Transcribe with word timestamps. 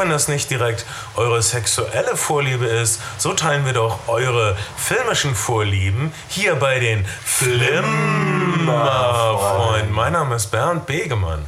wenn 0.00 0.10
das 0.10 0.26
nicht 0.28 0.50
direkt 0.50 0.84
eure 1.16 1.42
sexuelle 1.42 2.16
Vorliebe 2.16 2.64
ist, 2.66 3.00
so 3.18 3.32
teilen 3.34 3.64
wir 3.66 3.72
doch 3.74 3.98
eure 4.08 4.56
filmischen 4.76 5.34
Vorlieben 5.34 6.12
hier 6.28 6.54
bei 6.56 6.78
den 6.80 7.04
Flimmerfreunden. 7.24 9.92
Mein 9.92 10.12
Name 10.14 10.34
ist 10.36 10.46
Bernd 10.50 10.86
Begemann. 10.86 11.44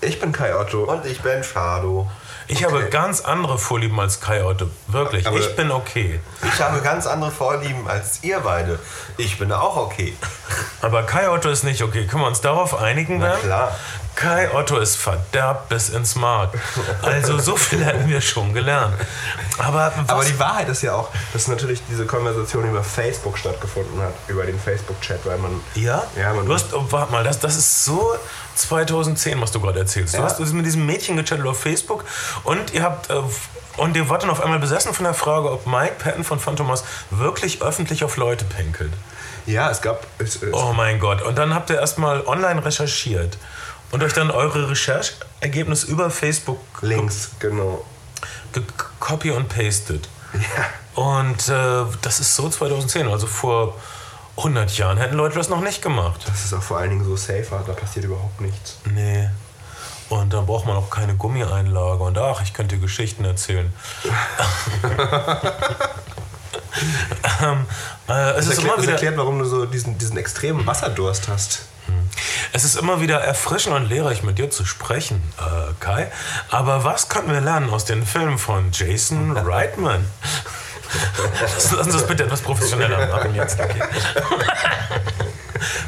Ich 0.00 0.20
bin 0.20 0.30
Kai 0.32 0.54
Otto. 0.54 0.84
Und 0.84 1.04
ich 1.06 1.20
bin 1.20 1.42
Shadow. 1.42 2.08
Ich 2.48 2.62
habe 2.62 2.84
ganz 2.90 3.22
andere 3.22 3.58
Vorlieben 3.58 3.98
als 3.98 4.20
Kai 4.20 4.44
Otto. 4.44 4.70
Wirklich. 4.86 5.26
Aber- 5.26 5.36
ich 5.36 5.56
bin 5.56 5.72
okay. 5.72 6.20
Ich 6.44 6.60
habe 6.62 6.80
ganz 6.80 7.08
andere 7.08 7.32
Vorlieben 7.32 7.88
als 7.88 8.22
ihr 8.22 8.38
beide. 8.38 8.78
Ich 9.16 9.36
bin 9.38 9.50
auch 9.50 9.76
okay. 9.76 10.16
Aber 10.80 11.02
Kai 11.02 11.28
Otto 11.28 11.48
ist 11.48 11.64
nicht 11.64 11.82
okay. 11.82 12.06
Können 12.06 12.22
wir 12.22 12.28
uns 12.28 12.40
darauf 12.40 12.80
einigen, 12.80 13.18
Na 13.18 13.30
Bernd? 13.30 13.42
klar. 13.42 13.74
Kai 14.16 14.50
Otto 14.54 14.78
ist 14.78 14.96
verderbt 14.96 15.68
bis 15.68 15.90
ins 15.90 16.14
Mark. 16.16 16.54
Also 17.02 17.38
so 17.38 17.54
viel 17.56 17.84
hätten 17.84 18.08
wir 18.08 18.20
schon 18.22 18.54
gelernt. 18.54 18.94
Aber, 19.58 19.92
Aber 20.06 20.24
die 20.24 20.38
Wahrheit 20.38 20.68
ist 20.70 20.82
ja 20.82 20.94
auch, 20.94 21.10
dass 21.34 21.48
natürlich 21.48 21.82
diese 21.90 22.06
Konversation 22.06 22.68
über 22.68 22.82
Facebook 22.82 23.36
stattgefunden 23.36 24.00
hat, 24.00 24.14
über 24.28 24.44
den 24.44 24.58
Facebook-Chat, 24.58 25.24
weil 25.26 25.36
man. 25.38 25.60
ja? 25.74 26.02
Ja, 26.18 26.32
man- 26.32 26.46
du 26.46 26.54
hast, 26.54 26.72
oh, 26.72 26.86
warte 26.90 27.12
mal, 27.12 27.24
das, 27.24 27.38
das 27.40 27.56
ist 27.56 27.84
so 27.84 28.16
2010, 28.54 29.38
was 29.40 29.52
du 29.52 29.60
gerade 29.60 29.80
erzählst. 29.80 30.14
Du 30.14 30.18
Ja. 30.18 30.24
hast 30.24 30.40
mit 30.40 30.64
diesem 30.64 30.86
Mädchen 30.86 31.16
gechattet 31.16 31.46
auf 31.46 31.60
Facebook 31.60 32.04
und 32.44 32.72
ihr 32.72 32.82
habt... 32.82 33.10
Äh, 33.10 33.20
und 33.76 33.94
ihr 33.94 34.08
wart 34.08 34.22
dann 34.22 34.30
auf 34.30 34.42
einmal 34.42 34.58
besessen 34.58 34.94
von 34.94 35.04
der 35.04 35.12
Frage, 35.12 35.52
ob 35.52 35.66
Mike 35.66 35.96
Patton 35.98 36.24
von 36.24 36.40
Phantomas 36.40 36.82
wirklich 37.10 37.60
öffentlich 37.60 38.04
auf 38.04 38.16
Leute 38.16 38.46
pinkelt. 38.46 38.90
Ja, 39.44 39.70
es 39.70 39.82
gab. 39.82 40.06
Es, 40.16 40.36
es, 40.42 40.54
Oh 40.54 40.72
mein 40.74 40.98
Gott. 40.98 41.20
Und 41.20 41.36
dann 41.36 41.54
habt 41.54 41.68
ihr 41.68 41.76
erstmal 41.78 42.26
online 42.26 42.64
recherchiert 42.64 43.36
und 43.92 44.02
euch 44.02 44.12
dann 44.12 44.30
eure 44.30 44.68
Recherchergebnisse 44.70 45.86
über 45.86 46.10
Facebook 46.10 46.60
Links, 46.82 47.30
genau. 47.38 47.84
ge- 48.52 48.62
copy 49.00 49.30
und 49.30 49.48
pasted. 49.48 50.08
Ja. 50.34 51.00
Und 51.02 51.48
äh, 51.48 51.84
das 52.02 52.20
ist 52.20 52.34
so 52.34 52.48
2010, 52.48 53.08
also 53.08 53.26
vor 53.26 53.74
100 54.38 54.76
Jahren 54.76 54.98
hätten 54.98 55.14
Leute 55.16 55.36
das 55.36 55.48
noch 55.48 55.60
nicht 55.60 55.80
gemacht. 55.82 56.20
Das 56.26 56.44
ist 56.44 56.52
auch 56.52 56.62
vor 56.62 56.78
allen 56.78 56.90
Dingen 56.90 57.04
so 57.04 57.16
safer, 57.16 57.62
da 57.66 57.72
passiert 57.72 58.04
überhaupt 58.04 58.40
nichts. 58.40 58.78
Nee. 58.84 59.28
Und 60.08 60.32
dann 60.32 60.46
braucht 60.46 60.66
man 60.66 60.76
auch 60.76 60.88
keine 60.90 61.16
Gummieinlage. 61.16 62.02
Und 62.02 62.16
ach, 62.18 62.40
ich 62.42 62.52
könnte 62.54 62.78
Geschichten 62.78 63.24
erzählen. 63.24 63.72
ähm, 67.42 67.66
äh, 68.08 68.30
es, 68.30 68.46
Das 68.46 68.46
ist 68.46 68.50
erklärt, 68.50 68.64
immer 68.66 68.74
das 68.76 68.82
wieder, 68.82 68.92
erklärt, 68.92 69.16
warum 69.16 69.38
du 69.38 69.44
so 69.44 69.66
diesen, 69.66 69.98
diesen 69.98 70.16
extremen 70.16 70.66
Wasserdurst 70.66 71.28
hast. 71.28 71.62
Es 72.52 72.64
ist 72.64 72.76
immer 72.76 73.00
wieder 73.00 73.20
erfrischend 73.20 73.74
und 73.74 73.88
lehrreich, 73.88 74.22
mit 74.22 74.38
dir 74.38 74.50
zu 74.50 74.64
sprechen, 74.64 75.22
äh, 75.38 75.72
Kai. 75.80 76.10
Aber 76.50 76.84
was 76.84 77.08
können 77.08 77.30
wir 77.30 77.40
lernen 77.40 77.70
aus 77.70 77.84
den 77.84 78.06
Filmen 78.06 78.38
von 78.38 78.70
Jason 78.72 79.36
Reitman? 79.36 80.04
Lass 81.56 81.72
uns 81.72 81.92
das 81.92 82.06
bitte 82.06 82.24
etwas 82.24 82.40
professioneller 82.40 83.06
machen 83.08 83.34
jetzt. 83.34 83.58
Okay. 83.58 83.82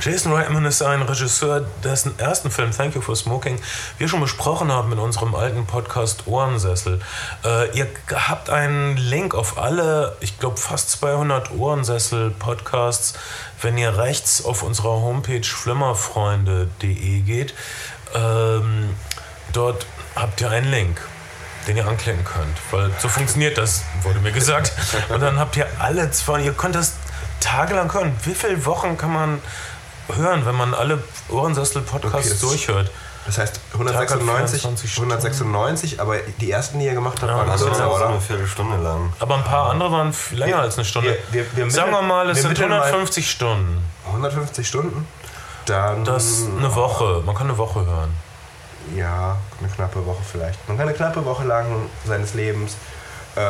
Jason 0.01 0.33
Reitman 0.33 0.65
ist 0.65 0.83
ein 0.83 1.03
Regisseur, 1.03 1.65
dessen 1.83 2.19
ersten 2.19 2.51
Film 2.51 2.71
Thank 2.71 2.95
You 2.95 3.01
for 3.01 3.17
Smoking 3.17 3.59
wir 3.99 4.09
schon 4.09 4.21
besprochen 4.21 4.71
haben 4.73 4.93
in 4.93 4.99
unserem 4.99 5.35
alten 5.35 5.67
Podcast 5.67 6.27
Ohrensessel. 6.27 7.01
Äh, 7.45 7.77
ihr 7.77 7.87
habt 8.13 8.51
einen 8.51 8.97
Link 8.97 9.35
auf 9.35 9.59
alle, 9.59 10.17
ich 10.21 10.39
glaube 10.39 10.57
fast 10.57 10.91
200 10.93 11.51
Ohrensessel-Podcasts, 11.53 13.15
wenn 13.61 13.79
ihr 13.79 13.97
rechts 13.99 14.45
auf 14.45 14.63
unserer 14.63 14.91
Homepage 14.91 15.43
flimmerfreunde.de 15.43 17.21
geht. 17.21 17.55
Ähm, 18.15 18.95
dort 19.53 19.87
habt 20.15 20.41
ihr 20.41 20.51
einen 20.51 20.71
Link 20.71 21.01
den 21.67 21.77
ihr 21.77 21.87
anklicken 21.87 22.25
könnt, 22.25 22.57
weil 22.71 22.91
so 22.99 23.09
funktioniert 23.09 23.59
das, 23.59 23.83
wurde 24.03 24.21
mir 24.21 24.33
gesagt. 24.33 24.73
Und 25.11 25.21
dann 25.21 25.39
habt 25.39 25.55
ihr 25.57 25.67
alle 25.78 26.11
zwei, 26.11 26.41
ihr 26.41 26.55
könnt 26.55 26.75
das 26.75 26.95
tagelang 27.41 27.93
hören. 27.93 28.12
Wie 28.25 28.34
viele 28.34 28.65
Wochen 28.66 28.97
kann 28.97 29.12
man 29.12 29.43
hören, 30.15 30.44
wenn 30.47 30.54
man 30.56 30.75
alle 30.75 31.03
Ohrensessel-Podcasts 31.28 32.32
Okay, 32.32 32.41
durchhört? 32.41 32.91
Das 33.26 33.37
heißt 33.37 33.54
Tag 33.54 33.62
hat 34.10 34.21
196, 34.21 34.60
24 34.62 34.91
Stunden. 34.91 35.10
196, 35.12 36.00
aber 36.00 36.16
die 36.41 36.50
ersten, 36.50 36.78
die 36.78 36.87
ihr 36.87 36.94
gemacht 36.94 37.19
habt, 37.21 37.31
Ja, 37.31 37.37
waren 37.37 37.47
kürzer, 37.59 37.75
so 37.75 37.94
oder? 37.94 38.09
eine 38.09 38.21
Viertelstunde 38.22 38.78
lang. 38.78 39.12
Aber 39.21 39.34
ein 39.37 39.44
paar 39.44 39.71
andere 39.71 39.93
waren 39.93 40.15
länger 40.32 40.60
als 40.60 40.77
eine 40.77 40.87
Stunde. 40.87 41.19
wir- 41.31 41.44
wir- 41.44 41.56
wir 41.66 41.71
Sagen 41.71 41.91
wir 41.91 41.98
mitteln- 41.98 42.09
mal, 42.09 42.31
es 42.31 42.37
wir 42.37 42.43
sind 42.43 42.50
mitteln 42.53 42.71
mal- 42.71 42.81
150 42.81 43.31
Stunden. 43.31 43.84
150 44.06 44.66
Stunden? 44.66 45.06
Dann. 45.66 46.04
Das 46.06 46.25
ist 46.25 46.47
eine 46.56 46.75
Woche. 46.75 47.22
Man 47.27 47.34
kann 47.34 47.48
eine 47.48 47.59
Woche 47.59 47.84
hören. 47.84 48.15
Ja, 48.97 49.37
eine 49.60 49.69
knappe 49.69 50.06
Woche 50.06 50.22
vielleicht. 50.32 50.66
Man 50.66 50.78
kann 50.78 50.88
eine 50.88 50.97
knappe 50.97 51.22
Woche 51.27 51.44
lang 51.44 51.66
seines 52.06 52.32
Lebens. 52.32 52.77
Äh, 53.37 53.41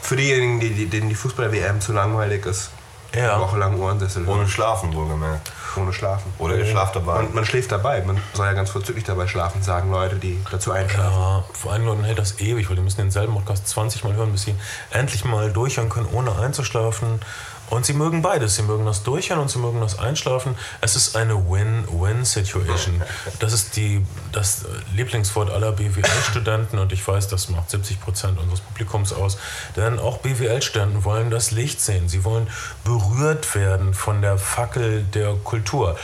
für 0.00 0.14
diejenigen, 0.14 0.60
die, 0.60 0.70
die, 0.70 0.86
denen 0.86 1.08
die 1.08 1.16
Fußball-WM 1.16 1.80
zu 1.80 1.92
langweilig 1.92 2.46
ist, 2.46 2.70
Ja. 3.14 3.34
eine 3.34 3.42
Woche 3.42 3.58
lang 3.58 3.78
Ohrensessel 3.80 4.26
Ohne 4.26 4.46
Schlafen, 4.48 4.94
wohlgemerkt. 4.94 5.52
ohne 5.76 5.92
schlafen. 5.92 6.32
Oder 6.38 6.56
ihr 6.56 6.66
schlaft 6.66 6.96
dabei. 6.96 7.20
Und 7.20 7.34
man 7.34 7.44
schläft 7.44 7.70
dabei. 7.72 8.00
Man 8.02 8.20
soll 8.32 8.46
ja 8.46 8.52
ganz 8.52 8.70
vorzüglich 8.70 9.04
dabei 9.04 9.26
schlafen, 9.26 9.62
sagen 9.62 9.90
Leute, 9.90 10.16
die 10.16 10.38
dazu 10.50 10.72
einschlafen. 10.72 11.12
Ja, 11.20 11.44
vor 11.52 11.72
allen 11.72 11.84
Leuten 11.84 12.04
hält 12.04 12.18
das 12.18 12.38
ewig, 12.40 12.68
weil 12.68 12.76
die 12.76 12.82
müssen 12.82 12.98
denselben 12.98 13.34
Podcast 13.34 13.68
20 13.68 14.04
Mal 14.04 14.14
hören, 14.14 14.32
bis 14.32 14.42
sie 14.42 14.54
endlich 14.90 15.24
mal 15.24 15.52
durchhören 15.52 15.88
können, 15.88 16.08
ohne 16.12 16.34
einzuschlafen. 16.36 17.20
Und 17.70 17.86
sie 17.86 17.92
mögen 17.92 18.22
beides. 18.22 18.56
Sie 18.56 18.62
mögen 18.62 18.84
das 18.84 19.02
Durchhören 19.02 19.40
und 19.40 19.50
sie 19.50 19.58
mögen 19.58 19.80
das 19.80 19.98
Einschlafen. 19.98 20.54
Es 20.80 20.96
ist 20.96 21.16
eine 21.16 21.34
Win-Win-Situation. 21.50 23.02
Das 23.38 23.52
ist 23.52 23.76
die, 23.76 24.04
das 24.32 24.64
Lieblingswort 24.94 25.50
aller 25.50 25.72
BWL-Studenten 25.72 26.78
und 26.78 26.92
ich 26.92 27.06
weiß, 27.06 27.28
das 27.28 27.48
macht 27.48 27.70
70 27.70 28.00
Prozent 28.00 28.38
unseres 28.38 28.60
Publikums 28.60 29.12
aus. 29.12 29.38
Denn 29.76 29.98
auch 29.98 30.18
BWL-Studenten 30.18 31.04
wollen 31.04 31.30
das 31.30 31.50
Licht 31.50 31.80
sehen. 31.80 32.08
Sie 32.08 32.24
wollen 32.24 32.48
berührt 32.84 33.54
werden 33.54 33.94
von 33.94 34.22
der 34.22 34.38
Fackel 34.38 35.04
der 35.04 35.34
Kultur. 35.34 35.96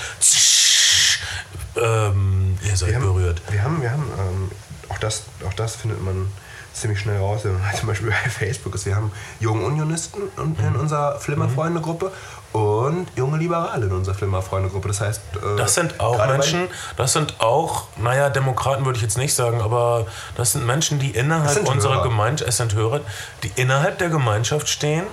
Ähm, 1.76 2.58
ihr 2.62 2.76
seid 2.76 2.88
Wir 2.88 2.96
haben, 2.96 3.02
berührt. 3.02 3.42
Wir 3.50 3.62
haben, 3.62 3.82
wir 3.82 3.90
haben 3.90 4.06
ähm, 4.18 4.50
auch, 4.88 4.98
das, 4.98 5.24
auch 5.46 5.54
das 5.54 5.76
findet 5.76 6.02
man 6.02 6.30
ziemlich 6.72 7.00
schnell 7.00 7.18
raus, 7.18 7.40
halt 7.44 7.76
zum 7.78 7.88
Beispiel 7.88 8.10
bei 8.10 8.30
Facebook 8.30 8.74
ist. 8.74 8.86
Wir 8.86 8.96
haben 8.96 9.12
junge 9.40 9.64
Unionisten 9.64 10.22
in, 10.36 10.56
Mhm. 10.74 10.80
unserer 10.80 11.18
Flimmer-Freunde-Gruppe 11.20 12.12
und 12.52 13.06
junge 13.16 13.36
Liberale 13.38 13.86
in 13.86 13.92
unserer 13.92 14.14
Flimmer-Freunde-Gruppe. 14.14 14.88
Das 14.88 15.00
heißt, 15.00 15.20
äh, 15.36 15.56
Das 15.56 15.74
sind 15.74 16.00
auch 16.00 16.26
Menschen, 16.26 16.68
das 16.96 17.12
sind 17.12 17.40
auch, 17.40 17.84
naja, 17.96 18.28
Demokraten 18.30 18.84
würde 18.84 18.96
ich 18.96 19.02
jetzt 19.02 19.18
nicht 19.18 19.34
sagen, 19.34 19.60
aber 19.60 20.06
das 20.36 20.52
sind 20.52 20.66
Menschen, 20.66 20.98
die 20.98 21.10
innerhalb 21.10 21.68
unserer. 21.68 22.02
Gemeinschaft, 22.02 22.48
es 22.48 22.56
sind 22.56 22.74
Hörer, 22.74 23.00
die 23.42 23.52
innerhalb 23.56 23.98
der 23.98 24.08
Gemeinschaft 24.08 24.68
stehen. 24.68 25.04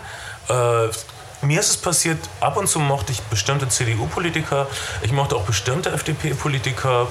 Äh, 0.49 0.87
mir 1.43 1.59
ist 1.59 1.69
es 1.69 1.77
passiert, 1.77 2.17
ab 2.39 2.57
und 2.57 2.67
zu 2.67 2.79
mochte 2.79 3.11
ich 3.11 3.21
bestimmte 3.23 3.69
CDU-Politiker, 3.69 4.65
ich 5.03 5.11
mochte 5.11 5.35
auch 5.35 5.43
bestimmte 5.43 5.91
FDP-Politiker. 5.91 7.07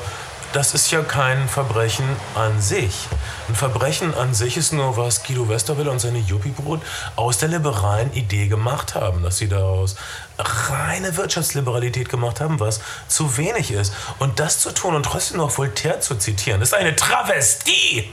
Das 0.57 0.73
ist 0.73 0.91
ja 0.91 1.03
kein 1.03 1.51
Verbrechen 1.51 2.09
an 2.35 2.63
sich. 2.63 3.09
Ein 3.47 3.55
Verbrechen 3.55 4.15
an 4.15 4.33
sich 4.33 4.57
ist 4.57 4.73
nur, 4.73 4.97
was 4.97 5.23
Guido 5.23 5.51
Westerwelle 5.51 5.91
und 5.91 5.99
seine 5.99 6.17
Juppie-Brut 6.17 6.81
aus 7.15 7.37
der 7.37 7.51
liberalen 7.51 8.11
Idee 8.15 8.47
gemacht 8.47 8.95
haben, 8.95 9.23
dass 9.23 9.37
sie 9.37 9.49
daraus 9.49 9.97
reine 10.39 11.15
Wirtschaftsliberalität 11.15 12.09
gemacht 12.09 12.41
haben, 12.41 12.59
was 12.59 12.81
zu 13.07 13.37
wenig 13.37 13.71
ist. 13.71 13.93
Und 14.19 14.41
das 14.41 14.59
zu 14.59 14.73
tun 14.73 14.95
und 14.95 15.03
trotzdem 15.03 15.37
noch 15.37 15.59
Voltaire 15.59 16.01
zu 16.01 16.15
zitieren, 16.15 16.63
ist 16.63 16.73
eine 16.73 16.97
Travestie. 16.97 18.09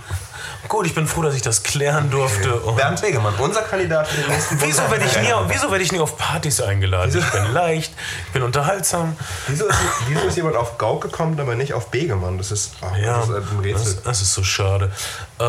Gut, 0.70 0.86
ich 0.86 0.96
bin 0.96 1.08
froh, 1.08 1.22
dass 1.22 1.36
ich 1.36 1.42
das 1.42 1.62
klären 1.64 2.10
durfte. 2.10 2.56
Und 2.62 2.76
Bernd 2.78 3.02
Wegemann, 3.02 3.34
unser 3.38 3.62
Kandidat 3.64 4.08
für 4.08 4.22
den 4.22 4.30
nächsten 4.32 4.62
wieso 4.62 4.82
werde 4.90 5.06
ich, 5.06 5.18
nie, 5.20 5.34
wieso 5.48 5.70
werde 5.70 5.84
ich 5.84 5.92
nie 5.92 6.00
auf 6.00 6.18
Partys 6.18 6.62
eingeladen? 6.62 7.16
Ich 7.18 7.32
bin 7.32 7.52
leicht, 7.54 7.94
ich 8.28 8.32
bin 8.34 8.44
unterhaltsam. 8.44 9.16
Wieso 9.48 9.68
ist, 9.68 9.78
wieso 10.08 10.22
ist 10.28 10.38
jemand 10.38 10.56
auf 10.56 10.78
Gauk 10.78 11.02
gekommen, 11.02 11.40
aber 11.40 11.56
nicht 11.56 11.74
auf 11.74 11.88
Begemann? 11.88 12.38
Das 12.38 12.52
ist, 12.52 12.74
ach, 12.82 12.96
Ja, 12.98 13.18
das 13.20 13.30
ist 13.30 13.36
ein 13.52 13.60
Rätsel. 13.60 13.94
das, 13.96 14.04
das 14.04 14.22
ist 14.22 14.34
so 14.34 14.44
schade. 14.44 14.92
Äh, 15.40 15.44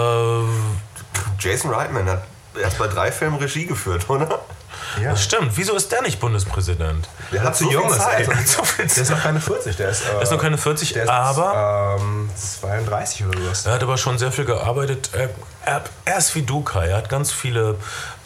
Jason 1.39 1.71
Reitman 1.73 2.07
hat 2.09 2.25
erst 2.61 2.79
bei 2.79 2.89
drei 2.89 3.13
Filmen 3.13 3.39
Regie 3.39 3.67
geführt, 3.67 4.09
oder? 4.11 4.41
Ja. 5.03 5.11
das 5.11 5.23
stimmt. 5.25 5.53
Wieso 5.57 5.75
ist 5.75 5.91
der 5.93 6.03
nicht 6.03 6.21
Bundespräsident? 6.21 7.09
Der 7.33 7.43
hat 7.43 7.57
zu 7.57 7.65
so 7.65 7.71
viel 7.71 7.79
jung 7.81 7.91
ist. 7.91 7.99
Zeit. 7.99 8.29
Also, 8.29 8.63
So 8.63 8.63
der 8.79 8.85
ist 9.03 9.11
noch 9.11 9.23
keine 9.23 9.41
40, 9.41 9.77
der 9.77 9.89
ist, 9.91 10.03
äh, 10.03 10.15
Er 10.15 10.23
ist 10.23 10.31
noch 10.33 10.41
keine 10.41 10.59
40, 10.59 10.93
der 10.93 11.03
ist, 11.05 11.09
aber 11.11 11.97
ähm, 12.01 12.31
32 12.37 13.27
oder 13.27 13.41
sowas. 13.41 13.67
er 13.67 13.73
hat 13.75 13.83
aber 13.83 13.97
schon 13.99 14.19
sehr 14.19 14.33
viel 14.33 14.45
gearbeitet. 14.45 15.11
Er, 15.13 15.31
er, 15.67 15.85
er 16.05 16.19
ist 16.19 16.35
wie 16.35 16.43
du, 16.43 16.63
Kai. 16.63 16.89
Er 16.89 16.99
hat 16.99 17.09
ganz 17.09 17.33
viele 17.33 17.77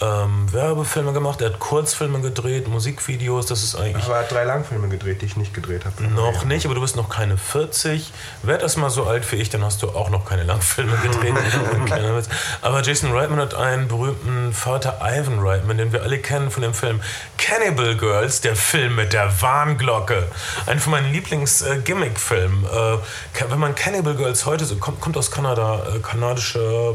ähm, 0.00 0.52
Werbefilme 0.52 1.12
gemacht, 1.12 1.40
er 1.40 1.50
hat 1.50 1.58
Kurzfilme 1.58 2.20
gedreht, 2.20 2.68
Musikvideos. 2.68 3.46
Das 3.46 3.62
ist 3.62 3.74
eigentlich 3.74 4.04
Aber 4.04 4.16
er 4.16 4.20
hat 4.22 4.32
drei 4.32 4.44
Langfilme 4.44 4.88
gedreht, 4.88 5.22
die 5.22 5.26
ich 5.26 5.36
nicht 5.36 5.54
gedreht 5.54 5.84
habe. 5.84 6.04
noch 6.04 6.44
nicht, 6.44 6.66
aber 6.66 6.74
du 6.74 6.80
bist 6.80 6.96
noch 6.96 7.08
keine 7.08 7.36
40. 7.36 8.12
Werd 8.42 8.62
erst 8.62 8.78
mal 8.78 8.90
so 8.90 9.04
alt 9.04 9.30
wie 9.32 9.36
ich, 9.36 9.50
dann 9.50 9.64
hast 9.64 9.82
du 9.82 9.88
auch 9.90 10.10
noch 10.10 10.24
keine 10.24 10.44
Langfilme 10.44 10.96
gedreht. 10.98 11.34
Aber 12.62 12.82
Jason 12.82 13.12
Reitman 13.12 13.40
hat 13.40 13.54
einen 13.54 13.88
berühmten 13.88 14.52
Vater 14.52 15.00
Ivan 15.02 15.38
Reitman, 15.40 15.78
den 15.78 15.92
wir 15.92 16.02
alle 16.02 16.18
kennen 16.18 16.50
von 16.50 16.62
dem 16.62 16.74
Film 16.74 17.00
Cannibal 17.36 17.96
Girls, 17.96 18.40
der 18.40 18.56
Film 18.56 18.96
mit 18.96 19.12
der 19.12 19.40
Warnglocke. 19.40 20.28
Ein 20.66 20.78
von 20.78 20.92
meinen 20.92 21.12
Lieblings-Gimmick-Filmen. 21.12 22.64
Äh, 22.64 23.48
wenn 23.50 23.58
man 23.58 23.74
Cannibal 23.74 24.14
Girls 24.14 24.46
heute 24.46 24.64
so, 24.64 24.76
kommt, 24.76 25.00
kommt 25.00 25.16
aus 25.16 25.30
Kanada, 25.30 25.82
äh, 25.94 25.98
kanadische 26.00 26.94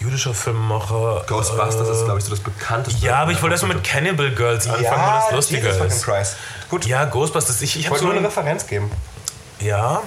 jüdischer 0.00 0.34
Filmemacher. 0.34 1.24
Ghostbusters 1.26 1.88
äh, 1.88 1.92
ist, 1.92 2.04
glaube 2.04 2.18
ich, 2.18 2.24
so 2.24 2.30
das 2.30 2.40
bekannteste. 2.40 3.04
Ja, 3.04 3.16
aber 3.22 3.32
ich 3.32 3.40
wollte 3.42 3.54
erstmal 3.54 3.76
mit 3.76 3.84
Cannibal 3.84 4.30
Girls 4.30 4.68
anfangen, 4.68 5.02
weil 5.02 5.20
das 5.20 5.32
lustiger 5.32 5.72
Jesus 5.72 5.94
ist. 5.94 6.04
Christ. 6.04 6.36
Gut, 6.70 6.86
Ja, 6.86 7.04
Ghostbusters. 7.04 7.60
Ich, 7.62 7.78
ich 7.78 7.88
wollte 7.90 8.00
so 8.00 8.06
nur 8.06 8.14
eine 8.14 8.22
ein, 8.22 8.26
Referenz 8.26 8.66
geben. 8.66 8.90
Ja, 9.60 10.02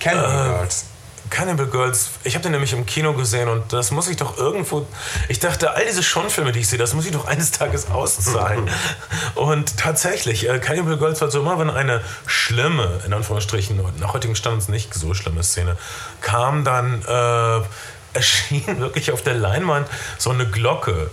Cannibal 0.00 0.30
Äh, 0.30 0.48
Girls. 0.50 0.84
Cannibal 1.30 1.66
Girls. 1.66 2.10
Ich 2.24 2.34
habe 2.34 2.42
den 2.42 2.52
nämlich 2.52 2.74
im 2.74 2.84
Kino 2.84 3.14
gesehen 3.14 3.48
und 3.48 3.72
das 3.72 3.90
muss 3.90 4.06
ich 4.08 4.16
doch 4.18 4.36
irgendwo. 4.36 4.86
Ich 5.28 5.38
dachte, 5.40 5.70
all 5.72 5.84
diese 5.86 6.02
Schon-Filme, 6.02 6.52
die 6.52 6.60
ich 6.60 6.68
sehe, 6.68 6.78
das 6.78 6.92
muss 6.92 7.06
ich 7.06 7.12
doch 7.12 7.26
eines 7.26 7.52
Tages 7.52 7.90
auszahlen. 7.90 8.68
und 9.34 9.78
tatsächlich, 9.78 10.46
äh, 10.48 10.58
Cannibal 10.58 10.98
Girls 10.98 11.22
war 11.22 11.30
so 11.30 11.40
immer, 11.40 11.58
wenn 11.58 11.70
eine 11.70 12.02
schlimme, 12.26 13.00
in 13.06 13.14
Anführungsstrichen, 13.14 13.80
nach 13.98 14.12
heutigem 14.12 14.34
Standards 14.36 14.68
nicht 14.68 14.92
so 14.92 15.14
schlimme 15.14 15.42
Szene 15.42 15.78
kam, 16.20 16.64
dann 16.64 17.00
äh, 17.02 17.64
erschien 18.14 18.80
wirklich 18.80 19.12
auf 19.12 19.22
der 19.22 19.34
Leinwand 19.34 19.88
so 20.18 20.30
eine 20.30 20.46
Glocke. 20.46 21.10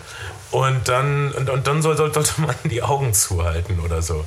Und 0.52 0.88
dann, 0.88 1.32
und, 1.34 1.50
und 1.50 1.68
dann 1.68 1.82
soll, 1.82 1.96
soll, 1.96 2.12
sollte 2.12 2.42
man 2.42 2.56
die 2.64 2.82
Augen 2.82 3.14
zuhalten 3.14 3.80
oder 3.80 4.02
so. 4.02 4.26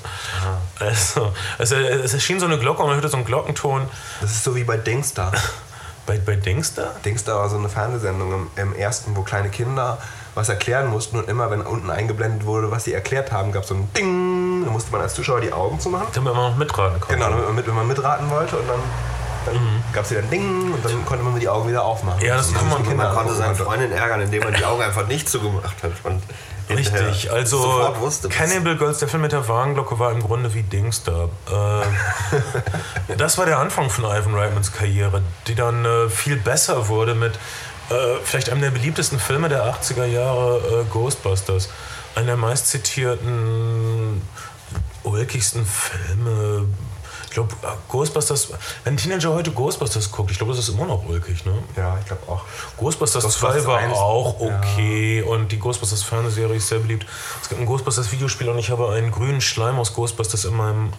Also, 0.78 1.32
also, 1.58 1.74
es 1.74 2.14
erschien 2.14 2.38
so 2.38 2.46
eine 2.46 2.58
Glocke 2.58 2.82
und 2.82 2.88
man 2.88 2.96
hörte 2.96 3.08
so 3.08 3.16
einen 3.16 3.26
Glockenton. 3.26 3.88
Das 4.20 4.30
ist 4.30 4.44
so 4.44 4.54
wie 4.54 4.64
bei 4.64 4.76
Dingstar. 4.76 5.32
Bei, 6.04 6.18
bei 6.18 6.34
Dingster? 6.34 6.96
Dingstar 7.04 7.36
war 7.36 7.48
so 7.48 7.56
eine 7.56 7.68
Fernsehsendung 7.68 8.32
im, 8.32 8.50
im 8.56 8.74
ersten, 8.74 9.14
wo 9.14 9.22
kleine 9.22 9.50
Kinder 9.50 9.98
was 10.34 10.48
erklären 10.48 10.88
mussten 10.88 11.16
und 11.16 11.28
immer, 11.28 11.50
wenn 11.50 11.60
unten 11.60 11.90
eingeblendet 11.90 12.44
wurde, 12.46 12.70
was 12.70 12.84
sie 12.84 12.92
erklärt 12.92 13.30
haben, 13.30 13.52
gab 13.52 13.62
es 13.62 13.68
so 13.68 13.74
ein 13.74 13.88
Ding. 13.96 14.64
Da 14.64 14.70
musste 14.70 14.90
man 14.90 15.02
als 15.02 15.14
Zuschauer 15.14 15.40
die 15.40 15.52
Augen 15.52 15.78
zumachen. 15.78 16.08
Damit 16.12 16.34
man 16.34 16.50
noch 16.50 16.56
mitraten 16.56 17.00
konnte. 17.00 17.14
Genau, 17.14 17.30
damit 17.30 17.46
man, 17.46 17.54
mit, 17.54 17.66
wenn 17.66 17.74
man 17.74 17.86
mitraten 17.86 18.30
wollte 18.30 18.56
und 18.56 18.68
dann, 18.68 18.80
dann 19.46 19.82
gab 19.92 20.04
es 20.04 20.10
wieder 20.10 20.20
ein 20.20 20.30
Ding 20.30 20.72
und 20.72 20.84
dann 20.84 21.04
konnte 21.04 21.24
man 21.24 21.38
die 21.38 21.48
Augen 21.48 21.68
wieder 21.68 21.84
aufmachen. 21.84 22.24
Ja, 22.24 22.36
das 22.36 22.52
kann 22.52 22.68
man- 22.68 22.82
Kinder 22.82 23.04
Man 23.04 23.14
konnte 23.14 23.34
seine 23.34 23.50
angucken 23.50 23.64
Freundin 23.64 23.92
ärgern, 23.92 24.20
indem 24.22 24.44
man 24.44 24.54
die 24.54 24.64
Augen 24.64 24.82
einfach 24.82 25.06
nicht 25.06 25.28
zugemacht 25.28 25.82
hat. 25.82 25.92
Und 26.04 26.22
Richtig, 26.70 27.30
also 27.30 27.90
wusste, 28.00 28.28
Cannibal 28.28 28.76
Girls, 28.76 28.98
der 28.98 29.08
Film 29.08 29.22
mit 29.22 29.32
der 29.32 29.46
Wagenglocke, 29.48 29.98
war 29.98 30.10
im 30.12 30.20
Grunde 30.22 30.54
wie 30.54 30.62
Dingster. 30.62 31.28
Äh, 31.50 33.14
das 33.16 33.36
war 33.36 33.46
der 33.46 33.58
Anfang 33.58 33.90
von 33.90 34.04
Ivan 34.04 34.34
Reitmans 34.34 34.72
Karriere, 34.72 35.22
die 35.48 35.54
dann 35.54 35.84
äh, 35.84 36.08
viel 36.08 36.36
besser 36.36 36.88
wurde 36.88 37.14
mit 37.14 37.34
äh, 37.90 38.16
vielleicht 38.24 38.48
einem 38.48 38.62
der 38.62 38.70
beliebtesten 38.70 39.18
Filme 39.18 39.48
der 39.48 39.64
80er 39.74 40.04
Jahre, 40.06 40.58
äh, 40.58 40.84
Ghostbusters. 40.90 41.68
Einer 42.14 42.26
der 42.26 42.36
meistzitierten, 42.36 44.22
ulkigsten 45.02 45.66
Filme. 45.66 46.66
Ich 47.32 47.34
glaube, 47.34 47.54
Ghostbusters, 47.88 48.48
wenn 48.84 48.92
ein 48.92 48.96
Teenager 48.98 49.32
heute 49.32 49.52
Ghostbusters 49.52 50.12
guckt, 50.12 50.30
ich 50.30 50.36
glaube, 50.36 50.52
das 50.52 50.68
ist 50.68 50.74
immer 50.74 50.84
noch 50.84 51.08
ulkig, 51.08 51.46
ne? 51.46 51.54
Ja, 51.78 51.96
ich 51.98 52.04
glaube 52.04 52.20
auch. 52.28 52.42
Ghostbusters, 52.76 53.22
Ghostbusters 53.24 53.62
2 53.62 53.66
war 53.66 53.78
1, 53.78 53.96
auch 53.96 54.38
okay 54.38 55.22
und 55.22 55.50
die 55.50 55.58
Ghostbusters 55.58 56.02
Fernsehserie 56.02 56.56
ist 56.56 56.68
sehr 56.68 56.80
beliebt. 56.80 57.06
Es 57.40 57.48
gibt 57.48 57.58
ein 57.58 57.66
Ghostbusters 57.66 58.12
Videospiel 58.12 58.50
und 58.50 58.58
ich 58.58 58.68
habe 58.70 58.90
einen 58.92 59.10
grünen 59.10 59.40
Schleim 59.40 59.78
aus 59.78 59.94
Ghostbusters 59.94 60.44
in 60.44 60.54
meinem 60.54 60.92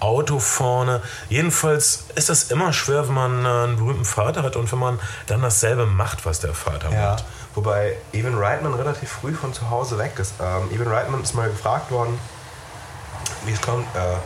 Auto 0.00 0.40
vorne. 0.40 1.00
Jedenfalls 1.28 2.06
ist 2.16 2.28
das 2.28 2.50
immer 2.50 2.72
schwer, 2.72 3.06
wenn 3.06 3.14
man 3.14 3.44
äh, 3.44 3.48
einen 3.48 3.76
berühmten 3.76 4.04
Vater 4.04 4.42
hat 4.42 4.56
und 4.56 4.72
wenn 4.72 4.80
man 4.80 4.98
dann 5.28 5.42
dasselbe 5.42 5.86
macht, 5.86 6.26
was 6.26 6.40
der 6.40 6.54
Vater 6.54 6.90
Ja, 6.90 7.10
macht. 7.12 7.24
wobei 7.54 7.96
Evan 8.12 8.36
Reitman 8.36 8.74
relativ 8.74 9.10
früh 9.12 9.32
von 9.32 9.54
zu 9.54 9.70
Hause 9.70 9.96
weg 9.98 10.14
ist. 10.18 10.32
Ähm, 10.42 10.74
Evan 10.74 10.88
Reitman 10.88 11.22
ist 11.22 11.36
mal 11.36 11.48
gefragt 11.48 11.92
worden, 11.92 12.18
wie 13.46 13.52
es 13.52 13.60
kommt. 13.60 13.86
Äh, 13.94 14.16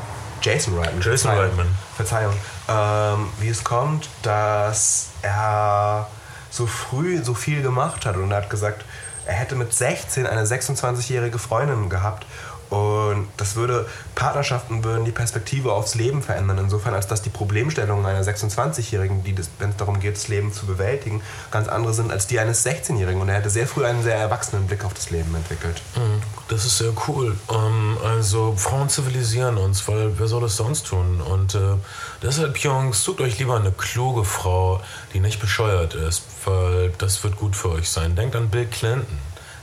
Jason 0.43 0.77
Reitman. 0.79 1.01
Jason 1.01 1.31
Verzeihung, 1.31 1.41
Reitman. 1.41 1.75
Verzeihung. 1.97 2.35
Ähm, 2.69 3.29
wie 3.41 3.49
es 3.49 3.65
kommt, 3.65 4.09
dass 4.23 5.11
er 5.23 6.09
so 6.51 6.67
früh 6.67 7.23
so 7.23 7.35
viel 7.35 7.63
gemacht 7.63 8.05
hat. 8.07 8.17
Und 8.17 8.31
er 8.31 8.39
hat 8.39 8.51
gesagt, 8.51 8.85
er 9.25 9.35
hätte 9.35 9.55
mit 9.55 9.73
16 9.73 10.27
eine 10.27 10.45
26-jährige 10.45 11.39
Freundin 11.39 11.89
gehabt. 11.89 12.27
Und 12.73 13.29
das 13.37 13.55
würde, 13.55 13.87
Partnerschaften 14.15 14.83
würden 14.83 15.05
die 15.05 15.11
Perspektive 15.13 15.73
aufs 15.75 15.95
Leben 15.95 16.23
verändern. 16.23 16.57
Insofern, 16.57 16.95
als 16.95 17.07
dass 17.07 17.21
die 17.21 17.29
Problemstellungen 17.29 18.07
einer 18.07 18.23
26-Jährigen, 18.25 19.23
die, 19.25 19.35
das- 19.35 19.51
wenn 19.59 19.71
es 19.71 19.77
darum 19.77 20.01
geht, 20.01 20.17
das 20.17 20.29
Leben 20.29 20.55
zu 20.55 20.65
bewältigen, 20.65 21.21
ganz 21.51 21.69
andere 21.69 21.93
sind 21.93 22.11
als 22.11 22.27
die 22.29 22.39
eines 22.39 22.65
16-Jährigen. 22.65 23.21
Und 23.21 23.29
er 23.29 23.35
hätte 23.37 23.51
sehr 23.51 23.67
früh 23.67 23.85
einen 23.85 24.03
sehr 24.03 24.17
erwachsenen 24.17 24.67
Blick 24.69 24.85
auf 24.87 24.95
das 24.95 25.11
Leben 25.11 25.35
entwickelt. 25.35 25.83
Mhm, 25.97 26.23
Das 26.49 26.65
ist 26.65 26.79
sehr 26.79 26.93
cool. 27.09 27.37
Ähm, 27.51 27.99
also 28.05 28.55
Frauen 28.57 28.89
zivilisieren 28.89 29.59
uns, 29.59 29.87
weil 29.87 30.19
wer 30.19 30.27
soll 30.27 30.45
es 30.45 30.57
sonst 30.57 30.87
tun? 30.87 31.21
Und 31.21 31.55
äh, 31.55 31.75
deshalb, 32.23 32.57
Jungs, 32.57 33.05
sucht 33.05 33.21
euch 33.21 33.39
lieber 33.39 33.57
eine 33.57 33.73
kluge 33.73 34.25
Frau, 34.25 34.81
die 35.13 35.21
nicht 35.21 35.41
bescheuert 35.41 35.93
ist, 35.95 36.23
weil 36.47 36.91
das 36.97 37.23
wird 37.23 37.37
gut 37.37 37.55
für 37.55 37.71
euch 37.73 37.91
sein. 37.91 38.17
Denkt 38.17 38.35
an 38.35 38.49
Bill 38.49 38.65
Clinton. 38.65 39.19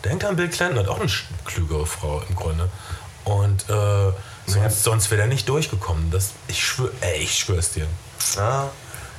Denkt 0.05 0.23
an 0.23 0.37
Bill 0.37 0.47
Clinton, 0.47 0.79
hat 0.79 0.87
auch 0.87 0.99
eine 1.01 1.09
klügere 1.43 1.85
Frau 1.85 2.21
im 2.29 2.33
Grunde. 2.35 2.69
Und 3.29 3.69
äh, 3.69 4.11
sonst, 4.47 4.83
sonst 4.83 5.11
wäre 5.11 5.21
er 5.21 5.27
nicht 5.27 5.47
durchgekommen. 5.47 6.09
Das, 6.11 6.31
ich 6.47 6.63
schwör, 6.65 6.89
ey, 7.01 7.17
ich 7.23 7.37
schwör's 7.39 7.71
dir. 7.73 7.85
Ja. 8.35 8.69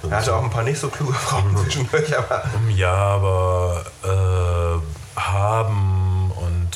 Er 0.09 0.17
hatte 0.17 0.35
auch 0.35 0.43
ein 0.43 0.51
paar 0.51 0.63
nicht 0.63 0.81
so 0.81 0.89
kluge 0.89 1.13
Frauen 1.13 1.57
zwischendurch, 1.59 2.17
aber 2.17 2.45
Ja, 2.75 2.95
aber 2.95 3.85
äh, 4.03 5.21
haben 5.21 6.31
und 6.37 6.69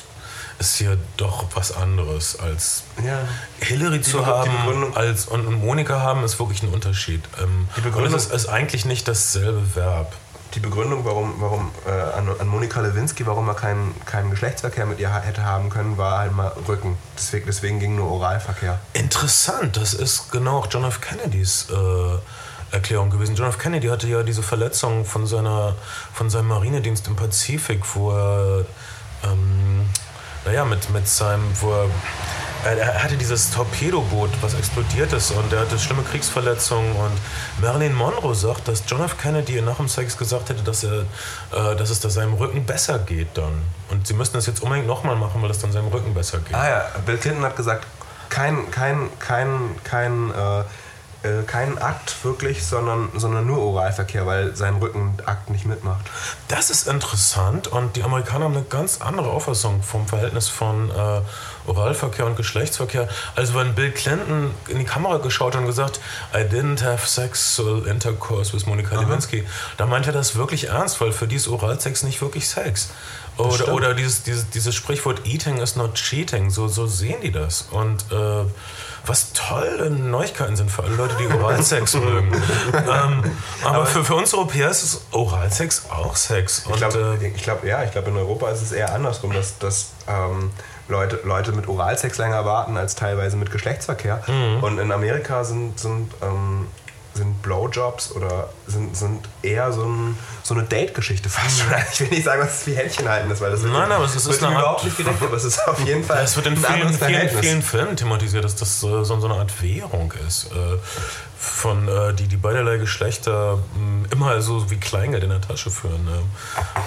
ist 0.58 0.76
hier 0.76 0.98
doch 1.16 1.46
was 1.54 1.72
anderes 1.74 2.38
als 2.38 2.82
ja. 3.04 3.18
Hillary 3.60 4.00
zu 4.02 4.18
Begrü- 4.18 4.26
haben 4.26 4.50
die 4.92 4.96
als, 4.96 5.26
und, 5.26 5.46
und 5.46 5.64
Monika 5.64 6.00
haben 6.00 6.22
ist 6.22 6.38
wirklich 6.38 6.62
ein 6.62 6.68
Unterschied. 6.68 7.22
Ähm, 7.42 7.66
Die 7.76 7.80
Begründung- 7.80 8.12
und 8.12 8.18
es 8.18 8.26
ist, 8.26 8.32
ist 8.34 8.46
eigentlich 8.48 8.84
nicht 8.84 9.08
dasselbe 9.08 9.74
Verb. 9.74 10.12
Die 10.54 10.60
Begründung, 10.60 11.04
warum, 11.04 11.34
warum 11.38 11.70
äh, 11.84 11.90
an, 11.90 12.28
an 12.38 12.46
Monika 12.46 12.80
Lewinsky, 12.80 13.26
warum 13.26 13.48
er 13.48 13.54
keinen, 13.54 13.94
keinen 14.04 14.30
Geschlechtsverkehr 14.30 14.86
mit 14.86 15.00
ihr 15.00 15.12
hätte 15.12 15.44
haben 15.44 15.68
können, 15.68 15.98
war 15.98 16.18
halt 16.18 16.32
mal 16.32 16.52
Rücken. 16.68 16.96
Deswegen, 17.16 17.46
deswegen 17.46 17.80
ging 17.80 17.96
nur 17.96 18.08
Oralverkehr. 18.10 18.78
Interessant, 18.92 19.76
das 19.76 19.94
ist 19.94 20.30
genau 20.30 20.58
auch 20.58 20.68
John 20.70 20.84
F. 20.84 21.00
Kennedys 21.00 21.66
äh, 21.70 22.74
Erklärung 22.74 23.10
gewesen. 23.10 23.34
John 23.34 23.48
F. 23.48 23.58
Kennedy 23.58 23.88
hatte 23.88 24.06
ja 24.06 24.22
diese 24.22 24.44
Verletzung 24.44 25.04
von, 25.04 25.26
seiner, 25.26 25.74
von 26.12 26.30
seinem 26.30 26.48
Marinedienst 26.48 27.08
im 27.08 27.16
Pazifik, 27.16 27.82
wo 27.94 28.12
er, 28.12 28.64
ähm, 29.24 29.88
naja, 30.44 30.64
mit, 30.64 30.88
mit 30.90 31.08
seinem, 31.08 31.50
wo 31.60 31.72
er, 31.72 31.90
er, 32.64 32.78
er 32.78 33.02
hatte 33.02 33.16
dieses 33.16 33.50
Torpedoboot, 33.50 34.30
was 34.40 34.54
explodiert 34.54 35.12
ist 35.12 35.30
und 35.30 35.52
er 35.52 35.60
hatte 35.60 35.78
schlimme 35.78 36.02
Kriegsverletzungen 36.02 36.94
und 36.96 37.12
Marilyn 37.60 37.94
Monroe 37.94 38.34
sagt, 38.34 38.68
dass 38.68 38.82
John 38.86 39.02
F. 39.02 39.18
Kennedy 39.18 39.60
nach 39.60 39.76
dem 39.76 39.88
Sex 39.88 40.16
gesagt 40.16 40.48
hätte, 40.48 40.62
dass, 40.62 40.84
er, 40.84 41.02
äh, 41.52 41.76
dass 41.76 41.90
es 41.90 42.00
da 42.00 42.10
seinem 42.10 42.34
Rücken 42.34 42.64
besser 42.64 42.98
geht 42.98 43.28
dann. 43.34 43.62
Und 43.90 44.06
sie 44.06 44.14
müssten 44.14 44.36
das 44.36 44.46
jetzt 44.46 44.62
unbedingt 44.62 44.86
nochmal 44.86 45.16
machen, 45.16 45.42
weil 45.42 45.50
es 45.50 45.58
dann 45.58 45.72
seinem 45.72 45.88
Rücken 45.88 46.14
besser 46.14 46.38
geht. 46.38 46.54
Ah 46.54 46.68
ja, 46.68 46.84
Bill 47.04 47.18
Clinton 47.18 47.44
hat 47.44 47.56
gesagt, 47.56 47.86
kein, 48.28 48.70
kein, 48.70 49.10
kein, 49.18 49.76
kein, 49.84 50.30
äh, 50.30 50.64
äh, 51.24 51.42
kein 51.46 51.78
Akt 51.78 52.24
wirklich, 52.24 52.64
sondern, 52.64 53.08
sondern 53.16 53.46
nur 53.46 53.58
Oralverkehr, 53.58 54.26
weil 54.26 54.54
sein 54.54 54.76
Rückenakt 54.76 55.48
nicht 55.50 55.64
mitmacht. 55.64 56.04
Das 56.48 56.70
ist 56.70 56.86
interessant 56.86 57.66
und 57.66 57.96
die 57.96 58.02
Amerikaner 58.02 58.44
haben 58.44 58.56
eine 58.56 58.64
ganz 58.64 59.00
andere 59.00 59.30
Auffassung 59.30 59.82
vom 59.82 60.06
Verhältnis 60.06 60.48
von 60.48 60.90
äh, 60.90 61.20
Oralverkehr 61.66 62.26
und 62.26 62.36
Geschlechtsverkehr. 62.36 63.08
Also 63.34 63.54
wenn 63.54 63.74
Bill 63.74 63.90
Clinton 63.90 64.50
in 64.68 64.78
die 64.78 64.84
Kamera 64.84 65.16
geschaut 65.16 65.54
hat 65.54 65.62
und 65.62 65.66
gesagt, 65.66 65.98
I 66.34 66.38
didn't 66.38 66.84
have 66.84 67.06
sexual 67.06 67.86
intercourse 67.86 68.52
with 68.52 68.66
Monica 68.66 69.00
Lewinsky, 69.00 69.44
da 69.78 69.86
meint 69.86 70.06
er 70.06 70.12
das 70.12 70.36
wirklich 70.36 70.68
ernst, 70.68 71.00
weil 71.00 71.12
für 71.12 71.26
die 71.26 71.36
ist 71.36 71.48
Oralsex 71.48 72.02
nicht 72.02 72.20
wirklich 72.20 72.48
Sex. 72.48 72.90
Oder, 73.36 73.72
oder 73.72 73.94
dieses, 73.94 74.22
dieses, 74.22 74.50
dieses 74.50 74.74
Sprichwort 74.74 75.26
Eating 75.26 75.56
is 75.56 75.74
not 75.74 75.94
cheating, 75.94 76.50
so, 76.50 76.68
so 76.68 76.86
sehen 76.86 77.20
die 77.20 77.32
das. 77.32 77.62
Und 77.70 78.04
äh, 78.12 78.44
was 79.06 79.32
tolle 79.32 79.90
Neuigkeiten 79.90 80.56
sind 80.56 80.70
für 80.70 80.84
alle 80.84 80.94
Leute, 80.94 81.14
die 81.18 81.26
Oralsex 81.26 81.94
mögen. 81.94 82.32
ähm, 82.72 83.22
aber, 83.62 83.86
für, 83.86 84.04
für 84.04 84.14
uns 84.14 84.32
Europäer 84.34 84.70
ist 84.70 84.82
es 84.82 85.02
Oralsex 85.12 85.90
auch 85.90 86.16
Sex. 86.16 86.60
Ich 86.60 86.66
Und, 86.66 86.76
glaube, 86.76 87.18
äh, 87.20 87.26
ich 87.28 87.42
glaub, 87.42 87.64
ja, 87.64 87.82
ich 87.82 87.90
glaube, 87.90 88.10
in 88.10 88.16
Europa 88.16 88.50
ist 88.50 88.62
es 88.62 88.72
eher 88.72 88.94
andersrum, 88.94 89.32
dass, 89.32 89.58
dass 89.58 89.90
ähm, 90.08 90.50
Leute, 90.88 91.20
Leute 91.24 91.52
mit 91.52 91.68
Oralsex 91.68 92.18
länger 92.18 92.44
warten 92.44 92.76
als 92.76 92.94
teilweise 92.94 93.36
mit 93.36 93.50
Geschlechtsverkehr. 93.50 94.22
Mhm. 94.26 94.62
Und 94.62 94.78
in 94.78 94.92
Amerika 94.92 95.44
sind, 95.44 95.78
sind, 95.78 96.12
ähm, 96.22 96.66
sind 97.14 97.42
Blowjobs 97.42 98.12
oder 98.12 98.48
sind, 98.66 98.96
sind 98.96 99.28
eher 99.42 99.72
so, 99.72 99.84
ein, 99.84 100.18
so 100.42 100.54
eine 100.54 100.64
Date-Geschichte 100.64 101.28
fast 101.28 101.60
schon. 101.60 101.68
Ich 101.92 102.00
will 102.00 102.08
nicht 102.08 102.24
sagen, 102.24 102.42
dass 102.42 102.60
es 102.60 102.66
wie 102.66 102.74
Händchen 102.74 103.08
halten 103.08 103.30
ist, 103.30 103.40
weil 103.40 103.50
das 103.52 103.62
wird, 103.62 103.72
Mhm. 103.72 103.78
Nein, 103.78 103.92
aber 103.92 104.04
es 104.04 104.16
ist 104.16 104.26
wird 104.26 104.40
überhaupt 104.40 104.84
nicht 104.84 104.96
gedeckt, 104.96 105.22
aber 105.22 105.36
es 105.36 105.44
ist 105.44 105.66
auf 105.66 105.80
jeden 105.80 106.04
Fall 106.04 106.24
es 106.24 106.36
wird 106.36 106.46
in 106.46 106.56
vielen, 106.56 106.92
vielen, 106.92 107.28
vielen 107.28 107.62
Filmen 107.62 107.96
thematisiert, 107.96 108.44
dass 108.44 108.56
das 108.56 108.78
äh, 108.78 109.04
so, 109.04 109.04
so 109.04 109.26
eine 109.26 109.34
Art 109.34 109.62
Währung 109.62 110.12
ist. 110.26 110.50
Von 111.44 111.88
äh, 111.88 112.14
die, 112.14 112.26
die 112.26 112.36
beiderlei 112.36 112.78
Geschlechter 112.78 113.58
mh, 113.74 114.08
immer 114.10 114.40
so 114.40 114.70
wie 114.70 114.76
Kleingeld 114.76 115.22
in 115.22 115.30
der 115.30 115.40
Tasche 115.40 115.70
führen. 115.70 116.04
Ne? 116.04 116.22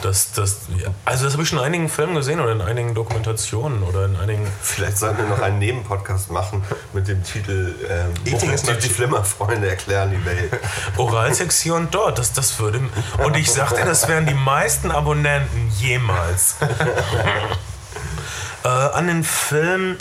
Das, 0.02 0.32
das, 0.32 0.62
ja. 0.76 0.90
Also 1.06 1.26
das 1.26 1.34
habe 1.34 1.44
ich 1.44 1.50
schon 1.50 1.60
in 1.60 1.66
einigen 1.66 1.90
Filmen 1.90 2.16
gesehen 2.16 2.40
oder 2.40 2.52
in 2.52 2.62
einigen 2.62 2.96
Dokumentationen 2.96 3.84
oder 3.84 4.06
in 4.06 4.16
einigen 4.16 4.48
Vielleicht 4.62 4.98
sollten 4.98 5.20
wir 5.20 5.26
noch 5.26 5.42
einen 5.42 5.60
Nebenpodcast 5.60 6.32
machen 6.32 6.64
mit 6.94 7.08
dem 7.08 7.24
Titel 7.24 7.76
ähm, 7.90 8.14
Eating 8.26 8.52
is 8.52 8.64
die. 8.64 8.90
Flimmerfreunde 8.90 9.70
erklären 9.70 10.12
die 10.12 10.26
Welt. 10.26 10.52
Oralsex 10.98 11.62
hier 11.62 11.76
und 11.76 11.94
dort, 11.94 12.18
das, 12.18 12.34
das 12.34 12.60
würde. 12.60 12.82
Und 13.24 13.38
ich 13.38 13.52
sagte, 13.52 13.84
das 13.86 14.08
wären 14.08 14.26
die 14.26 14.34
meisten 14.34 14.92
Abonnenten 14.92 15.72
jemals. 15.78 16.56
äh, 18.64 18.68
an 18.68 19.08
den 19.08 19.24
Film 19.24 19.98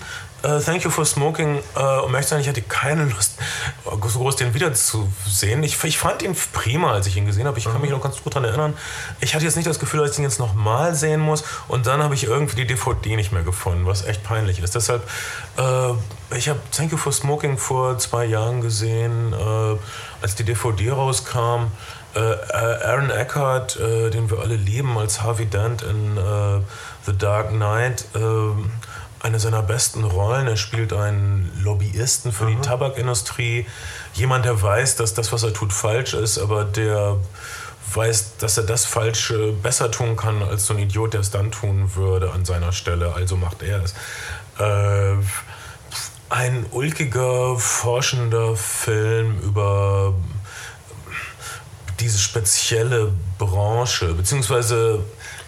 äh, 0.46 0.60
Thank 0.60 0.84
You 0.84 0.90
for 0.90 1.04
Smoking, 1.04 1.58
äh, 1.74 1.80
um 1.80 2.12
ehrlich 2.12 2.26
zu 2.26 2.30
sein, 2.30 2.40
ich 2.40 2.48
hatte 2.48 2.62
keine 2.62 3.04
Lust, 3.04 3.38
so 3.84 4.18
groß 4.18 4.36
den 4.36 4.54
wiederzusehen. 4.54 5.62
Ich, 5.62 5.82
ich 5.82 5.98
fand 5.98 6.22
ihn 6.22 6.36
prima, 6.52 6.92
als 6.92 7.06
ich 7.06 7.16
ihn 7.16 7.26
gesehen 7.26 7.46
habe. 7.46 7.58
Ich 7.58 7.64
kann 7.64 7.80
mich 7.80 7.90
noch 7.90 8.02
ganz 8.02 8.22
gut 8.22 8.34
daran 8.34 8.48
erinnern. 8.48 8.74
Ich 9.20 9.34
hatte 9.34 9.44
jetzt 9.44 9.56
nicht 9.56 9.68
das 9.68 9.78
Gefühl, 9.78 10.00
dass 10.00 10.12
ich 10.12 10.18
ihn 10.18 10.24
jetzt 10.24 10.38
nochmal 10.38 10.94
sehen 10.94 11.20
muss. 11.20 11.44
Und 11.68 11.86
dann 11.86 12.02
habe 12.02 12.14
ich 12.14 12.24
irgendwie 12.24 12.56
die 12.56 12.66
DVD 12.66 13.16
nicht 13.16 13.32
mehr 13.32 13.42
gefunden, 13.42 13.86
was 13.86 14.04
echt 14.06 14.22
peinlich 14.22 14.60
ist. 14.60 14.74
Deshalb, 14.74 15.02
äh, 15.58 16.36
ich 16.36 16.48
habe 16.48 16.60
Thank 16.70 16.92
You 16.92 16.98
for 16.98 17.12
Smoking 17.12 17.58
vor 17.58 17.98
zwei 17.98 18.24
Jahren 18.24 18.60
gesehen, 18.60 19.34
als 20.20 20.34
die 20.34 20.44
DVD 20.44 20.90
rauskam. 20.90 21.68
Aaron 22.14 23.10
Eckhart, 23.10 23.78
den 23.78 24.30
wir 24.30 24.38
alle 24.40 24.56
lieben, 24.56 24.96
als 24.98 25.22
Harvey 25.22 25.46
Dent 25.46 25.82
in 25.82 26.18
The 27.06 27.16
Dark 27.16 27.50
Knight 27.50 28.06
ähm, 28.14 28.70
eine 29.20 29.40
seiner 29.40 29.62
besten 29.62 30.04
Rollen. 30.04 30.46
Er 30.46 30.56
spielt 30.56 30.92
einen 30.92 31.50
Lobbyisten 31.62 32.32
für 32.32 32.46
die 32.46 32.56
Tabakindustrie. 32.56 33.66
Jemand, 34.14 34.44
der 34.44 34.60
weiß, 34.60 34.96
dass 34.96 35.14
das, 35.14 35.32
was 35.32 35.42
er 35.42 35.52
tut, 35.52 35.72
falsch 35.72 36.14
ist, 36.14 36.38
aber 36.38 36.64
der 36.64 37.18
weiß, 37.94 38.38
dass 38.38 38.56
er 38.58 38.64
das 38.64 38.84
Falsche 38.84 39.52
besser 39.52 39.90
tun 39.90 40.16
kann 40.16 40.42
als 40.42 40.66
so 40.66 40.74
ein 40.74 40.80
Idiot, 40.80 41.14
der 41.14 41.20
es 41.20 41.30
dann 41.30 41.50
tun 41.50 41.94
würde 41.94 42.32
an 42.32 42.44
seiner 42.44 42.72
Stelle. 42.72 43.14
Also 43.14 43.36
macht 43.36 43.62
er 43.62 43.82
es. 43.82 43.94
Äh, 44.58 45.16
ein 46.28 46.66
ulkiger, 46.72 47.56
forschender 47.58 48.56
Film 48.56 49.38
über 49.40 50.14
diese 52.00 52.18
spezielle 52.18 53.12
Branche, 53.38 54.12
beziehungsweise 54.14 55.04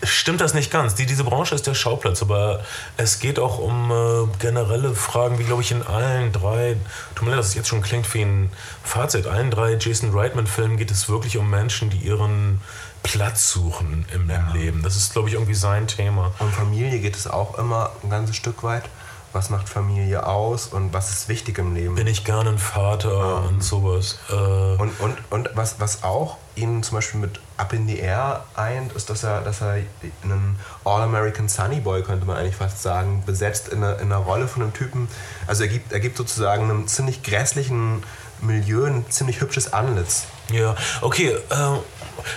stimmt 0.09 0.41
das 0.41 0.55
nicht 0.55 0.71
ganz. 0.71 0.95
Die, 0.95 1.07
diese 1.07 1.25
Branche 1.25 1.55
ist 1.55 1.67
der 1.67 1.75
Schauplatz, 1.75 2.23
aber 2.23 2.65
es 2.97 3.19
geht 3.19 3.39
auch 3.39 3.59
um 3.59 3.91
äh, 3.91 4.37
generelle 4.39 4.95
Fragen, 4.95 5.39
wie 5.39 5.45
glaube 5.45 5.63
ich 5.63 5.71
in 5.71 5.83
allen 5.83 6.33
drei, 6.33 6.77
tut 7.15 7.25
mir 7.25 7.31
leid, 7.31 7.41
dass 7.41 7.49
es 7.49 7.55
jetzt 7.55 7.69
schon 7.69 7.83
klingt 7.83 8.13
wie 8.15 8.23
ein 8.23 8.51
Fazit, 8.83 9.27
allen 9.27 9.51
drei 9.51 9.75
Jason 9.75 10.11
Reitman-Filmen 10.13 10.77
geht 10.77 10.91
es 10.91 11.09
wirklich 11.09 11.37
um 11.37 11.49
Menschen, 11.51 11.91
die 11.91 11.99
ihren 11.99 12.61
Platz 13.03 13.51
suchen 13.51 14.07
im, 14.13 14.29
im 14.29 14.53
Leben. 14.53 14.83
Das 14.83 14.97
ist, 14.97 15.13
glaube 15.13 15.29
ich, 15.29 15.35
irgendwie 15.35 15.55
sein 15.55 15.87
Thema. 15.87 16.33
Um 16.41 16.53
Familie 16.53 16.99
geht 16.99 17.17
es 17.17 17.27
auch 17.27 17.59
immer 17.59 17.93
ein 18.03 18.11
ganzes 18.11 18.37
Stück 18.37 18.63
weit. 18.63 18.85
Was 19.33 19.51
macht 19.51 19.69
Familie 19.69 20.27
aus 20.27 20.69
und 20.69 20.93
was 20.93 21.11
ist 21.11 21.29
wichtig 21.29 21.59
im 21.59 21.75
Leben? 21.75 21.95
Bin 21.95 22.07
ich 22.07 22.25
gerne 22.25 22.51
ein 22.51 22.59
Vater 22.59 23.45
und 23.45 23.63
sowas. 23.63 24.19
Äh, 24.31 24.33
Und, 24.33 24.99
und, 25.01 25.17
und 25.31 25.51
was, 25.55 25.81
was 25.81 26.03
auch 26.03 26.39
ihn 26.55 26.83
zum 26.83 26.97
Beispiel 26.97 27.21
mit 27.21 27.41
Up 27.57 27.73
in 27.73 27.87
the 27.87 27.99
Air 27.99 28.45
eint, 28.57 28.93
ist, 28.93 29.11
dass 29.11 29.25
er, 29.25 29.43
dass 29.43 29.61
er 29.61 29.83
einen 30.23 30.59
All-American 30.85 31.49
Sunny 31.49 31.81
Boy, 31.81 32.03
könnte 32.03 32.27
man 32.27 32.37
eigentlich 32.37 32.57
fast 32.57 32.83
sagen, 32.83 33.23
besetzt 33.27 33.69
in 33.69 33.85
einer, 33.85 33.99
in 33.99 34.13
einer 34.13 34.17
Rolle 34.17 34.49
von 34.49 34.63
einem 34.63 34.73
Typen. 34.73 35.09
Also 35.47 35.65
er 35.65 35.69
gibt, 35.69 35.93
er 35.93 36.01
gibt 36.01 36.17
sozusagen 36.17 36.65
einem 36.65 36.87
ziemlich 36.87 37.23
grässlichen 37.23 38.03
Milieu 38.41 38.85
ein 38.85 39.05
ziemlich 39.11 39.41
hübsches 39.41 39.73
Antlitz. 39.73 40.25
Ja, 40.53 40.77
okay. 41.01 41.37
Äh, 41.51 41.55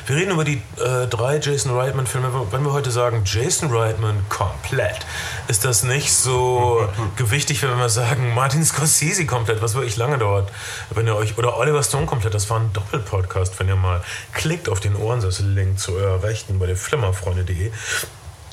wir 0.05 0.15
reden 0.15 0.31
über 0.31 0.43
die 0.43 0.61
äh, 0.77 1.07
drei 1.07 1.37
Jason 1.37 1.75
Reitman-Filme. 1.75 2.29
Wenn 2.51 2.63
wir 2.63 2.73
heute 2.73 2.91
sagen 2.91 3.23
Jason 3.25 3.75
Reitman 3.75 4.25
komplett, 4.29 5.05
ist 5.47 5.65
das 5.65 5.83
nicht 5.83 6.13
so 6.13 6.87
gewichtig, 7.15 7.61
wenn 7.63 7.77
wir 7.77 7.89
sagen 7.89 8.33
Martin 8.33 8.63
Scorsese 8.63 9.25
komplett, 9.25 9.61
was 9.61 9.75
wirklich 9.75 9.97
lange 9.97 10.17
dauert. 10.17 10.51
Wenn 10.89 11.07
ihr 11.07 11.15
euch 11.15 11.37
oder 11.37 11.57
Oliver 11.57 11.83
Stone 11.83 12.05
komplett, 12.05 12.33
das 12.33 12.49
war 12.49 12.59
ein 12.59 12.71
Doppelpodcast, 12.73 13.59
wenn 13.59 13.67
ihr 13.67 13.75
mal 13.75 14.01
klickt 14.33 14.69
auf 14.69 14.79
den 14.79 14.95
Ohrensessel-Link 14.95 15.79
zu 15.79 15.93
eurer 15.93 16.23
Rechten 16.23 16.59
bei 16.59 16.65
der 16.65 16.75
flimmerfreunde.de. 16.75 17.71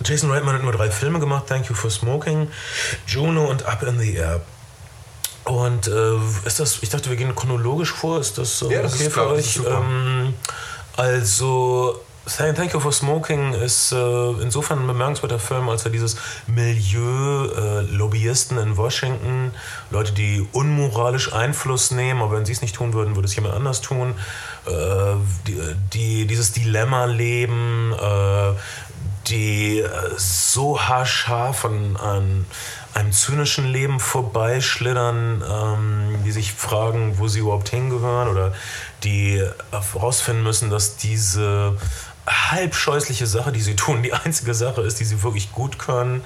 Jason 0.05 0.31
Reitman 0.31 0.55
hat 0.55 0.63
nur 0.63 0.73
drei 0.73 0.91
Filme 0.91 1.19
gemacht: 1.19 1.47
Thank 1.49 1.69
You 1.69 1.75
for 1.75 1.91
Smoking, 1.91 2.49
Juno 3.07 3.47
und 3.47 3.65
Up 3.67 3.83
in 3.83 3.99
the 3.99 4.15
Air. 4.15 4.41
Und 5.45 5.89
äh, 5.89 6.17
ist 6.45 6.61
das, 6.61 6.83
ich 6.83 6.91
dachte, 6.91 7.09
wir 7.09 7.17
gehen 7.17 7.35
chronologisch 7.35 7.91
vor. 7.91 8.21
Ist 8.21 8.37
das 8.37 8.61
äh, 8.63 8.73
Ja, 8.73 8.83
das 8.83 8.95
okay 8.95 9.07
ist 9.07 9.13
für 9.15 9.29
euch? 9.29 9.57
Ähm, 9.67 10.35
also, 10.99 12.01
Thank 12.27 12.75
You 12.75 12.81
for 12.81 12.93
Smoking 12.93 13.55
ist 13.55 13.93
äh, 13.93 14.31
insofern 14.43 14.81
ein 14.81 14.87
bemerkenswerter 14.87 15.39
Film, 15.39 15.69
als 15.69 15.85
er 15.85 15.91
dieses 15.91 16.17
Milieu 16.47 17.47
äh, 17.47 17.81
Lobbyisten 17.83 18.59
in 18.59 18.77
Washington, 18.77 19.53
Leute, 19.91 20.13
die 20.13 20.47
unmoralisch 20.53 21.33
Einfluss 21.33 21.91
nehmen, 21.93 22.21
aber 22.21 22.37
wenn 22.37 22.45
sie 22.45 22.53
es 22.53 22.61
nicht 22.61 22.75
tun 22.75 22.93
würden, 22.93 23.15
würde 23.15 23.27
es 23.27 23.37
jemand 23.37 23.55
anders 23.55 23.81
tun, 23.81 24.15
äh, 24.67 24.71
die, 25.47 25.61
die, 25.93 26.27
dieses 26.27 26.53
Dilemma 26.53 27.07
leben, 27.07 27.95
äh, 27.95 28.53
die 29.29 29.79
äh, 29.79 29.89
so 30.17 30.81
haarscharf 30.81 31.65
an, 31.65 31.97
an 31.97 32.47
einem 32.95 33.13
zynischen 33.13 33.71
Leben 33.71 34.01
vorbeischlittern, 34.01 35.43
ähm, 35.49 36.19
die 36.25 36.33
sich 36.33 36.53
fragen, 36.53 37.19
wo 37.19 37.29
sie 37.29 37.41
überhaupt 37.41 37.69
hingehören 37.69 38.29
oder 38.29 38.53
die 39.05 39.43
herausfinden 39.71 40.43
müssen, 40.43 40.71
dass 40.71 40.97
diese 40.97 41.77
halb 42.27 42.75
scheußliche 42.75 43.27
Sache, 43.27 43.53
die 43.53 43.61
sie 43.61 43.77
tun, 43.77 44.03
die 44.03 44.13
einzige 44.13 44.55
Sache 44.55 44.83
ist, 44.83 45.01
die 45.01 45.05
sie 45.05 45.23
wirklich 45.23 45.53
gut 45.53 45.79
können, 45.79 46.23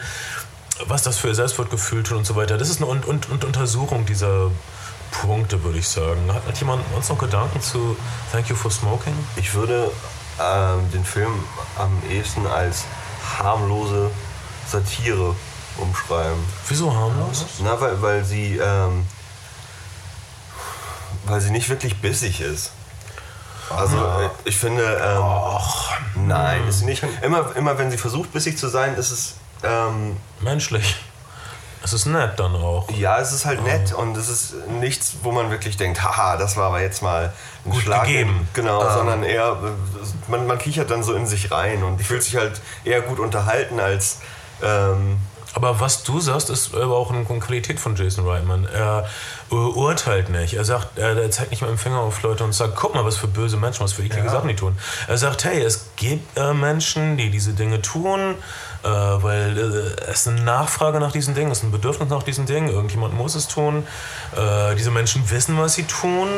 was 0.86 1.02
das 1.02 1.18
für 1.18 1.28
ihr 1.28 1.34
Selbstwertgefühl 1.34 2.02
tut 2.02 2.16
und 2.16 2.24
so 2.24 2.36
weiter. 2.36 2.58
Das 2.58 2.68
ist 2.68 2.78
eine 2.78 2.86
und, 2.86 3.06
und, 3.06 3.30
und 3.30 3.44
Untersuchung 3.44 4.06
dieser 4.06 4.50
Punkte, 5.12 5.62
würde 5.62 5.78
ich 5.78 5.88
sagen. 5.88 6.32
Hat, 6.32 6.46
hat 6.46 6.58
jemand 6.58 6.82
uns 6.96 7.08
noch 7.08 7.18
Gedanken 7.18 7.60
zu 7.60 7.96
Thank 8.32 8.48
You 8.48 8.56
for 8.56 8.70
Smoking? 8.70 9.14
Ich 9.36 9.54
würde 9.54 9.90
ähm, 10.40 10.90
den 10.92 11.04
Film 11.04 11.32
am 11.78 12.02
ehesten 12.10 12.46
als 12.46 12.84
harmlose 13.38 14.10
Satire 14.66 15.36
umschreiben. 15.78 16.42
Wieso 16.68 16.94
harmlos? 16.94 17.46
Na, 17.62 17.80
weil, 17.80 18.00
weil 18.02 18.24
sie 18.24 18.56
ähm, 18.56 19.06
weil 21.24 21.40
sie 21.40 21.50
nicht 21.50 21.68
wirklich 21.68 22.00
bissig 22.00 22.40
ist. 22.40 22.70
Also 23.70 23.96
äh, 23.96 24.28
ich 24.44 24.56
finde, 24.58 24.82
ähm, 24.82 25.22
Och, 25.22 25.90
nein, 26.14 26.66
ist 26.68 26.80
sie 26.80 26.84
nicht. 26.84 27.04
Immer, 27.22 27.54
immer 27.56 27.78
wenn 27.78 27.90
sie 27.90 27.96
versucht 27.96 28.32
bissig 28.32 28.58
zu 28.58 28.68
sein, 28.68 28.94
ist 28.96 29.10
es 29.10 29.34
ähm, 29.62 30.16
menschlich. 30.40 30.96
Es 31.84 31.92
ist 31.92 32.06
nett 32.06 32.38
dann 32.38 32.54
auch. 32.54 32.88
ja, 32.92 33.18
es 33.18 33.32
ist 33.32 33.44
halt 33.44 33.64
nett 33.64 33.92
und 33.92 34.16
es 34.16 34.28
ist 34.28 34.54
nichts, 34.80 35.14
wo 35.22 35.32
man 35.32 35.50
wirklich 35.50 35.76
denkt, 35.76 36.00
haha, 36.02 36.36
das 36.36 36.56
war 36.56 36.66
aber 36.68 36.80
jetzt 36.80 37.02
mal 37.02 37.32
ein 37.64 37.70
Gut 37.72 37.82
Schlag. 37.82 38.06
gegeben. 38.06 38.48
Genau, 38.52 38.80
sondern 38.88 39.24
eher, 39.24 39.56
man, 40.28 40.46
man 40.46 40.58
kichert 40.58 40.90
dann 40.92 41.02
so 41.02 41.14
in 41.14 41.26
sich 41.26 41.50
rein 41.50 41.82
und 41.82 42.00
fühlt 42.00 42.22
sich 42.22 42.36
halt 42.36 42.60
eher 42.84 43.00
gut 43.00 43.18
unterhalten 43.18 43.80
als 43.80 44.18
ähm, 44.62 45.18
Aber 45.54 45.80
was 45.80 46.02
du 46.02 46.20
sagst, 46.20 46.50
ist 46.50 46.74
aber 46.74 46.96
auch 46.96 47.10
eine 47.10 47.24
Qualität 47.24 47.78
von 47.78 47.94
Jason 47.94 48.26
Reitman. 48.26 48.66
Er 48.72 49.06
äh, 49.50 49.54
urteilt 49.54 50.30
nicht. 50.30 50.54
Er 50.54 50.64
sagt, 50.64 50.98
er, 50.98 51.30
zeigt 51.30 51.50
nicht 51.50 51.60
mit 51.60 51.70
dem 51.70 51.78
Finger 51.78 51.98
auf 51.98 52.22
Leute 52.22 52.44
und 52.44 52.52
sagt, 52.52 52.76
guck 52.76 52.94
mal, 52.94 53.04
was 53.04 53.16
für 53.16 53.26
böse 53.26 53.56
Menschen, 53.56 53.84
was 53.84 53.92
für 53.92 54.02
eklige 54.02 54.30
Sachen 54.30 54.48
die 54.48 54.56
tun. 54.56 54.76
Er 55.08 55.18
sagt, 55.18 55.44
hey, 55.44 55.60
es 55.62 55.90
gibt 55.96 56.38
äh, 56.38 56.54
Menschen, 56.54 57.16
die 57.16 57.30
diese 57.30 57.52
Dinge 57.52 57.82
tun, 57.82 58.36
äh, 58.82 58.88
weil 58.88 59.58
äh, 59.58 60.10
es 60.10 60.26
eine 60.26 60.40
Nachfrage 60.40 61.00
nach 61.00 61.12
diesen 61.12 61.34
Dingen, 61.34 61.50
es 61.50 61.58
ist 61.58 61.64
ein 61.64 61.70
Bedürfnis 61.70 62.08
nach 62.08 62.22
diesen 62.22 62.46
Dingen. 62.46 62.68
Irgendjemand 62.68 63.14
muss 63.14 63.34
es 63.34 63.48
tun. 63.48 63.86
Äh, 64.34 64.74
diese 64.76 64.90
Menschen 64.90 65.28
wissen, 65.30 65.58
was 65.58 65.74
sie 65.74 65.84
tun. 65.84 66.28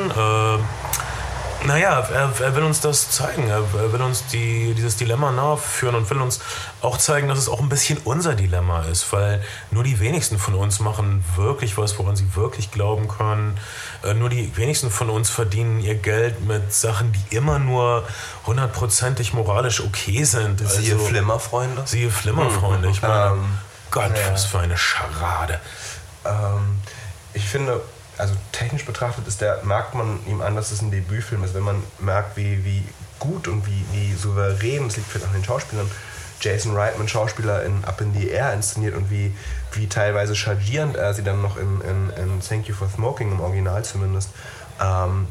Naja, 1.66 2.00
er, 2.12 2.30
er 2.40 2.56
will 2.56 2.62
uns 2.62 2.80
das 2.80 3.10
zeigen. 3.10 3.48
Er, 3.48 3.56
er 3.78 3.92
will 3.92 4.02
uns 4.02 4.26
die, 4.26 4.74
dieses 4.74 4.96
Dilemma 4.96 5.30
nachführen 5.32 5.94
und 5.94 6.10
will 6.10 6.20
uns 6.20 6.40
auch 6.82 6.98
zeigen, 6.98 7.28
dass 7.28 7.38
es 7.38 7.48
auch 7.48 7.60
ein 7.60 7.70
bisschen 7.70 7.98
unser 8.04 8.34
Dilemma 8.34 8.82
ist, 8.82 9.10
weil 9.14 9.42
nur 9.70 9.82
die 9.82 9.98
wenigsten 9.98 10.38
von 10.38 10.54
uns 10.54 10.78
machen 10.80 11.24
wirklich 11.36 11.78
was, 11.78 11.98
woran 11.98 12.16
sie 12.16 12.36
wirklich 12.36 12.70
glauben 12.70 13.08
können. 13.08 13.56
Äh, 14.02 14.12
nur 14.12 14.28
die 14.28 14.54
wenigsten 14.58 14.90
von 14.90 15.08
uns 15.08 15.30
verdienen 15.30 15.80
ihr 15.80 15.94
Geld 15.94 16.44
mit 16.46 16.72
Sachen, 16.74 17.12
die 17.12 17.34
immer 17.36 17.58
nur 17.58 18.04
hundertprozentig 18.46 19.32
moralisch 19.32 19.80
okay 19.80 20.24
sind. 20.24 20.60
Siehe 20.68 20.94
Also- 20.94 21.06
Flimmerfreunde. 21.06 21.82
Siehe 21.86 22.10
Flimmerfreunde. 22.10 22.90
Ich 22.90 23.00
meine, 23.00 23.32
Ähm, 23.32 23.58
Gott, 23.90 24.10
ja. 24.18 24.32
was 24.32 24.44
für 24.44 24.58
eine 24.58 24.76
Scharade. 24.76 25.60
Ähm, 26.26 26.78
ich 27.32 27.44
finde, 27.48 27.80
also 28.18 28.34
technisch 28.52 28.84
betrachtet 28.84 29.26
ist 29.26 29.40
der, 29.40 29.60
merkt 29.64 29.94
man 29.94 30.18
ihm 30.26 30.40
an, 30.40 30.54
dass 30.56 30.70
es 30.70 30.82
ein 30.82 30.90
Debütfilm 30.90 31.44
ist, 31.44 31.54
wenn 31.54 31.62
man 31.62 31.82
merkt, 31.98 32.36
wie, 32.36 32.64
wie 32.64 32.84
gut 33.18 33.48
und 33.48 33.66
wie, 33.66 33.84
wie 33.92 34.14
souverän, 34.14 34.84
das 34.86 34.96
liegt 34.96 35.08
vielleicht 35.08 35.26
an 35.26 35.32
den 35.32 35.44
Schauspielern, 35.44 35.90
Jason 36.40 36.76
Reitman 36.76 37.08
Schauspieler 37.08 37.64
in 37.64 37.84
Up 37.84 38.00
in 38.00 38.12
the 38.12 38.28
Air 38.28 38.52
inszeniert 38.52 38.94
und 38.96 39.10
wie, 39.10 39.34
wie 39.72 39.86
teilweise 39.88 40.36
chargierend 40.36 40.96
er 40.96 41.14
sie 41.14 41.22
dann 41.22 41.40
noch 41.40 41.56
in, 41.56 41.80
in, 41.80 42.10
in 42.10 42.40
Thank 42.40 42.68
You 42.68 42.74
for 42.74 42.88
Smoking, 42.88 43.32
im 43.32 43.40
Original 43.40 43.82
zumindest, 43.84 44.30
ähm, 44.80 45.28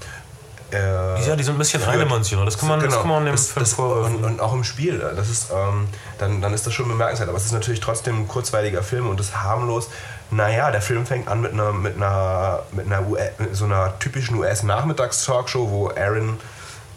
äh, 0.73 1.27
Ja, 1.27 1.35
die 1.35 1.43
sind 1.43 1.55
ein 1.55 1.59
bisschen 1.59 1.83
eindimensional. 1.83 2.45
Das 2.45 2.57
kann 2.57 2.69
man, 2.69 2.79
das 2.79 2.95
kann 2.95 3.07
man 3.07 3.25
dem 3.25 3.37
Film 3.37 3.65
vorwerfen. 3.65 4.15
und, 4.17 4.23
und 4.23 4.39
auch 4.39 4.53
im 4.53 4.63
Spiel, 4.63 4.99
das 4.99 5.29
ist, 5.29 5.51
ähm, 5.51 5.87
dann, 6.17 6.41
dann 6.41 6.53
ist 6.53 6.65
das 6.65 6.73
schon 6.73 6.87
bemerkenswert. 6.87 7.29
Aber 7.29 7.37
es 7.37 7.45
ist 7.45 7.51
natürlich 7.51 7.79
trotzdem 7.79 8.21
ein 8.21 8.27
kurzweiliger 8.27 8.83
Film 8.83 9.07
und 9.07 9.19
ist 9.19 9.35
harmlos. 9.35 9.89
Naja, 10.35 10.71
der 10.71 10.81
Film 10.81 11.05
fängt 11.05 11.27
an 11.27 11.41
mit 11.41 11.53
einer, 11.53 11.71
mit 11.73 11.95
einer, 11.95 12.63
mit 12.71 12.85
einer 12.85 13.07
US, 13.07 13.29
mit 13.37 13.55
so 13.55 13.65
einer 13.65 13.97
typischen 13.99 14.37
US-Nachmittags-Talkshow, 14.37 15.69
wo 15.69 15.89
Aaron 15.89 16.39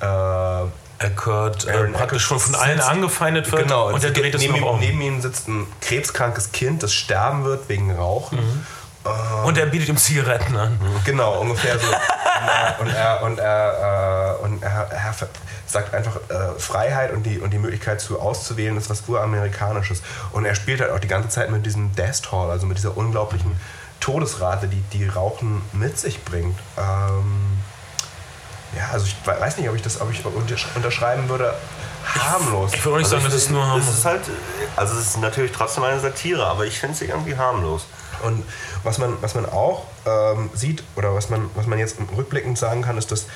äh, 0.01 0.69
Eckert 0.99 1.67
äh, 1.67 1.73
Aaron 1.73 1.93
praktisch 1.93 2.25
schon 2.25 2.41
von 2.41 2.55
allen 2.55 2.81
angefeindet 2.81 3.51
wird 3.53 3.65
Genau, 3.65 3.93
und 3.93 4.03
der 4.03 4.13
dreht 4.13 4.35
es 4.35 4.41
neben, 4.41 4.55
noch 4.55 4.61
ihm, 4.61 4.65
um. 4.67 4.81
neben 4.81 5.01
ihm 5.01 5.21
sitzt 5.21 5.49
ein 5.49 5.67
krebskrankes 5.81 6.53
Kind, 6.53 6.83
das 6.83 6.95
sterben 6.95 7.45
wird 7.45 7.69
wegen 7.69 7.93
Rauchen. 7.93 8.67
Und 9.45 9.59
er 9.59 9.67
bietet 9.67 9.89
ihm 9.89 9.97
Zigaretten 9.97 10.57
an. 10.57 10.79
Genau, 11.05 11.41
ungefähr 11.41 11.79
so. 11.79 11.87
und 12.81 12.89
er, 12.89 13.23
und 13.23 13.39
er, 13.39 14.37
äh, 14.41 14.45
und 14.45 14.63
er, 14.63 14.89
er 14.91 15.13
ver- 15.13 15.29
sagt 15.67 15.95
einfach, 15.95 16.17
äh, 16.29 16.59
Freiheit 16.59 17.13
und 17.13 17.23
die, 17.25 17.39
und 17.39 17.51
die 17.51 17.59
Möglichkeit 17.59 18.01
zu 18.01 18.21
auszuwählen 18.21 18.77
ist 18.77 18.89
was 18.91 19.03
uramerikanisches. 19.09 20.03
Und 20.33 20.45
er 20.45 20.55
spielt 20.55 20.81
halt 20.81 20.91
auch 20.93 20.99
die 21.01 21.09
ganze 21.09 21.29
Zeit 21.29 21.51
mit 21.51 21.65
diesem 21.67 21.95
Death 21.95 22.23
Toll, 22.23 22.51
also 22.51 22.67
mit 22.67 22.79
dieser 22.79 22.97
unglaublichen 22.97 23.59
Todesrate, 24.01 24.69
die, 24.69 24.81
die 24.93 25.09
Rauchen 25.09 25.63
mit 25.73 25.99
sich 25.99 26.23
bringt. 26.25 26.59
Ähm, 26.77 27.59
ja, 28.77 28.89
also 28.93 29.07
ich 29.07 29.17
we- 29.25 29.41
weiß 29.41 29.57
nicht, 29.57 29.69
ob 29.69 29.75
ich 29.77 29.83
das 29.83 30.01
ob 30.01 30.11
ich 30.13 30.21
untersch- 30.25 30.67
unterschreiben 30.75 31.29
würde. 31.29 31.55
Harmlos. 32.07 32.73
Ich 32.75 32.85
würde 32.85 32.95
auch 32.97 32.99
nicht 32.99 33.09
sagen, 33.11 33.25
Also 33.25 33.29
ich 33.29 33.35
das 33.35 33.43
ist 33.45 33.51
nur 33.51 33.63
Es 33.63 33.69
harmlos. 33.71 33.89
ist 33.95 34.05
halt, 34.05 34.21
also 34.77 34.95
es 34.95 35.01
ist 35.09 35.17
natürlich 35.19 35.51
trotzdem 35.53 35.83
eine 35.85 35.99
Satire, 35.99 36.47
aber 36.47 36.65
ich 36.65 36.79
finde 36.79 36.97
sie 36.97 37.07
irgendwie 37.07 37.37
harmlos. 37.37 37.87
Und 38.23 38.45
was 38.83 38.99
man, 38.99 39.15
was 39.21 39.35
man 39.35 39.47
auch 39.47 39.85
ähm, 40.07 40.51
sieht 40.55 40.83
oder 40.97 41.15
was 41.15 41.31
man, 41.31 41.51
was 41.55 41.67
man 41.67 41.79
jetzt 41.79 41.97
rückblickend 42.17 42.59
sagen 42.59 42.83
kann, 42.83 42.99
ist, 42.99 43.13
dass 43.13 43.27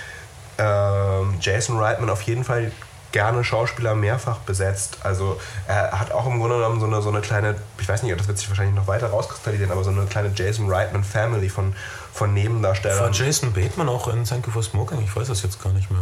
ähm, 0.59 1.37
Jason 1.41 1.79
Reitman 1.79 2.11
auf 2.11 2.23
jeden 2.23 2.45
Fall 2.45 2.73
gerne 3.13 3.43
Schauspieler 3.43 3.95
mehrfach 3.95 4.39
besetzt. 4.39 4.99
Also 5.03 5.41
er 5.67 5.99
hat 5.99 6.13
auch 6.13 6.27
im 6.27 6.39
Grunde 6.39 6.57
genommen 6.57 6.81
so 6.81 6.87
eine, 6.87 7.03
so 7.03 7.09
eine 7.09 7.21
kleine, 7.21 7.57
ich 7.79 7.89
weiß 7.89 8.03
nicht, 8.03 8.19
das 8.19 8.29
wird 8.29 8.39
sich 8.39 8.49
wahrscheinlich 8.49 8.75
noch 8.75 8.87
weiter 8.87 9.09
rauskristallisieren, 9.09 9.73
aber 9.73 9.83
so 9.83 9.91
eine 9.91 10.07
kleine 10.07 10.31
Jason 10.35 10.71
Reitman 10.71 11.05
Family 11.05 11.49
von, 11.49 11.75
von 12.13 12.29
War 12.29 12.35
Nebendarstellern. 12.35 13.13
Jason 13.13 13.53
Bateman 13.53 13.89
auch 13.89 14.09
in 14.09 14.25
Thank 14.25 14.47
You 14.47 14.53
for 14.53 14.63
Smoking? 14.63 15.03
Ich 15.03 15.15
weiß 15.15 15.29
das 15.29 15.43
jetzt 15.43 15.63
gar 15.63 15.73
nicht 15.73 15.91
mehr. 15.91 16.01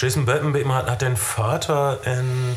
Jason 0.00 0.24
Bateman 0.24 0.72
hat, 0.74 0.90
hat 0.90 1.02
den 1.02 1.16
Vater 1.16 1.98
in 2.04 2.56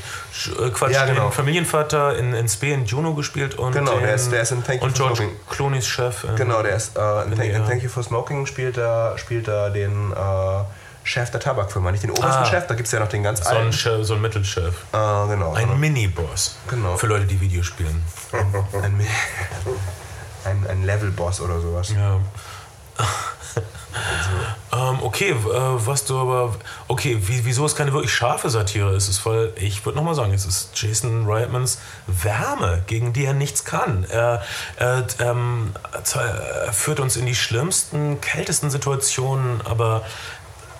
äh, 0.65 0.69
Quatsch, 0.69 0.91
Ja, 0.93 1.05
genau. 1.05 1.23
den 1.25 1.31
Familienvater 1.33 2.15
in, 2.17 2.33
in 2.33 2.47
Spee 2.47 2.71
in 2.73 2.85
Juno 2.85 3.13
gespielt 3.15 3.55
und 3.55 3.73
Genau, 3.73 3.91
den, 3.95 4.03
der 4.03 4.15
ist- 4.15 4.31
der 4.31 4.41
ist 4.41 4.51
in 4.51 4.63
Thank 4.63 4.81
You 4.81 4.87
und 4.87 4.97
for 4.97 5.07
George 5.07 5.23
Smoking. 5.23 5.39
Clooney's 5.49 5.87
Chef. 5.87 6.23
In, 6.23 6.35
Genau, 6.37 6.61
der 6.63 6.75
ist 6.75 6.97
äh, 6.97 7.23
in, 7.23 7.29
Bin 7.31 7.39
Thank, 7.39 7.53
in 7.53 7.65
Thank 7.65 7.83
You 7.83 7.89
for 7.89 8.03
Smoking 8.03 8.45
spielt 8.45 8.77
er, 8.77 9.17
spielt 9.17 9.47
er 9.49 9.69
den 9.71 10.11
äh, 10.13 10.15
Chef 11.05 11.31
der 11.31 11.41
Tabakfirma, 11.41 11.91
nicht 11.91 12.03
den 12.03 12.11
obersten 12.11 12.43
Ah. 12.43 12.45
Chef, 12.45 12.65
da 12.67 12.75
gibt 12.75 12.85
es 12.87 12.93
ja 12.93 12.99
noch 13.01 13.09
den 13.09 13.23
ganz 13.23 13.41
so 13.43 13.49
ein. 13.53 13.73
Chef, 13.73 14.05
so 14.05 14.13
ein 14.13 14.21
Mittelchef. 14.21 14.73
Äh, 14.93 15.27
genau. 15.27 15.53
Ein 15.53 15.77
Mini-Boss. 15.77 16.55
Genau. 16.69 16.95
Für 16.95 17.07
Leute, 17.07 17.25
die 17.25 17.41
Videos 17.41 17.65
spielen. 17.65 18.01
ein, 18.31 19.05
ein, 20.45 20.65
ein 20.69 20.83
Level-Boss 20.85 21.41
oder 21.41 21.59
sowas. 21.59 21.89
Ja. 21.89 22.19
Ähm, 24.73 25.03
okay, 25.03 25.31
äh, 25.31 25.35
was 25.85 26.05
du 26.05 26.17
aber. 26.17 26.55
Okay, 26.87 27.17
wie, 27.21 27.45
wieso 27.45 27.65
es 27.65 27.75
keine 27.75 27.93
wirklich 27.93 28.11
scharfe 28.13 28.49
Satire 28.49 28.95
ist, 28.95 29.07
ist, 29.07 29.23
weil 29.25 29.53
ich 29.55 29.85
würde 29.85 29.97
nochmal 29.97 30.15
sagen, 30.15 30.33
es 30.33 30.45
ist 30.45 30.71
Jason 30.73 31.25
Reitmans 31.27 31.79
Wärme, 32.07 32.81
gegen 32.87 33.13
die 33.13 33.25
er 33.25 33.33
nichts 33.33 33.65
kann. 33.65 34.05
Er, 34.09 34.41
er, 34.77 35.05
ähm, 35.19 35.73
er 35.93 36.73
führt 36.73 36.99
uns 36.99 37.17
in 37.17 37.27
die 37.27 37.35
schlimmsten, 37.35 38.19
kältesten 38.19 38.71
Situationen, 38.71 39.61
aber 39.63 40.01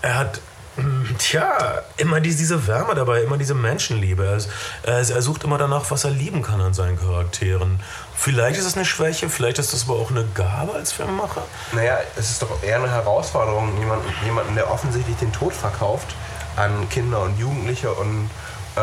er 0.01 0.15
hat. 0.15 0.41
mm, 0.77 1.17
Tja, 1.19 1.83
immer 1.97 2.19
die, 2.19 2.35
diese 2.35 2.65
Wärme 2.65 2.95
dabei, 2.95 3.21
immer 3.21 3.37
diese 3.37 3.53
Menschenliebe. 3.53 4.39
Er 4.83 5.21
sucht 5.21 5.43
immer 5.43 5.59
danach, 5.59 5.91
was 5.91 6.03
er 6.03 6.11
lieben 6.11 6.41
kann 6.41 6.61
an 6.61 6.73
seinen 6.73 6.97
Charakteren. 6.97 7.79
Vielleicht 8.15 8.57
ist 8.59 8.65
es 8.65 8.75
eine 8.75 8.85
Schwäche, 8.85 9.29
vielleicht 9.29 9.59
ist 9.59 9.73
das 9.73 9.83
aber 9.83 9.95
auch 9.99 10.09
eine 10.11 10.23
Gabe 10.33 10.73
als 10.73 10.93
Filmemacher. 10.93 11.43
Naja, 11.73 11.97
es 12.15 12.29
ist 12.31 12.41
doch 12.41 12.63
eher 12.63 12.77
eine 12.77 12.89
Herausforderung, 12.89 13.77
jemanden, 13.79 14.05
jemanden 14.23 14.55
der 14.55 14.71
offensichtlich 14.71 15.17
den 15.17 15.33
Tod 15.33 15.53
verkauft 15.53 16.07
an 16.55 16.87
Kinder 16.89 17.21
und 17.21 17.37
Jugendliche 17.37 17.91
und 17.91 18.29
äh, 18.75 18.79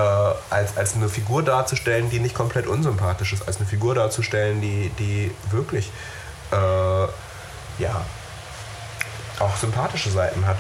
als, 0.51 0.77
als 0.77 0.95
eine 0.95 1.09
Figur 1.09 1.43
darzustellen, 1.43 2.11
die 2.11 2.19
nicht 2.21 2.35
komplett 2.35 2.67
unsympathisch 2.67 3.33
ist, 3.33 3.47
als 3.47 3.57
eine 3.59 3.67
Figur 3.67 3.95
darzustellen, 3.95 4.61
die, 4.61 4.91
die 4.99 5.31
wirklich 5.51 5.91
äh, 6.53 6.57
ja, 7.83 8.01
auch 9.39 9.57
sympathische 9.57 10.11
Seiten 10.11 10.47
hat. 10.47 10.59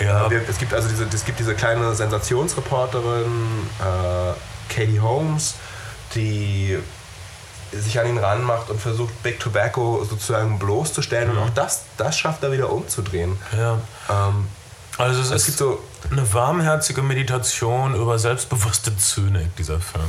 Ja, 0.00 0.28
Wir- 0.30 0.42
Es 0.48 0.58
gibt 0.58 0.74
also 0.74 0.88
diese, 0.88 1.04
es 1.04 1.24
gibt 1.24 1.38
diese 1.38 1.54
kleine 1.54 1.94
Sensationsreporterin, 1.94 3.66
äh, 3.80 4.72
Katie 4.74 5.00
Holmes, 5.00 5.54
die 6.14 6.78
sich 7.80 7.98
an 8.00 8.08
ihn 8.08 8.18
ranmacht 8.18 8.70
und 8.70 8.80
versucht, 8.80 9.22
Big 9.22 9.40
Tobacco 9.40 10.04
sozusagen 10.04 10.58
bloßzustellen. 10.58 11.30
Und 11.30 11.38
auch 11.38 11.50
das, 11.54 11.82
das 11.96 12.16
schafft 12.18 12.42
er 12.42 12.52
wieder 12.52 12.70
umzudrehen. 12.70 13.38
ja. 13.56 13.78
Ähm, 14.10 14.46
Also 14.96 15.20
es, 15.20 15.30
es 15.30 15.34
ist 15.36 15.46
gibt 15.46 15.58
so, 15.58 15.80
eine 16.10 16.32
warmherzige 16.32 17.02
Meditation 17.02 17.96
über 17.96 18.18
selbstbewusste 18.18 18.96
Zynik, 18.96 19.56
dieser 19.56 19.80
Film. 19.80 20.04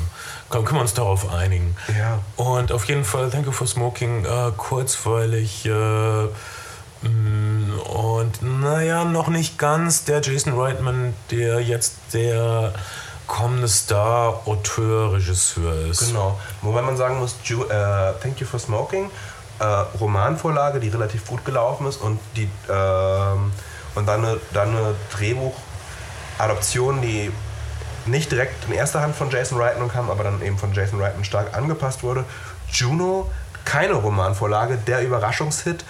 Komm, 0.50 0.64
können 0.64 0.78
wir 0.78 0.82
uns 0.84 0.94
darauf 0.94 1.34
einigen. 1.34 1.76
Ja. 1.98 2.20
Und 2.36 2.72
auf 2.72 2.86
jeden 2.86 3.04
Fall, 3.04 3.32
Thank 3.32 3.48
You 3.48 3.52
for 3.52 3.66
Smoking, 3.66 4.26
äh, 4.26 4.52
kurzweilig 4.56 5.66
äh, 5.66 5.70
mh, 7.02 7.82
und 7.84 8.42
naja, 8.42 9.06
noch 9.06 9.28
nicht 9.28 9.58
ganz 9.58 10.04
der 10.06 10.22
Jason 10.22 10.54
Reitman, 10.60 11.14
der 11.32 11.62
jetzt 11.62 11.96
der 12.14 12.74
kommende 13.28 13.68
Star, 13.68 14.42
Auteur, 14.46 15.14
Regisseur 15.14 15.74
ist. 15.88 16.08
genau. 16.08 16.40
Wobei 16.62 16.82
man 16.82 16.98
sagen 16.98 17.20
muss, 17.20 17.36
Ju, 17.44 17.64
äh, 17.64 18.14
Thank 18.22 18.40
You 18.40 18.48
for 18.48 18.60
Smoking, 18.60 19.10
äh, 19.60 19.64
Romanvorlage, 20.00 20.80
die 20.80 20.90
relativ 20.90 21.26
gut 21.28 21.44
gelaufen 21.46 21.88
ist 21.88 21.98
und, 21.98 22.20
die, 22.36 22.50
ähm, 22.70 23.52
und 23.96 24.08
dann 24.08 24.26
eine, 24.26 24.40
dann 24.54 24.70
eine 24.70 24.96
Drehbuchadoption, 25.16 27.02
die 27.02 27.32
nicht 28.06 28.32
direkt 28.32 28.66
in 28.68 28.74
erster 28.74 29.02
Hand 29.02 29.16
von 29.16 29.30
Jason 29.30 29.60
Reitman 29.60 29.90
kam, 29.90 30.10
aber 30.10 30.24
dann 30.24 30.42
eben 30.42 30.58
von 30.58 30.74
Jason 30.74 31.02
Reitman 31.02 31.26
stark 31.26 31.56
angepasst 31.58 32.04
wurde. 32.04 32.26
Juno, 32.72 33.32
keine 33.64 33.94
Romanvorlage, 33.94 34.78
der 34.78 35.02
Überraschungshit. 35.02 35.84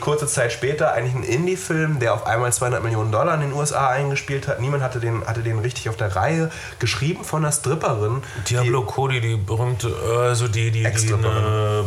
Kurze 0.00 0.26
Zeit 0.26 0.52
später 0.52 0.92
eigentlich 0.92 1.14
ein 1.14 1.22
Indie-Film, 1.22 1.98
der 1.98 2.14
auf 2.14 2.26
einmal 2.26 2.52
200 2.52 2.82
Millionen 2.82 3.12
Dollar 3.12 3.34
in 3.34 3.40
den 3.40 3.52
USA 3.52 3.88
eingespielt 3.88 4.48
hat. 4.48 4.60
Niemand 4.60 4.82
hatte 4.82 5.00
den, 5.00 5.26
hatte 5.26 5.42
den 5.42 5.58
richtig 5.58 5.88
auf 5.88 5.96
der 5.96 6.14
Reihe. 6.16 6.50
Geschrieben 6.78 7.24
von 7.24 7.44
einer 7.44 7.52
Stripperin. 7.52 8.22
Diablo 8.48 8.82
Cody, 8.82 9.20
die 9.20 9.36
berühmte, 9.36 9.94
also 10.18 10.48
die, 10.48 10.70
die, 10.70 10.84
die, 10.84 11.10
äh, 11.10 11.84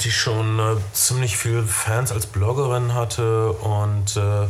die 0.00 0.10
schon 0.10 0.58
äh, 0.58 0.76
ziemlich 0.92 1.36
viele 1.36 1.64
Fans 1.64 2.10
als 2.10 2.26
Bloggerin 2.26 2.94
hatte 2.94 3.52
und 3.52 4.16
äh, 4.16 4.46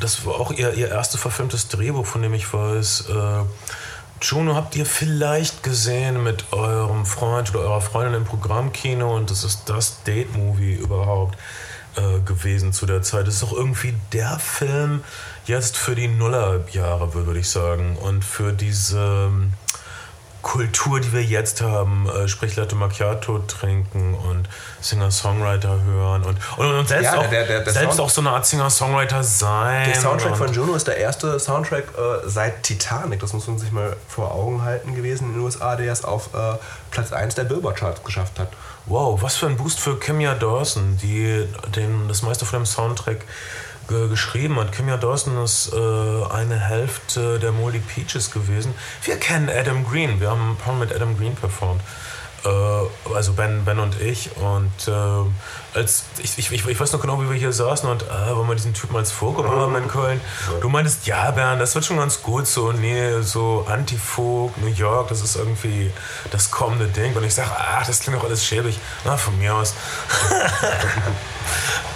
das 0.00 0.26
war 0.26 0.34
auch 0.34 0.52
ihr, 0.52 0.74
ihr 0.74 0.88
erstes 0.88 1.20
verfilmtes 1.20 1.68
Drehbuch, 1.68 2.06
von 2.06 2.22
dem 2.22 2.34
ich 2.34 2.52
weiß. 2.52 3.06
Äh, 3.08 3.44
Juno 4.20 4.56
habt 4.56 4.74
ihr 4.76 4.84
vielleicht 4.84 5.62
gesehen 5.62 6.22
mit 6.22 6.52
eurem 6.52 7.06
Freund 7.06 7.54
oder 7.54 7.60
eurer 7.60 7.80
Freundin 7.80 8.14
im 8.14 8.24
Programmkino 8.24 9.14
und 9.14 9.30
das 9.30 9.44
ist 9.44 9.68
das 9.68 10.02
Date-Movie 10.02 10.74
überhaupt 10.74 11.38
äh, 11.98 12.20
gewesen 12.20 12.72
zu 12.72 12.86
der 12.86 13.02
Zeit. 13.02 13.26
Es 13.28 13.34
ist 13.36 13.42
auch 13.44 13.52
irgendwie 13.52 13.94
der 14.12 14.38
Film 14.38 15.02
jetzt 15.46 15.76
für 15.76 15.94
die 15.94 16.08
Nullerjahre, 16.08 17.14
würde 17.14 17.38
ich 17.40 17.48
sagen. 17.50 17.96
Und 17.96 18.24
für 18.24 18.52
diese 18.52 18.98
ähm, 18.98 19.52
Kultur, 20.40 21.00
die 21.00 21.12
wir 21.12 21.22
jetzt 21.24 21.60
haben, 21.62 22.08
äh, 22.08 22.28
sprich 22.28 22.54
Latte 22.56 22.76
Macchiato 22.76 23.40
trinken 23.40 24.14
und 24.14 24.48
Singer-Songwriter 24.80 25.82
hören 25.82 26.22
und, 26.22 26.38
und, 26.56 26.72
und 26.78 26.88
selbst, 26.88 27.04
Ja, 27.12 27.18
auch, 27.18 27.28
der- 27.28 27.44
der- 27.44 27.60
der 27.64 27.72
selbst 27.72 27.96
Sound- 27.96 28.00
auch 28.06 28.10
so 28.10 28.20
eine 28.20 28.30
Art 28.30 28.46
Singer-Songwriter 28.46 29.22
sein. 29.24 29.86
Der 29.90 30.00
Soundtrack 30.00 30.32
und, 30.32 30.38
von 30.38 30.52
Juno 30.52 30.74
ist 30.74 30.86
der 30.86 30.96
erste 30.96 31.38
Soundtrack 31.40 31.84
äh, 31.98 32.28
seit 32.28 32.62
Titanic, 32.62 33.18
das 33.20 33.32
muss 33.32 33.46
man 33.48 33.58
sich 33.58 33.72
mal 33.72 33.96
vor 34.06 34.32
Augen 34.32 34.62
halten 34.62 34.94
gewesen 34.94 35.28
in 35.30 35.32
den 35.34 35.42
USA, 35.42 35.74
der 35.76 35.92
es 35.92 36.04
auf 36.04 36.32
äh, 36.32 36.54
Platz 36.92 37.12
1 37.12 37.34
der 37.34 37.44
Billboard-Charts 37.44 38.04
geschafft 38.04 38.38
hat. 38.38 38.48
Wow, 38.88 39.20
was 39.20 39.36
für 39.36 39.46
ein 39.46 39.58
Boost 39.58 39.80
für 39.80 39.98
Kimya 39.98 40.34
Dawson, 40.34 40.96
die 41.02 41.44
den, 41.76 42.08
das 42.08 42.22
meiste 42.22 42.46
von 42.46 42.60
dem 42.60 42.66
Soundtrack 42.66 43.22
ge 43.86 44.08
geschrieben 44.08 44.58
hat. 44.58 44.72
Kimya 44.72 44.96
Dawson 44.96 45.44
ist 45.44 45.74
äh, 45.74 45.76
eine 46.32 46.58
Hälfte 46.58 47.38
der 47.38 47.52
Moldy 47.52 47.80
Peaches 47.80 48.30
gewesen. 48.30 48.72
Wir 49.02 49.16
kennen 49.16 49.50
Adam 49.50 49.86
Green, 49.86 50.20
wir 50.20 50.30
haben 50.30 50.52
ein 50.52 50.56
paar 50.56 50.74
mit 50.74 50.90
Adam 50.90 51.18
Green 51.18 51.34
performt. 51.34 51.82
Äh, 52.48 53.14
also 53.14 53.32
Ben, 53.32 53.64
ben 53.64 53.78
und 53.78 54.00
ich. 54.00 54.30
Und 54.36 54.72
äh, 54.88 55.78
als 55.78 56.04
ich, 56.18 56.38
ich, 56.38 56.52
ich, 56.52 56.80
weiß 56.80 56.92
noch 56.92 57.00
genau, 57.00 57.20
wie 57.20 57.28
wir 57.28 57.36
hier 57.36 57.52
saßen 57.52 57.88
und 57.88 58.02
äh, 58.02 58.34
wollen 58.34 58.48
wir 58.48 58.54
diesen 58.54 58.74
Typen 58.74 58.96
als 58.96 59.12
Vorgruppe 59.12 59.50
haben 59.50 59.76
in 59.76 59.88
Köln. 59.88 60.20
Du 60.60 60.68
meintest, 60.68 61.06
ja, 61.06 61.30
Bernd, 61.30 61.60
das 61.60 61.74
wird 61.74 61.84
schon 61.84 61.98
ganz 61.98 62.22
gut. 62.22 62.46
So, 62.46 62.72
nee, 62.72 63.20
so 63.22 63.66
Antifolk, 63.68 64.56
New 64.58 64.68
York, 64.68 65.08
das 65.08 65.22
ist 65.22 65.36
irgendwie 65.36 65.90
das 66.30 66.50
kommende 66.50 66.86
Ding. 66.86 67.14
Und 67.14 67.24
ich 67.24 67.34
sage, 67.34 67.50
ach, 67.56 67.86
das 67.86 68.00
klingt 68.00 68.18
doch 68.18 68.24
alles 68.24 68.44
schäbig. 68.44 68.78
Na, 69.04 69.16
von 69.16 69.38
mir 69.38 69.54
aus. 69.54 69.74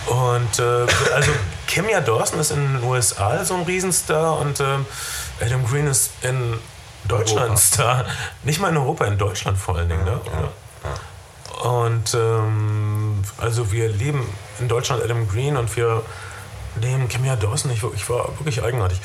Und 0.07 0.59
äh, 0.59 0.87
also 1.15 1.31
Kimya 1.67 2.01
Dawson 2.01 2.41
ist 2.41 2.51
in 2.51 2.75
den 2.75 2.85
USA 2.85 3.45
so 3.45 3.55
ein 3.55 3.63
Riesenstar 3.63 4.39
und 4.39 4.61
ähm, 4.61 4.85
Adam 5.41 5.65
Green 5.65 5.87
ist 5.87 6.11
in 6.23 6.59
Deutschland 7.09 7.43
Europa. 7.43 7.57
Star. 7.57 8.05
Nicht 8.45 8.61
mal 8.61 8.69
in 8.71 8.77
Europa, 8.77 9.05
in 9.07 9.19
Deutschland 9.19 9.59
vor 9.59 9.77
allen 9.77 9.89
Dingen. 9.89 10.05
ne? 10.05 10.21
Oder? 10.21 11.71
Und 11.71 12.15
ähm, 12.15 13.23
Also 13.39 13.71
wir 13.73 13.89
leben 13.89 14.27
in 14.59 14.69
Deutschland 14.69 15.03
Adam 15.03 15.29
Green 15.29 15.57
und 15.57 15.75
wir 15.77 16.03
leben 16.81 17.09
Kimia 17.09 17.37
Dawson. 17.37 17.71
Ich, 17.71 17.83
ich 17.95 18.09
war 18.09 18.29
wirklich 18.39 18.63
eigenartig. 18.63 19.01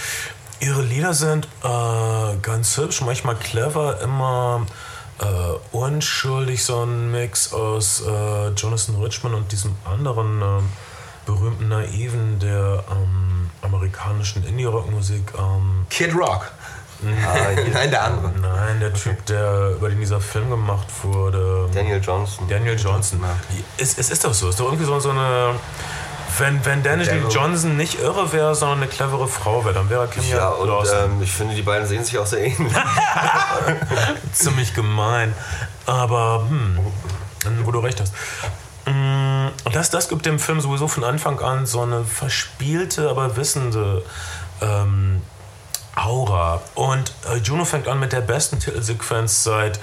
Ihre 0.60 0.82
Lieder 0.82 1.14
sind 1.14 1.48
äh, 1.64 2.38
ganz 2.42 2.78
hübsch, 2.78 3.02
manchmal 3.02 3.36
clever, 3.36 4.02
immer 4.02 4.66
äh, 5.20 5.76
unschuldig, 5.76 6.64
so 6.64 6.84
ein 6.84 7.12
Mix 7.12 7.54
aus 7.54 8.02
äh, 8.02 8.48
Jonathan 8.50 8.96
Richman 9.04 9.36
und 9.36 9.52
diesem 9.52 9.76
anderen 9.86 10.42
äh, 10.42 10.46
berühmten 11.28 11.68
Naiven 11.68 12.40
der 12.40 12.84
ähm, 12.90 13.50
amerikanischen 13.62 14.44
Indie-Rock-Musik. 14.48 15.34
Ähm, 15.38 15.86
Kid 15.90 16.16
Rock. 16.16 16.52
Nein, 17.74 17.92
der 17.92 18.04
andere. 18.04 18.32
nein, 18.42 18.80
der 18.80 18.94
Typ, 18.94 19.26
der 19.28 19.72
über 19.76 19.90
den 19.90 20.00
dieser 20.00 20.20
Film 20.20 20.50
gemacht 20.50 20.88
wurde. 21.04 21.70
Daniel 21.74 22.02
Johnson. 22.02 22.48
Daniel 22.48 22.78
Johnson. 22.78 23.24
Es, 23.78 23.98
es 23.98 24.10
ist 24.10 24.26
doch 24.26 24.34
so. 24.34 24.48
Es 24.48 24.56
ist 24.56 24.60
doch 24.60 24.66
irgendwie 24.66 24.86
so, 24.86 25.00
so 25.00 25.12
eine. 25.12 25.56
Wenn, 26.40 26.64
wenn 26.66 26.84
Daniel 26.84 27.08
Devil. 27.08 27.30
Johnson 27.32 27.78
nicht 27.78 28.00
irre 28.02 28.32
wäre, 28.32 28.54
sondern 28.54 28.80
eine 28.80 28.88
clevere 28.88 29.28
Frau 29.28 29.64
wäre, 29.64 29.74
dann 29.74 29.90
wäre 29.90 30.02
er 30.04 30.08
Kim 30.08 30.24
Ja, 30.28 30.50
und 30.50 30.70
ähm, 30.70 31.22
ich 31.22 31.32
finde, 31.32 31.56
die 31.56 31.62
beiden 31.64 31.88
sehen 31.88 32.04
sich 32.04 32.18
auch 32.20 32.26
sehr 32.28 32.46
ähnlich. 32.46 32.74
ziemlich 34.34 34.74
gemein. 34.76 35.34
Aber, 35.86 36.46
hm, 36.48 36.78
wo 37.64 37.72
du 37.72 37.80
recht 37.80 38.02
hast. 38.02 38.14
Mm, 38.86 39.48
Das, 39.72 39.90
das 39.90 40.10
gibt 40.10 40.26
dem 40.26 40.38
Film 40.38 40.62
sowieso 40.62 40.88
von 40.88 41.04
Anfang 41.04 41.40
an 41.40 41.66
so 41.66 41.82
eine 41.82 42.04
verspielte, 42.04 43.10
aber 43.10 43.36
wissende 43.36 44.04
ähm, 44.62 45.22
Aura. 45.98 46.62
Und 46.76 47.14
äh, 47.32 47.38
Juno 47.38 47.66
fängt 47.66 47.88
an 47.88 48.00
mit 48.00 48.14
der 48.14 48.22
besten 48.22 48.60
Titelsequenz 48.60 49.44
seit 49.44 49.80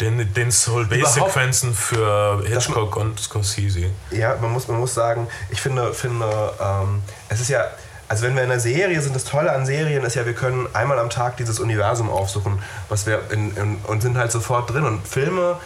den, 0.00 0.32
den 0.32 0.50
Soul 0.50 0.86
Bass-Sequenzen 0.86 1.74
für 1.74 2.42
Hitchcock 2.46 2.96
und 2.96 3.18
Scorsese. 3.18 3.90
Ja, 4.10 4.36
man 4.40 4.52
muss, 4.52 4.68
man 4.68 4.78
muss 4.78 4.94
sagen, 4.94 5.26
ich 5.50 5.60
finde, 5.60 5.92
finde 5.92 6.26
ähm, 6.60 7.02
es 7.28 7.40
ist 7.40 7.48
ja, 7.48 7.64
also 8.08 8.24
wenn 8.24 8.34
wir 8.34 8.42
in 8.42 8.50
einer 8.50 8.60
Serie 8.60 9.00
sind, 9.02 9.14
das 9.14 9.24
Tolle 9.24 9.52
an 9.52 9.66
Serien 9.66 10.04
ist 10.04 10.14
ja, 10.14 10.24
wir 10.24 10.32
können 10.32 10.66
einmal 10.72 10.98
am 10.98 11.10
Tag 11.10 11.36
dieses 11.36 11.60
Universum 11.60 12.10
aufsuchen, 12.10 12.62
was 12.88 13.06
wir 13.06 13.20
in, 13.30 13.54
in, 13.56 13.76
und 13.86 14.00
sind 14.00 14.16
halt 14.16 14.32
sofort 14.32 14.72
drin. 14.72 14.84
Und 14.84 15.06
Filme, 15.06 15.56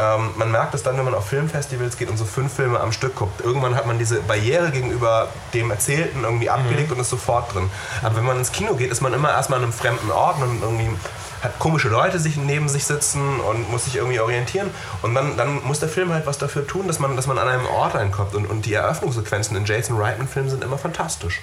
ähm, 0.00 0.30
man 0.36 0.50
merkt 0.50 0.74
es 0.74 0.82
dann, 0.82 0.96
wenn 0.96 1.04
man 1.04 1.14
auf 1.14 1.26
Filmfestivals 1.26 1.96
geht 1.98 2.08
und 2.08 2.16
so 2.16 2.24
fünf 2.24 2.54
Filme 2.54 2.80
am 2.80 2.92
Stück 2.92 3.16
guckt. 3.16 3.42
Irgendwann 3.42 3.74
hat 3.74 3.86
man 3.86 3.98
diese 3.98 4.20
Barriere 4.20 4.70
gegenüber 4.70 5.28
dem 5.52 5.70
Erzählten 5.70 6.24
irgendwie 6.24 6.48
abgelegt 6.48 6.90
und 6.90 6.98
ist 7.00 7.10
sofort 7.10 7.54
drin. 7.54 7.70
Aber 8.02 8.16
wenn 8.16 8.24
man 8.24 8.38
ins 8.38 8.52
Kino 8.52 8.74
geht, 8.74 8.90
ist 8.90 9.02
man 9.02 9.12
immer 9.12 9.30
erstmal 9.30 9.58
an 9.58 9.64
einem 9.64 9.72
fremden 9.72 10.10
Ort 10.10 10.40
und 10.40 10.62
irgendwie 10.62 10.90
hat 11.42 11.58
komische 11.58 11.88
Leute 11.88 12.18
sich 12.18 12.36
neben 12.36 12.68
sich 12.68 12.84
sitzen 12.84 13.40
und 13.40 13.70
muss 13.70 13.84
sich 13.84 13.96
irgendwie 13.96 14.20
orientieren. 14.20 14.70
Und 15.02 15.14
dann, 15.14 15.36
dann 15.36 15.62
muss 15.64 15.80
der 15.80 15.88
Film 15.88 16.12
halt 16.12 16.26
was 16.26 16.38
dafür 16.38 16.66
tun, 16.66 16.86
dass 16.86 16.98
man, 16.98 17.16
dass 17.16 17.26
man 17.26 17.38
an 17.38 17.48
einem 17.48 17.66
Ort 17.66 17.94
reinkommt. 17.94 18.34
Und, 18.34 18.46
und 18.46 18.66
die 18.66 18.74
Eröffnungssequenzen 18.74 19.56
in 19.56 19.64
Jason 19.64 19.96
Reitman-Filmen 19.98 20.50
sind 20.50 20.64
immer 20.64 20.78
fantastisch. 20.78 21.40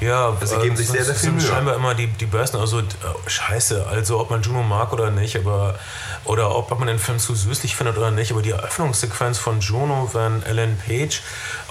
Ja, 0.00 0.30
Also 0.40 0.46
sie 0.46 0.60
äh, 0.60 0.62
geben 0.62 0.76
sich 0.76 0.86
das 0.86 0.96
sehr, 0.96 1.04
sehr 1.04 1.14
viel 1.14 1.32
Mühe. 1.32 1.40
scheinbar 1.40 1.74
immer 1.76 1.94
die, 1.94 2.06
die 2.06 2.26
besten. 2.26 2.56
Also, 2.56 2.80
äh, 2.80 2.82
scheiße, 3.26 3.86
also 3.86 4.18
ob 4.18 4.30
man 4.30 4.42
Juno 4.42 4.62
mag 4.62 4.92
oder 4.92 5.10
nicht, 5.10 5.36
aber 5.36 5.78
oder 6.24 6.54
ob 6.54 6.70
man 6.78 6.88
den 6.88 6.98
Film 6.98 7.18
zu 7.18 7.34
süßlich 7.34 7.76
findet 7.76 7.96
oder 7.98 8.10
nicht, 8.10 8.32
aber 8.32 8.42
die 8.42 8.50
Eröffnungssequenz 8.50 9.38
von 9.38 9.60
Juno, 9.60 10.10
wenn 10.12 10.42
Ellen 10.42 10.78
Page 10.78 11.22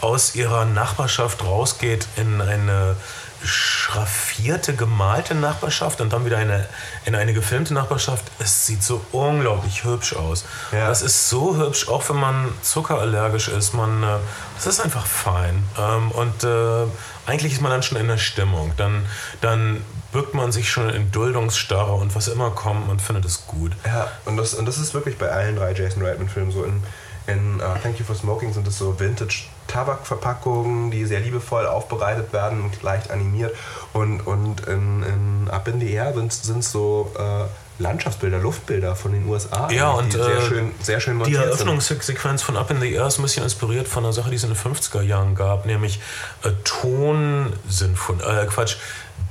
aus 0.02 0.36
ihrer 0.36 0.65
Nachbarschaft 0.65 1.44
rausgeht 1.44 2.08
in 2.15 2.42
eine 2.42 2.96
schraffierte, 3.43 4.75
gemalte 4.75 5.36
Nachbarschaft 5.36 6.02
und 6.02 6.13
dann 6.13 6.25
wieder 6.25 6.38
eine, 6.38 6.67
in 7.06 7.15
eine 7.15 7.34
gefilmte 7.34 7.73
Nachbarschaft. 7.73 8.25
Es 8.39 8.65
sieht 8.65 8.84
so 8.84 9.02
unglaublich 9.12 9.84
hübsch 9.84 10.13
aus. 10.15 10.45
Ja. 10.71 10.88
Das 10.88 11.02
ist 11.02 11.30
so 11.30 11.58
hübsch, 11.58 11.88
auch 11.88 12.08
wenn 12.10 12.17
man 12.17 12.49
zuckerallergisch 12.62 13.47
ist. 13.47 13.73
Man, 13.73 14.04
äh, 14.04 14.17
das 14.56 14.67
ist 14.67 14.80
einfach 14.82 15.06
fein. 15.06 15.63
Ähm, 15.78 16.12
und 16.12 16.43
äh, 16.43 16.86
eigentlich 17.25 17.54
ist 17.54 17.62
man 17.62 17.71
dann 17.71 17.84
schon 17.84 17.97
in 17.97 18.08
der 18.08 18.17
Stimmung. 18.17 18.73
Dann, 18.78 19.06
dann 19.41 19.84
bückt 20.12 20.34
man 20.34 20.52
sich 20.52 20.69
schon 20.71 20.89
in 20.89 21.12
Duldungsstarre 21.12 21.93
und 21.93 22.15
was 22.15 22.28
immer 22.28 22.52
kommt, 22.52 22.88
man 22.88 22.99
findet 22.99 23.25
es 23.25 23.45
gut. 23.45 23.71
Ja, 23.86 24.12
und 24.25 24.38
das, 24.38 24.54
und 24.54 24.65
das 24.65 24.78
ist 24.78 24.93
wirklich 24.93 25.17
bei 25.17 25.30
allen 25.30 25.56
drei 25.56 25.73
Jason 25.73 26.04
Reitman-Filmen 26.04 26.52
so. 26.52 26.63
In, 26.63 26.84
in 27.32 27.60
uh, 27.62 27.78
Thank 27.82 28.00
You 28.00 28.06
for 28.06 28.15
Smoking 28.15 28.54
sind 28.54 28.68
es 28.68 28.78
so 28.78 29.00
Vintage-Tabakverpackungen, 29.00 30.92
die 30.92 31.06
sehr 31.06 31.20
liebevoll 31.20 31.65
aufbereitet 31.65 32.34
werden 32.34 32.62
und 32.62 32.82
leicht 32.82 33.12
animiert. 33.12 33.56
Und, 33.94 34.22
und 34.22 34.62
in, 34.68 35.04
in 35.04 35.50
Up 35.50 35.68
in 35.68 35.80
the 35.80 35.92
Air 35.92 36.13
sind 36.13 36.60
es 36.60 36.72
so 36.72 37.12
äh, 37.18 37.46
Landschaftsbilder, 37.82 38.39
Luftbilder 38.39 38.96
von 38.96 39.13
den 39.13 39.28
USA, 39.28 39.70
Ja, 39.72 39.92
und, 39.92 40.12
sehr, 40.12 40.26
äh, 40.26 40.42
schön, 40.42 40.72
sehr 40.82 41.00
schön 41.00 41.24
Die. 41.24 41.36
Eröffnungssequenz 41.36 42.42
von 42.42 42.58
Up 42.58 42.70
in 42.72 42.82
the 42.82 42.94
Air 42.94 43.08
ist 43.08 43.20
ein 43.20 43.22
bisschen 43.22 43.44
inspiriert 43.44 43.88
von 43.88 44.04
einer 44.04 44.13
Sache, 44.13 44.30
die 44.30 44.36
es 44.36 44.44
in 44.44 44.54
den 44.54 44.58
50er 44.58 45.02
Jahren 45.02 45.34
gab, 45.34 45.65
nämlich 45.65 46.00
äh, 46.44 46.52
Tonsinfonien, 46.65 48.24
äh, 48.28 48.46
Quatsch, 48.48 48.76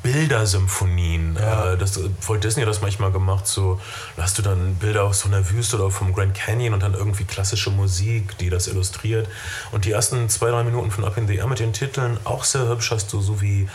Bildersymphonien. 0.03 1.37
Äh, 1.37 1.77
das 1.77 1.97
äh, 1.97 2.09
Walt 2.27 2.45
Disney 2.45 2.63
hat 2.63 2.69
das 2.69 2.81
manchmal 2.81 3.11
gemacht, 3.13 3.47
so 3.47 3.81
da 4.17 4.23
hast 4.23 4.39
du 4.39 4.43
dann 4.43 4.77
Bilder 4.77 5.05
aus 5.05 5.21
so 5.21 5.29
einer 5.29 5.51
Wüste 5.51 5.77
oder 5.77 5.91
vom 5.91 6.15
Grand 6.15 6.35
Canyon 6.35 6.75
und 6.75 6.83
dann 6.83 6.95
irgendwie 6.95 7.25
klassische 7.25 7.71
Musik, 7.71 8.39
die 8.39 8.51
das 8.51 8.69
illustriert. 8.69 9.29
Und 9.73 9.85
die 9.85 9.93
ersten 9.93 10.29
zwei, 10.29 10.51
drei 10.51 10.63
Minuten 10.65 10.91
von 10.91 11.05
Up 11.05 11.17
in 11.17 11.27
the 11.27 11.37
Air 11.37 11.47
mit 11.47 11.59
den 11.59 11.73
Titeln 11.73 12.19
auch 12.25 12.45
sehr 12.45 12.69
hübsch 12.69 12.91
hast 12.91 13.13
du, 13.13 13.21
so 13.21 13.41
wie 13.41 13.69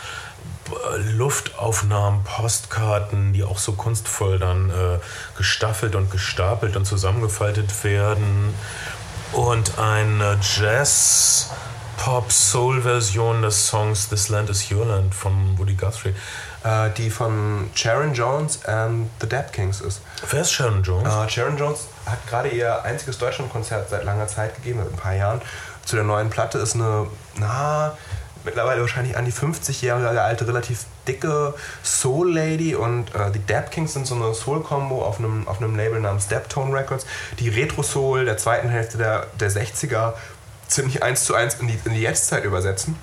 äh, 0.68 0.96
Luftaufnahmen, 1.12 2.24
Postkarten, 2.24 3.32
die 3.32 3.44
auch 3.44 3.58
so 3.58 3.72
kunstvoll 3.72 4.38
dann 4.38 4.70
äh, 4.70 4.98
gestaffelt 5.36 5.94
und 5.94 6.10
gestapelt 6.10 6.76
und 6.76 6.84
zusammengefaltet 6.84 7.84
werden. 7.84 8.54
Und 9.32 9.78
eine 9.78 10.38
Jazz 10.40 11.50
Pop 11.96 12.30
Soul 12.30 12.80
Version 12.82 13.42
des 13.42 13.66
Songs 13.68 14.08
This 14.08 14.28
Land 14.28 14.50
is 14.50 14.70
Your 14.70 14.84
Land 14.86 15.14
von 15.14 15.56
Woody 15.58 15.74
Guthrie. 15.74 16.14
äh, 16.64 16.90
die 16.96 17.10
von 17.10 17.70
Sharon 17.74 18.14
Jones 18.14 18.64
and 18.64 19.10
the 19.20 19.28
Dead 19.28 19.52
Kings 19.52 19.80
ist. 19.80 20.00
Wer 20.30 20.40
ist 20.40 20.52
Sharon 20.52 20.82
Jones? 20.82 21.08
Äh, 21.08 21.28
Sharon 21.28 21.56
Jones 21.56 21.86
hat 22.06 22.26
gerade 22.26 22.48
ihr 22.48 22.82
einziges 22.84 23.18
Deutschlandkonzert 23.18 23.90
seit 23.90 24.04
langer 24.04 24.26
Zeit 24.26 24.54
gegeben, 24.56 24.80
seit 24.82 24.92
ein 24.92 24.96
paar 24.96 25.14
Jahren. 25.14 25.40
Zu 25.84 25.96
der 25.96 26.04
neuen 26.04 26.30
Platte 26.30 26.58
ist 26.58 26.74
eine, 26.74 27.06
na, 27.36 27.96
mittlerweile 28.44 28.80
wahrscheinlich 28.80 29.16
an 29.16 29.24
die 29.26 29.32
50 29.32 29.82
Jahre 29.82 30.20
alte, 30.20 30.46
relativ 30.46 30.84
dicke 31.06 31.54
Soul-Lady 31.82 32.74
und 32.74 33.14
äh, 33.14 33.30
die 33.30 33.44
Dap 33.44 33.70
Kings 33.70 33.92
sind 33.92 34.06
so 34.06 34.14
eine 34.14 34.32
Soul-Combo 34.34 35.02
auf 35.02 35.18
einem, 35.18 35.46
auf 35.46 35.60
einem 35.60 35.76
Label 35.76 36.00
namens 36.00 36.28
Daptone 36.28 36.74
Records, 36.74 37.06
die 37.38 37.48
Retro-Soul 37.50 38.24
der 38.24 38.38
zweiten 38.38 38.68
Hälfte 38.68 38.96
der, 38.98 39.26
der 39.38 39.50
60er 39.50 40.14
ziemlich 40.68 41.02
eins 41.02 41.24
zu 41.24 41.34
eins 41.34 41.54
in 41.54 41.68
die, 41.68 41.78
in 41.84 41.94
die 41.94 42.00
Jetztzeit 42.00 42.44
übersetzen 42.44 42.96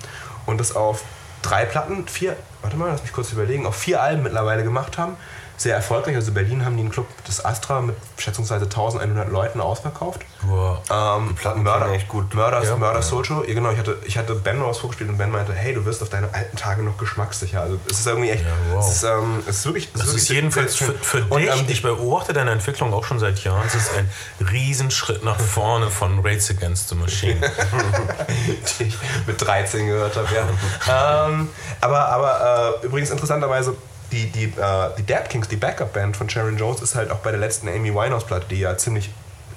und 0.46 0.58
das 0.58 0.74
auf 0.74 1.02
drei 1.42 1.64
Platten, 1.64 2.06
vier, 2.08 2.36
warte 2.62 2.76
mal, 2.76 2.88
lass 2.88 3.02
mich 3.02 3.12
kurz 3.12 3.32
überlegen, 3.32 3.66
auf 3.66 3.76
vier 3.76 4.02
Alben 4.02 4.22
mittlerweile 4.22 4.64
gemacht 4.64 4.98
haben. 4.98 5.16
Sehr 5.56 5.76
erfolgreich. 5.76 6.16
Also 6.16 6.32
Berlin 6.32 6.64
haben 6.64 6.76
die 6.76 6.82
einen 6.82 6.90
Club 6.90 7.06
des 7.24 7.44
Astra 7.44 7.80
mit 7.80 7.94
schätzungsweise 8.18 8.64
1100 8.64 9.30
Leuten 9.30 9.60
ausverkauft. 9.60 10.22
Boah. 10.42 10.82
Ähm, 10.90 11.28
Die 11.30 11.34
Platten 11.34 11.64
klingen 11.64 11.92
echt 11.94 12.08
gut. 12.08 12.34
Murder, 12.34 12.64
Ja. 12.64 12.76
Murder 12.76 13.02
Soul 13.02 13.24
Ja, 13.46 13.54
genau, 13.54 13.70
ich 13.70 13.78
hatte, 13.78 13.96
ich 14.04 14.18
hatte 14.18 14.34
Ben 14.34 14.62
was 14.64 14.78
vorgespielt 14.78 15.10
und 15.10 15.18
Ben 15.18 15.30
meinte, 15.30 15.52
hey, 15.52 15.72
du 15.74 15.84
wirst 15.84 16.02
auf 16.02 16.08
deine 16.08 16.32
alten 16.34 16.56
Tage 16.56 16.82
noch 16.82 16.96
geschmackssicher. 16.98 17.60
Also 17.60 17.78
es 17.90 18.00
ist 18.00 18.06
irgendwie 18.06 18.30
echt, 18.30 18.44
Ja, 18.44 18.50
wow. 18.74 18.84
es, 18.84 18.96
ist, 18.96 19.02
ähm, 19.04 19.42
es 19.46 19.56
ist 19.58 19.64
wirklich, 19.66 19.86
es 19.86 19.92
Das 19.92 20.06
wirklich 20.08 20.22
ist 20.22 20.28
jedenfalls 20.30 20.76
für, 20.76 20.92
für 20.94 21.24
Und, 21.28 21.42
dich, 21.42 21.50
ähm, 21.50 21.64
ich 21.68 21.82
beobachte 21.82 22.32
deine 22.32 22.50
Entwicklung 22.50 22.92
auch 22.92 23.04
schon 23.04 23.18
seit 23.18 23.38
Jahren, 23.44 23.64
es 23.66 23.74
ist 23.74 23.90
ein 23.96 24.08
Riesenschritt 24.50 25.24
nach 25.24 25.38
vorne 25.38 25.90
von 25.90 26.18
Rates 26.20 26.50
Against 26.50 26.88
the 26.88 26.94
Machine. 26.96 27.40
die 28.78 28.84
ich 28.84 28.98
mit 29.26 29.40
13 29.40 29.86
gehört 29.86 30.16
habe. 30.16 30.28
Ja. 30.34 31.26
ähm, 31.26 31.48
aber 31.80 32.08
aber 32.08 32.78
äh, 32.82 32.86
übrigens 32.86 33.10
interessanterweise, 33.10 33.76
die, 34.12 34.26
die, 34.30 34.44
äh, 34.44 34.88
die 34.98 35.04
Dad 35.06 35.28
Kings, 35.30 35.48
die 35.48 35.56
Backup-Band 35.56 36.16
von 36.16 36.28
Sharon 36.30 36.56
Jones, 36.56 36.80
ist 36.82 36.94
halt 36.94 37.10
auch 37.10 37.18
bei 37.18 37.30
der 37.32 37.40
letzten 37.40 37.68
Amy 37.68 37.92
Winehouse-Platte, 37.94 38.46
die 38.50 38.60
ja 38.60 38.76
ziemlich 38.78 39.10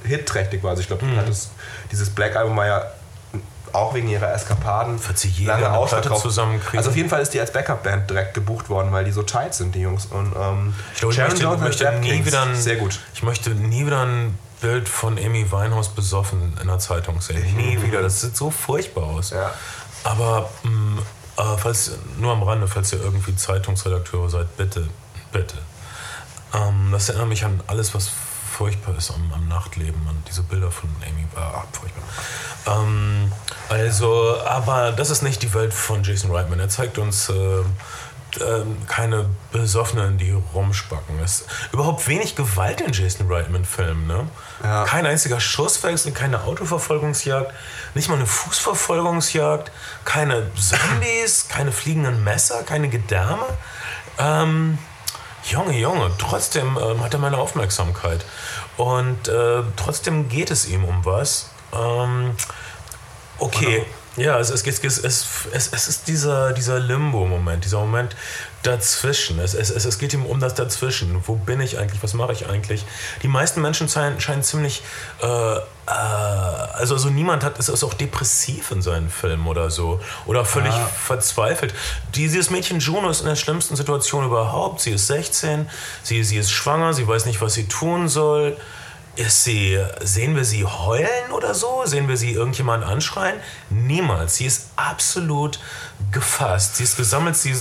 hitträchtig 0.04 0.63
war. 0.63 0.72
Also 0.72 0.82
ich 0.82 0.88
glaube, 0.88 1.06
Mhm. 1.06 1.20
dieses 1.91 2.10
Black-Album 2.10 2.56
war 2.58 2.65
ja 2.68 2.86
auch 3.74 3.94
wegen 3.94 4.08
ihrer 4.08 4.34
Eskapaden 4.34 5.06
Wird 5.06 5.18
sie 5.18 5.28
jeder 5.28 5.60
lange 5.60 5.78
ausverkauft. 5.78 6.22
zusammenkriegen? 6.22 6.78
Also 6.78 6.91
auf 6.91 6.96
jeden 6.96 7.10
Fall 7.10 7.22
ist 7.22 7.34
die 7.34 7.39
als 7.41 7.52
Backup-Band 7.52 8.10
direkt 8.10 8.34
gebucht 8.34 8.70
worden, 8.70 8.91
weil 8.94 9.04
die 9.04 9.12
so 9.12 9.24
tight 9.24 9.54
sind, 9.54 9.76
die 9.76 9.82
Jungs. 9.82 10.06
Und, 10.06 10.34
ähm, 10.39 10.74
Ich 10.94 11.00
glaube, 11.00 11.12
ich 11.13 11.18
Sharon 11.18 11.32
möchte, 11.32 11.44
Jones 11.44 11.60
möchte 11.62 11.91
nie 12.00 12.10
Kings, 12.12 12.26
wieder 12.28 12.44
ein, 12.44 12.56
sehr 12.56 12.78
gut. 12.78 13.00
Ich 13.13 13.24
möchte 13.24 13.50
nie 13.50 13.86
wieder 13.86 14.02
ein 14.06 14.38
Bild 14.62 14.88
von 14.88 15.18
Amy 15.18 15.52
Winehouse 15.52 15.89
besoffen 15.89 16.58
in 16.62 16.68
der 16.68 16.80
Zeitung 16.80 17.20
sehen. 17.20 17.44
Nie 17.58 17.82
wieder. 17.82 18.02
Das 18.02 18.22
sieht 18.22 18.38
so 18.38 18.50
furchtbar 18.50 19.04
aus. 19.04 19.32
Ja. 19.32 19.52
Aber 20.06 20.50
mh, 20.63 21.02
äh, 21.38 21.58
falls, 21.58 21.91
nur 22.17 22.32
am 22.32 22.43
Rande, 22.43 22.67
falls 22.67 22.93
ihr 22.93 23.02
irgendwie 23.02 23.36
Zeitungsredakteure 23.36 24.30
seid, 24.30 24.58
bitte, 24.58 24.88
bitte. 25.32 25.58
Ähm, 26.54 26.89
das 26.91 27.10
erinnert 27.10 27.30
mich 27.30 27.45
an 27.45 27.62
alles, 27.67 27.93
was 27.93 28.12
furchtbar 28.56 28.95
ist 28.98 29.12
am, 29.12 29.34
am 29.34 29.48
Nachtleben, 29.48 30.08
an 30.08 30.24
diese 30.28 30.43
Bilder 30.43 30.71
von 30.71 30.89
Amy. 31.02 31.28
Ah, 31.36 31.63
furchtbar. 31.71 32.04
Ähm, 32.67 33.32
also, 33.67 34.39
aber 34.45 34.91
das 34.93 35.10
ist 35.10 35.24
nicht 35.24 35.43
die 35.43 35.54
Welt 35.54 35.74
von 35.74 36.04
Jason 36.04 36.32
Reitman. 36.32 36.60
Er 36.60 36.69
zeigt 36.69 36.98
uns 36.98 37.30
äh, 37.30 37.63
ähm, 38.41 38.78
keine 38.88 39.30
Besoffenen, 39.52 40.17
die 40.17 40.32
rumspacken. 40.54 41.19
Es 41.24 41.41
ist 41.41 41.48
überhaupt 41.71 42.08
wenig 42.08 42.36
Gewalt 42.36 42.82
in 42.82 42.93
Jason 42.93 43.32
Reitman-Filmen. 43.32 44.08
Ne? 44.08 44.28
Ja. 44.63 44.86
Kein 44.86 45.06
einziger 45.06 45.39
Schusswechsel, 45.39 46.12
keine 46.12 46.43
Autoverfolgungsjagd, 46.43 47.54
nicht 47.93 48.10
mal 48.10 48.15
eine 48.15 48.26
Fußverfolgungsjagd, 48.26 49.71
keine 50.04 50.52
Zombies, 50.56 51.48
keine 51.50 51.71
fliegenden 51.71 52.24
Messer, 52.24 52.63
keine 52.63 52.89
Gedärme. 52.89 53.45
Ähm, 54.17 54.78
Junge, 55.43 55.78
Junge, 55.78 56.12
trotzdem 56.17 56.78
ähm, 56.82 57.04
hat 57.04 57.13
er 57.13 57.19
meine 57.19 57.38
Aufmerksamkeit. 57.38 58.26
Und 58.78 59.28
äh, 59.28 59.62
trotzdem 59.76 60.28
geht 60.28 60.50
es 60.52 60.67
ihm 60.67 60.84
um 60.84 61.06
was. 61.06 61.52
Ähm, 61.71 62.32
okay, 63.38 63.86
ja, 64.17 64.39
es, 64.39 64.49
es, 64.49 64.65
es, 64.65 64.97
es, 64.97 65.28
es, 65.51 65.69
es 65.73 65.88
ist 65.88 66.08
dieser, 66.08 66.54
dieser 66.54 66.80
Limbo-Moment, 66.80 67.65
dieser 67.65 67.80
Moment 67.80 68.15
dazwischen. 68.63 69.39
Es, 69.39 69.54
es, 69.54 69.69
es, 69.69 69.86
es 69.86 69.99
geht 69.99 70.13
ihm 70.13 70.25
um 70.25 70.39
das 70.39 70.56
Dazwischen. 70.56 71.21
Wo 71.25 71.36
bin 71.36 71.60
ich 71.60 71.78
eigentlich? 71.78 72.01
Was 72.01 72.13
mache 72.13 72.32
ich 72.32 72.47
eigentlich? 72.47 72.86
Die 73.23 73.28
meisten 73.28 73.62
Menschen 73.62 73.89
scheinen, 73.89 74.19
scheinen 74.19 74.43
ziemlich. 74.43 74.84
Äh, 75.21 75.28
äh, 75.28 75.60
also, 75.88 76.95
also 76.95 77.10
niemand 77.10 77.43
hat, 77.43 77.60
ist, 77.60 77.67
ist 77.67 77.84
auch 77.84 77.93
depressiv 77.93 78.71
in 78.71 78.82
seinen 78.82 79.10
Filmen 79.10 79.47
oder 79.47 79.69
so. 79.69 79.99
Oder 80.25 80.45
völlig 80.45 80.73
verzweifelt. 80.73 81.73
Dieses 82.15 82.49
Mädchen 82.49 82.80
Juno 82.80 83.10
ist 83.10 83.21
in 83.21 83.28
der 83.28 83.36
schlimmsten 83.36 83.75
Situation 83.75 84.25
überhaupt. 84.25 84.82
Sie 84.82 84.91
ist 84.91 85.08
16, 85.08 85.69
sie, 86.04 86.23
sie 86.23 86.38
ist 86.38 86.51
schwanger, 86.51 86.93
sie 86.93 87.08
weiß 87.08 87.25
nicht, 87.25 87.41
was 87.41 87.54
sie 87.54 87.67
tun 87.67 88.08
soll. 88.08 88.58
Ist 89.15 89.45
sie, 89.45 89.80
sehen 90.01 90.36
wir 90.36 90.43
sie 90.43 90.65
heulen 90.65 91.32
oder 91.32 91.54
so? 91.54 91.84
Sehen 91.86 92.10
wir 92.10 92.17
sie 92.17 92.34
irgendjemand 92.34 92.84
anschreien? 92.84 93.39
Niemals. 93.69 94.36
Sie 94.36 94.45
ist 94.45 94.71
absolut 94.75 95.60
gefasst. 96.15 96.78
Sie 96.78 96.84
ist 96.84 96.95
gesammelt, 96.95 97.36
sie 97.36 97.54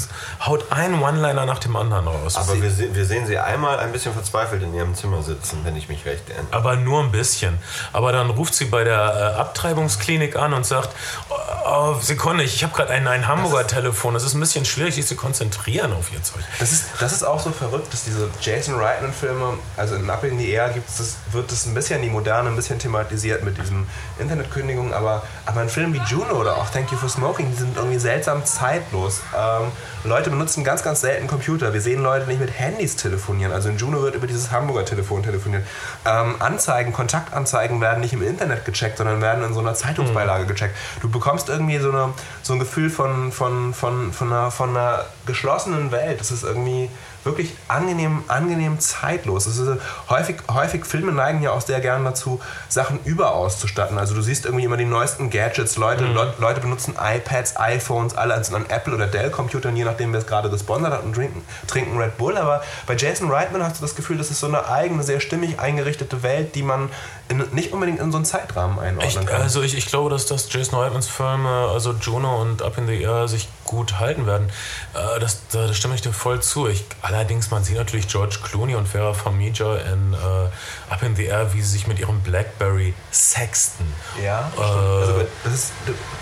haut 0.46 0.70
einen 0.70 1.02
One-Liner 1.02 1.44
nach 1.44 1.58
dem 1.58 1.74
anderen 1.76 2.06
raus. 2.06 2.36
Aber 2.36 2.62
wir, 2.62 2.70
se 2.70 2.94
wir 2.94 3.04
sehen 3.04 3.26
sie 3.26 3.36
einmal 3.38 3.80
ein 3.80 3.92
bisschen 3.92 4.14
verzweifelt 4.14 4.62
in 4.62 4.72
ihrem 4.72 4.94
Zimmer 4.94 5.22
sitzen, 5.22 5.58
wenn 5.64 5.76
ich 5.76 5.88
mich 5.88 6.06
recht 6.06 6.30
erinnere. 6.30 6.52
aber 6.52 6.76
nur 6.76 7.02
ein 7.02 7.10
bisschen. 7.10 7.58
Aber 7.92 8.12
dann 8.12 8.30
ruft 8.30 8.54
sie 8.54 8.66
bei 8.66 8.84
der 8.84 9.34
äh, 9.36 9.40
Abtreibungsklinik 9.40 10.36
an 10.36 10.54
und 10.54 10.64
sagt, 10.64 10.90
oh, 11.28 11.34
oh, 11.66 11.96
Sekunde, 12.00 12.44
ich 12.44 12.62
habe 12.62 12.72
gerade 12.74 12.92
ein, 12.92 13.06
ein 13.08 13.26
Hamburger 13.26 13.66
Telefon. 13.66 14.14
Es 14.14 14.22
ist 14.22 14.34
ein 14.34 14.40
bisschen 14.40 14.64
schwierig, 14.64 14.94
sich 14.94 15.06
zu 15.06 15.16
konzentrieren 15.16 15.92
auf 15.92 16.12
ihr 16.12 16.22
Zeug. 16.22 16.42
Das 16.60 16.70
ist, 16.70 16.86
das 17.00 17.12
ist 17.12 17.24
auch 17.24 17.40
so 17.40 17.50
verrückt, 17.50 17.92
dass 17.92 18.04
diese 18.04 18.28
Jason 18.40 18.76
Reitman-Filme, 18.76 19.58
also 19.76 19.96
in 19.96 20.08
Up 20.08 20.22
in 20.22 20.38
the 20.38 20.48
Air 20.48 20.70
gibt's 20.70 20.98
das, 20.98 21.16
wird 21.32 21.50
das 21.50 21.66
ein 21.66 21.74
bisschen 21.74 21.96
in 21.96 22.02
die 22.02 22.10
Moderne, 22.10 22.50
ein 22.50 22.56
bisschen 22.56 22.78
thematisiert 22.78 23.42
mit 23.42 23.58
diesen 23.58 23.86
Internetkündigungen, 24.18 24.92
aber, 24.94 25.22
aber 25.44 25.60
ein 25.60 25.68
Film 25.68 25.92
wie 25.92 26.00
Juno 26.06 26.34
oder 26.34 26.56
auch 26.56 26.70
Thank 26.70 26.92
You 26.92 26.98
for 26.98 27.08
Smoking, 27.08 27.50
die 27.50 27.58
sind 27.58 27.76
irgendwie 27.76 27.98
seltsam 27.98 28.43
zeitlos. 28.44 29.20
Ähm, 29.36 29.72
Leute 30.04 30.30
benutzen 30.30 30.64
ganz, 30.64 30.82
ganz 30.82 31.00
selten 31.00 31.26
Computer. 31.26 31.72
Wir 31.72 31.80
sehen 31.80 32.02
Leute 32.02 32.26
nicht 32.26 32.40
mit 32.40 32.58
Handys 32.58 32.96
telefonieren. 32.96 33.52
Also 33.52 33.68
in 33.68 33.78
Juno 33.78 34.02
wird 34.02 34.14
über 34.14 34.26
dieses 34.26 34.50
Hamburger 34.50 34.84
Telefon 34.84 35.22
telefoniert. 35.22 35.64
Ähm, 36.04 36.36
Anzeigen, 36.38 36.92
Kontaktanzeigen 36.92 37.80
werden 37.80 38.00
nicht 38.00 38.12
im 38.12 38.22
Internet 38.22 38.64
gecheckt, 38.64 38.98
sondern 38.98 39.20
werden 39.20 39.44
in 39.44 39.54
so 39.54 39.60
einer 39.60 39.74
Zeitungsbeilage 39.74 40.46
gecheckt. 40.46 40.76
Du 41.00 41.10
bekommst 41.10 41.48
irgendwie 41.48 41.78
so, 41.78 41.90
eine, 41.90 42.12
so 42.42 42.52
ein 42.52 42.58
Gefühl 42.58 42.90
von, 42.90 43.32
von, 43.32 43.74
von, 43.74 44.12
von, 44.12 44.32
einer, 44.32 44.50
von 44.50 44.70
einer 44.70 45.04
geschlossenen 45.26 45.90
Welt. 45.92 46.20
Das 46.20 46.30
ist 46.30 46.42
irgendwie 46.42 46.90
wirklich 47.24 47.54
angenehm, 47.68 48.24
angenehm 48.28 48.78
zeitlos. 48.80 49.46
Es 49.46 49.58
ist 49.58 49.68
äh, 49.68 49.76
häufig, 50.08 50.36
häufig 50.52 50.84
Filme 50.84 51.12
neigen 51.12 51.42
ja 51.42 51.52
auch 51.52 51.60
sehr 51.60 51.80
gern 51.80 52.04
dazu, 52.04 52.40
Sachen 52.68 53.00
überauszustatten. 53.04 53.98
Also 53.98 54.14
du 54.14 54.22
siehst 54.22 54.44
irgendwie 54.44 54.64
immer 54.64 54.76
die 54.76 54.84
neuesten 54.84 55.30
Gadgets. 55.30 55.76
Leute, 55.76 56.04
Le 56.04 56.34
Leute 56.38 56.60
benutzen 56.60 56.94
iPads, 57.00 57.56
iPhones, 57.58 58.14
alle 58.14 58.42
sind 58.44 58.54
an 58.54 58.66
Apple 58.68 58.94
oder 58.94 59.06
Dell 59.06 59.30
Computern, 59.30 59.76
je 59.76 59.84
nachdem 59.84 60.12
wer 60.12 60.20
es 60.20 60.26
gerade 60.26 60.50
gesponsert 60.50 60.92
hat 60.92 61.04
und 61.04 61.14
trinken, 61.14 61.42
trinken 61.66 61.98
Red 61.98 62.16
Bull. 62.18 62.36
Aber 62.36 62.62
bei 62.86 62.94
Jason 62.96 63.30
Reitman 63.30 63.62
hast 63.62 63.78
du 63.78 63.82
das 63.82 63.94
Gefühl, 63.94 64.18
das 64.18 64.30
ist 64.30 64.40
so 64.40 64.46
eine 64.46 64.68
eigene, 64.68 65.02
sehr 65.02 65.20
stimmig 65.20 65.58
eingerichtete 65.60 66.22
Welt, 66.22 66.54
die 66.54 66.62
man 66.62 66.90
in, 67.28 67.42
nicht 67.52 67.72
unbedingt 67.72 68.00
in 68.00 68.10
so 68.12 68.18
einen 68.18 68.24
Zeitrahmen 68.24 68.78
einordnen 68.78 69.22
Ich, 69.22 69.26
kann. 69.26 69.40
also 69.40 69.62
ich, 69.62 69.76
ich 69.76 69.86
glaube, 69.86 70.10
dass, 70.10 70.26
dass 70.26 70.52
Jason 70.52 70.78
Reitmans 70.78 71.08
Filme, 71.08 71.68
also 71.72 71.94
Juno 72.00 72.40
und 72.42 72.62
Up 72.62 72.76
in 72.76 72.86
the 72.86 73.00
Air, 73.00 73.28
sich 73.28 73.48
gut 73.74 73.98
halten 73.98 74.26
werden. 74.26 74.50
Äh, 74.94 75.20
das, 75.20 75.40
da, 75.52 75.66
da 75.66 75.74
stimme 75.74 75.94
ich 75.94 76.02
dir 76.02 76.12
voll 76.12 76.40
zu. 76.42 76.68
Ich, 76.68 76.84
allerdings, 77.02 77.50
man 77.50 77.64
sieht 77.64 77.76
natürlich 77.76 78.08
George 78.08 78.38
Clooney 78.42 78.74
und 78.74 78.88
Farrah 78.88 79.14
Fawcett 79.14 79.60
in 79.92 80.14
äh, 80.14 80.92
Up 80.92 81.02
in 81.02 81.16
the 81.16 81.24
Air, 81.24 81.52
wie 81.54 81.60
sie 81.62 81.68
sich 81.70 81.86
mit 81.86 81.98
ihrem 81.98 82.20
Blackberry 82.20 82.94
sexten. 83.10 83.92
Ja, 84.22 84.40
Äh, 84.40 84.52
stimmt. 84.52 84.68
also 85.00 85.12
bei, 85.14 85.26
das 85.44 85.52
ist, 85.54 85.72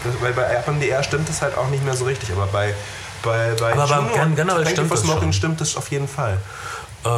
das, 0.04 0.12
weil 0.20 0.32
bei 0.32 0.42
FMDR 0.42 1.02
stimmt 1.02 1.28
es 1.28 1.42
halt 1.42 1.56
auch 1.56 1.68
nicht 1.68 1.84
mehr 1.84 1.96
so 1.96 2.04
richtig, 2.04 2.30
aber 2.32 2.46
bei 2.46 2.74
bei, 3.22 3.52
bei 3.52 3.72
Aber 3.72 3.84
Juno 3.86 4.22
und 4.22 4.34
generell 4.34 4.66
stimmt 4.66 4.90
das 4.90 5.36
stimmt 5.36 5.60
es 5.60 5.76
auf 5.76 5.88
jeden 5.92 6.08
Fall. 6.08 6.38
Äh, 7.04 7.08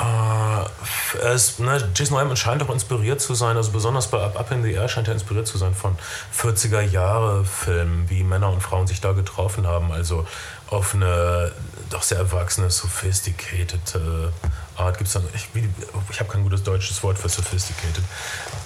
äh, 0.00 1.18
es, 1.26 1.58
ne, 1.58 1.90
Jason 1.94 2.16
Reitman 2.16 2.36
scheint 2.36 2.62
auch 2.62 2.70
inspiriert 2.70 3.20
zu 3.20 3.34
sein, 3.34 3.56
also 3.56 3.70
besonders 3.72 4.06
bei 4.08 4.18
Up 4.22 4.50
in 4.52 4.62
the 4.62 4.72
Air 4.72 4.88
scheint 4.88 5.08
er 5.08 5.14
inspiriert 5.14 5.46
zu 5.46 5.58
sein 5.58 5.74
von 5.74 5.96
40er 6.36 6.80
Jahre 6.80 7.44
Filmen, 7.44 8.08
wie 8.08 8.22
Männer 8.22 8.50
und 8.50 8.62
Frauen 8.62 8.86
sich 8.86 9.00
da 9.00 9.12
getroffen 9.12 9.66
haben, 9.66 9.90
also 9.92 10.26
auf 10.70 10.94
eine 10.94 11.52
doch 11.90 12.02
sehr 12.02 12.18
erwachsene, 12.18 12.70
sophisticated 12.70 13.80
Art. 14.76 14.98
Gibt's 14.98 15.14
dann, 15.14 15.24
ich 15.34 15.48
wie- 15.54 15.68
ich 16.10 16.20
habe 16.20 16.30
kein 16.30 16.42
gutes 16.42 16.62
deutsches 16.62 17.02
Wort 17.02 17.18
für 17.18 17.28
sophisticated. 17.28 18.04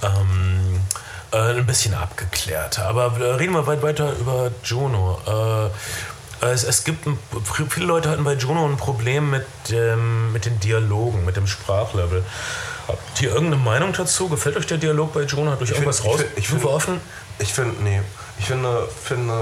Ähm, 0.02 0.80
äh, 1.32 1.36
ein 1.58 1.64
bisschen 1.64 1.94
abgeklärter. 1.94 2.86
Aber 2.86 3.16
äh, 3.18 3.34
reden 3.36 3.54
wir 3.54 3.66
weit 3.66 3.82
weiter 3.82 4.12
über 4.18 4.50
Juno. 4.64 5.18
Äh, 5.26 5.70
es, 6.50 6.64
es 6.64 6.84
gibt 6.84 7.06
ein, 7.06 7.18
viele 7.68 7.86
Leute 7.86 8.10
hatten 8.10 8.24
bei 8.24 8.34
Juno 8.34 8.66
ein 8.66 8.76
Problem 8.76 9.30
mit, 9.30 9.46
dem, 9.70 10.32
mit 10.32 10.44
den 10.44 10.58
Dialogen, 10.60 11.24
mit 11.24 11.36
dem 11.36 11.46
Sprachlevel. 11.46 12.24
Habt 12.88 13.22
ihr 13.22 13.30
irgendeine 13.32 13.62
Meinung 13.62 13.92
dazu? 13.92 14.28
Gefällt 14.28 14.56
euch 14.56 14.66
der 14.66 14.78
Dialog 14.78 15.12
bei 15.12 15.22
Juno? 15.22 15.52
Hat 15.52 15.62
euch 15.62 15.70
irgendwas 15.70 16.00
find- 16.00 16.14
ich 16.14 16.20
raus? 16.20 16.26
ich 16.36 16.48
find- 16.48 16.64
offen? 16.64 17.00
Ich 17.38 17.52
finde, 17.52 17.82
nee. 17.82 18.00
Ich 18.38 18.46
finde, 18.46 18.88
finde 19.04 19.32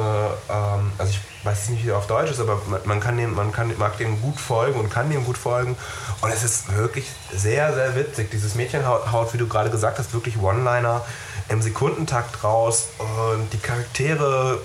ähm, 0.51 0.93
also 0.99 1.11
ich 1.13 1.21
weiß 1.47 1.71
nicht, 1.71 1.83
wie 1.83 1.87
der 1.87 1.97
auf 1.97 2.07
Deutsch 2.07 2.31
ist, 2.31 2.41
aber 2.41 2.61
man, 2.67 2.81
man 2.85 3.01
kann 3.01 3.17
dem, 3.17 3.35
man 3.35 3.51
kann, 3.51 3.73
mag 3.79 3.97
dem 3.97 4.21
gut 4.21 4.39
folgen 4.39 4.79
und 4.79 4.91
kann 4.91 5.09
dem 5.11 5.25
gut 5.25 5.39
folgen. 5.39 5.75
Und 6.21 6.31
es 6.31 6.45
ist 6.45 6.77
wirklich 6.77 7.07
sehr, 7.35 7.73
sehr 7.73 7.95
witzig. 7.97 8.31
Dieses 8.31 8.55
Mädchen 8.57 8.87
haut, 8.87 9.11
haut 9.11 9.33
wie 9.33 9.39
du 9.39 9.47
gerade 9.49 9.71
gesagt 9.71 9.99
hast, 9.99 10.13
wirklich 10.13 10.39
One-Liner 10.39 11.03
im 11.49 11.63
Sekundentakt 11.63 12.45
raus. 12.45 12.89
Und 12.99 13.51
die 13.53 13.59
Charaktere 13.59 14.61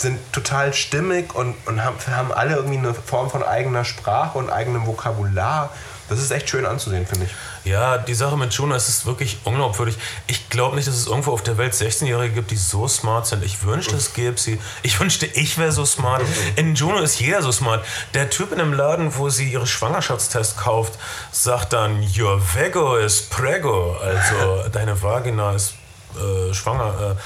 sind 0.00 0.18
total 0.32 0.74
stimmig 0.74 1.34
und, 1.34 1.54
und 1.66 1.84
haben, 1.84 1.96
haben 2.10 2.32
alle 2.32 2.56
irgendwie 2.56 2.78
eine 2.78 2.94
Form 2.94 3.30
von 3.30 3.42
eigener 3.42 3.84
Sprache 3.84 4.38
und 4.38 4.50
eigenem 4.50 4.86
Vokabular. 4.86 5.70
Das 6.08 6.20
ist 6.20 6.30
echt 6.30 6.48
schön 6.48 6.64
anzusehen, 6.64 7.06
finde 7.06 7.26
ich. 7.26 7.70
Ja, 7.70 7.98
die 7.98 8.14
Sache 8.14 8.36
mit 8.38 8.52
Juno, 8.54 8.74
es 8.74 8.88
ist 8.88 9.04
wirklich 9.04 9.38
unglaubwürdig. 9.44 9.98
Ich 10.26 10.48
glaube 10.48 10.76
nicht, 10.76 10.88
dass 10.88 10.94
es 10.94 11.06
irgendwo 11.06 11.32
auf 11.32 11.42
der 11.42 11.58
Welt 11.58 11.74
16-Jährige 11.74 12.32
gibt, 12.32 12.50
die 12.50 12.56
so 12.56 12.88
smart 12.88 13.26
sind. 13.26 13.44
Ich 13.44 13.62
wünschte, 13.62 13.94
es 13.94 14.14
gäbe 14.14 14.38
sie. 14.38 14.58
Ich 14.82 14.98
wünschte, 15.00 15.26
ich 15.26 15.58
wäre 15.58 15.70
so 15.70 15.84
smart. 15.84 16.22
In 16.56 16.74
Juno 16.74 17.00
ist 17.00 17.20
jeder 17.20 17.42
so 17.42 17.52
smart. 17.52 17.84
Der 18.14 18.30
Typ 18.30 18.52
in 18.52 18.58
dem 18.58 18.72
Laden, 18.72 19.14
wo 19.16 19.28
sie 19.28 19.52
ihre 19.52 19.66
Schwangerschaftstest 19.66 20.56
kauft, 20.56 20.98
sagt 21.30 21.74
dann, 21.74 22.02
your 22.18 22.40
vego 22.54 22.96
is 22.96 23.20
prego. 23.20 23.98
Also, 23.98 24.68
deine 24.72 25.02
Vagina 25.02 25.52
ist 25.52 25.74
äh, 26.16 26.54
schwanger. 26.54 27.16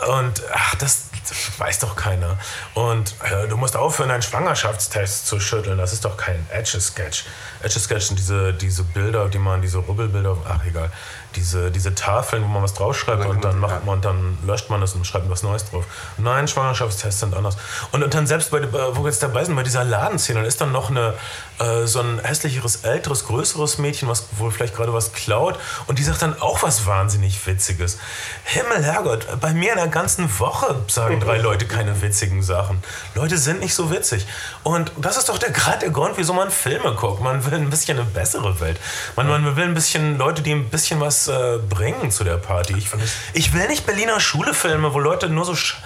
Äh, 0.00 0.10
und 0.10 0.42
ach, 0.54 0.74
das, 0.76 1.10
weiß 1.58 1.80
doch 1.80 1.96
keiner. 1.96 2.38
Und 2.74 3.14
äh, 3.22 3.48
du 3.48 3.56
musst 3.56 3.76
aufhören, 3.76 4.10
einen 4.10 4.22
Schwangerschaftstest 4.22 5.26
zu 5.26 5.40
schütteln. 5.40 5.78
Das 5.78 5.92
ist 5.92 6.04
doch 6.04 6.16
kein 6.16 6.46
Etch-a-Sketch. 6.50 7.24
Etch-a-Sketch 7.62 8.06
sind 8.06 8.18
diese, 8.18 8.52
diese 8.52 8.82
Bilder, 8.82 9.28
die 9.28 9.38
man, 9.38 9.62
diese 9.62 9.78
Rubbelbilder, 9.78 10.36
ach 10.48 10.64
egal, 10.64 10.90
diese, 11.36 11.70
diese 11.70 11.94
Tafeln, 11.94 12.42
wo 12.42 12.48
man 12.48 12.62
was 12.62 12.74
draufschreibt 12.74 13.26
und 13.26 13.44
dann 13.44 13.58
macht 13.58 13.84
man 13.84 13.96
und 13.96 14.04
dann 14.04 14.38
löscht 14.46 14.70
man 14.70 14.80
das 14.80 14.94
und 14.94 15.06
schreibt 15.06 15.28
was 15.30 15.42
Neues 15.42 15.68
drauf. 15.70 15.84
Nein, 16.18 16.48
Schwangerschaftstests 16.48 17.20
sind 17.20 17.34
anders. 17.34 17.56
Und, 17.92 18.02
und 18.02 18.14
dann 18.14 18.26
selbst 18.26 18.50
bei, 18.50 18.58
äh, 18.58 18.96
wo 18.96 19.02
wir 19.02 19.10
jetzt 19.10 19.22
dabei 19.22 19.44
sind, 19.44 19.56
bei 19.56 19.62
dieser 19.62 19.84
Ladenszene, 19.84 20.40
dann 20.40 20.48
ist 20.48 20.60
dann 20.60 20.72
noch 20.72 20.90
eine, 20.90 21.14
äh, 21.58 21.86
so 21.86 22.00
ein 22.00 22.20
hässlicheres, 22.20 22.84
älteres, 22.84 23.26
größeres 23.26 23.78
Mädchen, 23.78 24.08
was 24.08 24.26
wohl 24.36 24.50
vielleicht 24.50 24.74
gerade 24.74 24.92
was 24.92 25.12
klaut 25.12 25.58
und 25.86 25.98
die 25.98 26.02
sagt 26.02 26.22
dann 26.22 26.40
auch 26.40 26.62
was 26.62 26.86
wahnsinnig 26.86 27.46
Witziges. 27.46 27.98
Himmel, 28.44 28.84
Herrgott, 28.84 29.26
bei 29.40 29.52
mir 29.52 29.72
in 29.72 29.78
der 29.78 29.88
ganzen 29.88 30.38
Woche 30.38 30.76
sagen 30.88 31.20
drei 31.20 31.38
Leute 31.42 31.66
keine 31.66 32.00
witzigen 32.02 32.42
Sachen. 32.42 32.82
Leute 33.14 33.38
sind 33.38 33.60
nicht 33.60 33.74
so 33.74 33.90
witzig. 33.90 34.26
Und 34.62 34.92
das 34.96 35.16
ist 35.16 35.28
doch 35.28 35.38
der, 35.38 35.50
gerade 35.50 35.80
der 35.80 35.90
Grund, 35.90 36.14
wieso 36.16 36.32
man 36.32 36.50
Filme 36.50 36.94
guckt. 36.94 37.22
Man 37.22 37.44
will 37.44 37.54
ein 37.54 37.70
bisschen 37.70 37.98
eine 37.98 38.06
bessere 38.06 38.60
Welt. 38.60 38.78
Man, 39.16 39.28
man 39.28 39.56
will 39.56 39.64
ein 39.64 39.74
bisschen 39.74 40.18
Leute, 40.18 40.42
die 40.42 40.52
ein 40.52 40.68
bisschen 40.70 41.00
was 41.00 41.21
äh, 41.28 41.58
bringen 41.58 42.10
zu 42.10 42.24
der 42.24 42.36
Party. 42.36 42.74
Ich, 42.76 42.88
ich 43.32 43.52
will 43.52 43.66
nicht 43.68 43.86
Berliner 43.86 44.20
Schule-Filme, 44.20 44.92
wo 44.94 44.98
Leute 44.98 45.28
nur 45.28 45.44
so 45.44 45.54
sch 45.54 45.76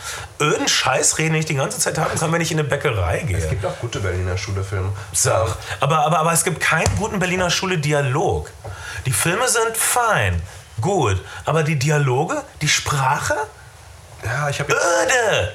öden 0.40 0.68
Scheiß 0.68 1.18
reden, 1.18 1.32
den 1.32 1.40
ich 1.40 1.46
die 1.46 1.54
ganze 1.54 1.78
Zeit 1.78 1.98
haben 1.98 2.18
kann, 2.18 2.32
wenn 2.32 2.40
ich 2.40 2.52
in 2.52 2.58
eine 2.58 2.68
Bäckerei 2.68 3.20
gehe. 3.20 3.38
Es 3.38 3.48
gibt 3.48 3.64
auch 3.64 3.78
gute 3.78 4.00
Berliner 4.00 4.36
Schulefilme. 4.36 4.92
Sag. 5.12 5.56
Aber, 5.80 6.00
aber, 6.06 6.18
aber 6.18 6.32
es 6.32 6.44
gibt 6.44 6.60
keinen 6.60 6.94
guten 6.96 7.18
Berliner 7.18 7.50
Schule-Dialog. 7.50 8.50
Die 9.06 9.12
Filme 9.12 9.48
sind 9.48 9.76
fein, 9.76 10.42
gut. 10.80 11.20
Aber 11.44 11.62
die 11.62 11.78
Dialoge, 11.78 12.42
die 12.60 12.68
Sprache, 12.68 13.36
Ja, 14.24 14.48
ich 14.48 14.58
habe 14.60 14.72
öde. 14.72 15.52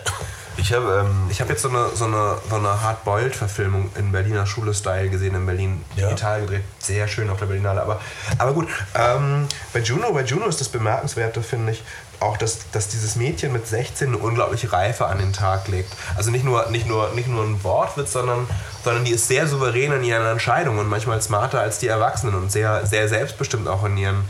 Ich 0.57 0.73
habe 0.73 1.05
ähm, 1.05 1.27
Ich 1.29 1.39
habe 1.41 1.51
jetzt 1.51 1.61
so 1.61 1.69
eine, 1.69 1.89
so 1.95 2.05
eine, 2.05 2.37
so 2.49 2.55
eine 2.55 2.81
Hardboiled-Verfilmung 2.81 3.89
in 3.97 4.11
Berliner 4.11 4.45
Schule-Style 4.45 5.09
gesehen, 5.09 5.35
in 5.35 5.45
Berlin 5.45 5.83
Ja. 5.95 6.07
digital 6.09 6.41
gedreht. 6.41 6.63
Sehr 6.79 7.07
schön 7.07 7.29
auf 7.29 7.39
der 7.39 7.45
Berlinale. 7.45 7.81
Aber, 7.81 7.99
aber 8.37 8.53
gut, 8.53 8.67
ähm, 8.95 9.47
bei, 9.73 9.79
Juno, 9.79 10.11
bei 10.13 10.23
Juno 10.23 10.45
ist 10.47 10.59
das 10.61 10.69
Bemerkenswerte, 10.69 11.41
finde 11.41 11.71
ich, 11.73 11.83
auch, 12.19 12.37
dass, 12.37 12.69
dass 12.71 12.87
dieses 12.87 13.15
Mädchen 13.15 13.51
mit 13.51 13.65
16 13.65 14.09
eine 14.09 14.17
unglaubliche 14.17 14.71
Reife 14.71 15.07
an 15.07 15.17
den 15.17 15.33
Tag 15.33 15.67
legt. 15.67 15.91
Also 16.15 16.29
nicht 16.29 16.45
nur, 16.45 16.69
nicht 16.69 16.85
nur, 16.87 17.09
nicht 17.13 17.27
nur 17.27 17.43
ein 17.43 17.63
Wortwitz, 17.63 18.11
sondern, 18.11 18.47
sondern 18.83 19.05
die 19.05 19.11
ist 19.11 19.27
sehr 19.27 19.47
souverän 19.47 19.91
in 19.91 20.03
ihren 20.03 20.25
Entscheidungen 20.27 20.77
und 20.79 20.87
manchmal 20.87 21.19
smarter 21.21 21.59
als 21.59 21.79
die 21.79 21.87
Erwachsenen 21.87 22.35
und 22.35 22.51
sehr, 22.51 22.85
sehr 22.85 23.09
selbstbestimmt 23.09 23.67
auch 23.67 23.83
in 23.85 23.97
ihren, 23.97 24.23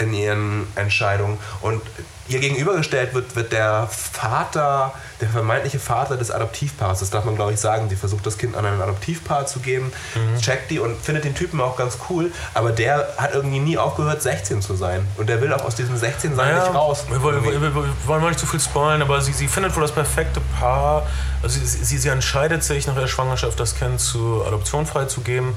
in 0.00 0.12
ihren 0.12 0.66
Entscheidungen. 0.74 1.38
Und 1.60 1.82
ihr 2.28 2.40
gegenübergestellt 2.40 3.14
wird, 3.14 3.36
wird 3.36 3.52
der 3.52 3.88
Vater, 3.88 4.92
der 5.20 5.28
vermeintliche 5.28 5.78
Vater 5.78 6.16
des 6.16 6.30
Adoptivpaars, 6.30 7.00
das 7.00 7.10
darf 7.10 7.24
man 7.24 7.36
glaube 7.36 7.52
ich 7.52 7.60
sagen, 7.60 7.88
sie 7.88 7.96
versucht 7.96 8.26
das 8.26 8.38
Kind 8.38 8.56
an 8.56 8.66
ein 8.66 8.80
Adoptivpaar 8.80 9.46
zu 9.46 9.60
geben, 9.60 9.92
checkt 10.40 10.70
die 10.70 10.78
und 10.78 11.00
findet 11.00 11.24
den 11.24 11.34
Typen 11.34 11.60
auch 11.60 11.76
ganz 11.76 11.98
cool, 12.10 12.32
aber 12.54 12.72
der 12.72 13.08
hat 13.16 13.34
irgendwie 13.34 13.58
nie 13.58 13.78
aufgehört 13.78 14.22
16 14.22 14.62
zu 14.62 14.74
sein. 14.74 15.06
Und 15.16 15.28
der 15.28 15.40
will 15.40 15.52
auch 15.52 15.64
aus 15.64 15.74
diesem 15.74 15.96
16 15.96 16.34
sein 16.34 16.50
Naja, 16.50 16.64
nicht 16.64 16.74
raus. 16.74 17.04
Wir 17.08 17.22
wollen, 17.22 17.42
wir, 17.44 17.60
wir, 17.60 17.74
wir 17.74 17.84
wollen 18.06 18.22
mal 18.22 18.28
nicht 18.28 18.40
zu 18.40 18.46
viel 18.46 18.60
spoilen, 18.60 19.02
aber 19.02 19.20
sie, 19.20 19.32
sie 19.32 19.48
findet 19.48 19.74
wohl 19.74 19.82
das 19.82 19.92
perfekte 19.92 20.40
Paar. 20.58 21.06
Also 21.42 21.58
sie, 21.58 21.66
sie, 21.66 21.98
sie 21.98 22.08
entscheidet 22.08 22.64
sich 22.64 22.86
nach 22.86 22.96
der 22.96 23.06
Schwangerschaft, 23.06 23.58
das 23.60 23.76
Kind 23.76 24.00
zur 24.00 24.46
Adoption 24.46 24.86
freizugeben. 24.86 25.54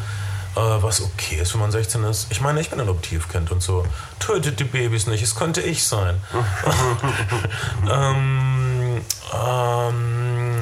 Äh, 0.55 0.81
was 0.81 1.01
okay 1.01 1.35
ist, 1.35 1.53
wenn 1.53 1.61
man 1.61 1.71
16 1.71 2.03
ist. 2.05 2.27
Ich 2.31 2.41
meine, 2.41 2.59
ich 2.59 2.69
bin 2.69 2.79
Adoptivkind 2.79 3.51
und 3.51 3.61
so. 3.61 3.85
Tötet 4.19 4.59
die 4.59 4.63
Babys 4.63 5.07
nicht, 5.07 5.23
es 5.23 5.35
könnte 5.35 5.61
ich 5.61 5.83
sein. 5.83 6.21
ähm, 7.89 9.01
ähm, 9.33 10.57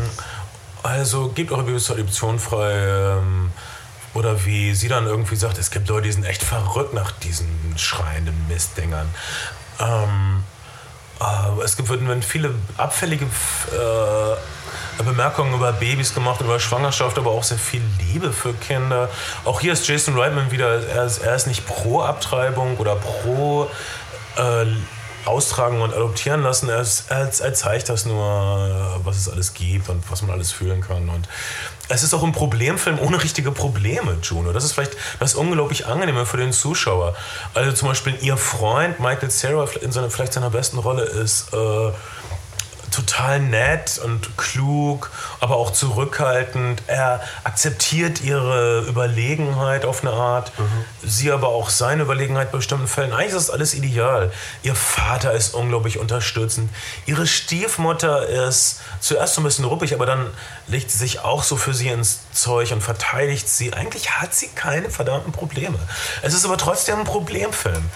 also 0.83 1.29
gebt 1.29 1.51
eure 1.51 1.63
Babys 1.63 1.85
zur 1.85 1.95
Adoption 1.95 2.39
frei. 2.39 2.73
Ähm, 3.17 3.51
oder 4.13 4.45
wie 4.45 4.73
sie 4.73 4.87
dann 4.87 5.05
irgendwie 5.05 5.35
sagt, 5.35 5.57
es 5.57 5.69
gibt 5.71 5.87
Leute, 5.89 6.03
die 6.03 6.11
sind 6.11 6.25
echt 6.25 6.43
verrückt 6.43 6.93
nach 6.93 7.11
diesen 7.11 7.75
schreienden 7.77 8.47
Mistdingern. 8.47 9.13
Ähm, 9.79 10.43
äh, 11.19 11.63
es 11.63 11.77
gibt, 11.77 11.89
werden 11.89 12.23
viele 12.23 12.53
abfällige 12.77 13.25
äh, 13.25 14.36
Bemerkungen 15.03 15.53
über 15.53 15.71
Babys 15.73 16.13
gemacht, 16.13 16.41
über 16.41 16.59
Schwangerschaft, 16.59 17.17
aber 17.17 17.31
auch 17.31 17.43
sehr 17.43 17.57
viel 17.57 17.81
Liebe 17.99 18.31
für 18.31 18.53
Kinder. 18.53 19.09
Auch 19.45 19.61
hier 19.61 19.73
ist 19.73 19.87
Jason 19.87 20.17
Reitman 20.17 20.51
wieder, 20.51 20.87
er 20.87 21.05
ist, 21.05 21.19
er 21.19 21.35
ist 21.35 21.47
nicht 21.47 21.65
pro 21.65 22.01
Abtreibung 22.01 22.77
oder 22.77 22.95
pro 22.95 23.69
äh, 24.37 24.65
austragen 25.27 25.81
und 25.81 25.93
adoptieren 25.93 26.41
lassen. 26.41 26.69
Er, 26.69 26.81
ist, 26.81 27.11
er, 27.11 27.29
er 27.39 27.53
zeigt 27.53 27.89
das 27.89 28.05
nur, 28.05 28.99
was 29.03 29.17
es 29.17 29.29
alles 29.29 29.53
gibt 29.53 29.89
und 29.89 30.09
was 30.09 30.21
man 30.21 30.31
alles 30.31 30.51
fühlen 30.51 30.81
kann. 30.81 31.09
Und 31.09 31.27
es 31.89 32.03
ist 32.03 32.13
auch 32.13 32.23
ein 32.23 32.31
Problemfilm 32.31 32.99
ohne 32.99 33.21
richtige 33.21 33.51
Probleme, 33.51 34.17
Juno. 34.21 34.51
Das 34.53 34.63
ist 34.63 34.73
vielleicht 34.73 34.97
das 35.19 35.35
unglaublich 35.35 35.85
Angenehme 35.85 36.25
für 36.25 36.37
den 36.37 36.53
Zuschauer. 36.53 37.15
Also 37.53 37.71
zum 37.73 37.89
Beispiel 37.89 38.17
ihr 38.21 38.37
Freund 38.37 38.99
Michael 38.99 39.29
Cera 39.29 39.67
in 39.81 39.91
seiner, 39.91 40.09
vielleicht 40.09 40.33
seiner 40.33 40.49
besten 40.49 40.79
Rolle 40.79 41.03
ist 41.03 41.53
äh, 41.53 41.91
total 42.97 43.39
nett 43.39 43.99
und 44.03 44.37
klug, 44.37 45.11
aber 45.39 45.55
auch 45.55 45.71
zurückhaltend. 45.71 46.81
Er 46.87 47.21
akzeptiert 47.43 48.21
ihre 48.21 48.81
Überlegenheit 48.87 49.85
auf 49.85 50.01
eine 50.01 50.13
Art, 50.13 50.51
sie 51.03 51.31
aber 51.31 51.49
auch 51.49 51.69
seine 51.69 52.03
Überlegenheit 52.03 52.51
bei 52.51 52.57
bestimmten 52.57 52.87
Fällen. 52.87 53.13
Eigentlich 53.13 53.27
ist 53.27 53.35
das 53.35 53.49
alles 53.51 53.75
ideal. 53.75 54.31
Ihr 54.63 54.73
Vater 54.73 55.31
ist 55.33 55.53
unglaublich 55.53 55.99
unterstützend. 55.99 56.71
Ihre 57.05 57.27
Stiefmutter 57.27 58.27
ist 58.27 58.81
zuerst 58.99 59.35
so 59.35 59.41
ein 59.41 59.43
bisschen 59.43 59.65
ruppig, 59.65 59.93
aber 59.93 60.07
dann 60.07 60.31
legt 60.67 60.89
sie 60.89 60.97
sich 60.97 61.19
auch 61.19 61.43
so 61.43 61.55
für 61.55 61.75
sie 61.75 61.89
ins 61.89 62.21
Zeug 62.31 62.71
und 62.71 62.81
verteidigt 62.81 63.47
sie. 63.47 63.73
Eigentlich 63.73 64.09
hat 64.11 64.33
sie 64.33 64.47
keine 64.47 64.89
verdammten 64.89 65.31
Probleme. 65.31 65.77
Es 66.23 66.33
ist 66.33 66.45
aber 66.45 66.57
trotzdem 66.57 66.99
ein 66.99 67.05
Problemfilm. 67.05 67.89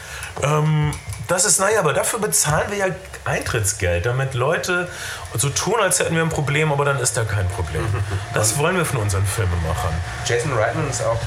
Ähm, 0.44 0.94
das 1.32 1.46
ist, 1.46 1.60
naja, 1.62 1.80
aber 1.80 1.94
dafür 1.94 2.20
bezahlen 2.20 2.70
wir 2.72 2.78
ja 2.78 2.86
Eintrittsgeld, 3.24 4.06
damit 4.06 4.34
Leute 4.34 4.90
so 5.34 5.50
tun, 5.50 5.76
als 5.80 6.00
hätten 6.00 6.14
wir 6.14 6.24
ein 6.24 6.30
Problem, 6.30 6.74
aber 6.74 6.84
dann 6.84 7.00
ist 7.00 7.16
da 7.16 7.24
kein 7.24 7.48
Problem. 7.48 7.86
Das 8.34 8.58
wollen 8.58 8.76
wir 8.76 8.86
von 8.86 9.00
unseren 9.00 9.26
Filmemachern. 9.26 9.94
Jason 10.26 10.54
Reitman 10.54 10.90
ist 10.90 11.02
auch 11.04 11.20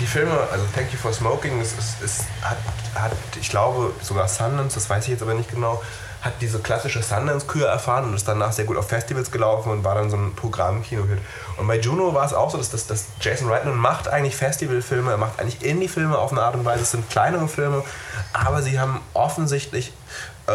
die 0.00 0.06
Filme, 0.06 0.32
also 0.50 0.64
Thank 0.74 0.92
You 0.92 0.98
for 0.98 1.12
Smoking, 1.12 1.60
ist, 1.60 1.78
ist, 1.78 2.02
ist, 2.02 2.24
hat, 2.42 2.56
hat, 2.94 3.12
ich 3.40 3.48
glaube, 3.48 3.92
sogar 4.02 4.26
Sundance, 4.26 4.74
das 4.74 4.90
weiß 4.90 5.04
ich 5.04 5.10
jetzt 5.10 5.22
aber 5.22 5.34
nicht 5.34 5.50
genau, 5.50 5.80
hat 6.22 6.34
diese 6.40 6.60
klassische 6.60 7.02
Sundance-Kür 7.02 7.66
erfahren 7.68 8.04
und 8.04 8.14
ist 8.14 8.26
danach 8.28 8.52
sehr 8.52 8.64
gut 8.64 8.76
auf 8.76 8.88
Festivals 8.88 9.30
gelaufen 9.32 9.70
und 9.72 9.84
war 9.84 9.96
dann 9.96 10.08
so 10.08 10.16
ein 10.16 10.34
Programm-Kino-Hit. 10.34 11.18
Und 11.56 11.66
bei 11.66 11.78
Juno 11.80 12.14
war 12.14 12.24
es 12.24 12.32
auch 12.32 12.48
so, 12.50 12.58
dass, 12.58 12.70
dass, 12.70 12.86
dass 12.86 13.06
Jason 13.20 13.48
Reitman 13.50 13.76
macht 13.76 14.06
eigentlich 14.08 14.36
Festivalfilme, 14.36 15.10
er 15.10 15.16
macht 15.18 15.40
eigentlich 15.40 15.62
Indie-Filme 15.64 16.16
auf 16.16 16.30
eine 16.32 16.40
Art 16.42 16.54
und 16.54 16.64
Weise, 16.64 16.82
es 16.82 16.92
sind 16.92 17.10
kleinere 17.10 17.48
Filme, 17.48 17.82
aber 18.32 18.62
sie 18.62 18.78
haben 18.78 19.00
offensichtlich 19.14 19.92
äh, 20.46 20.52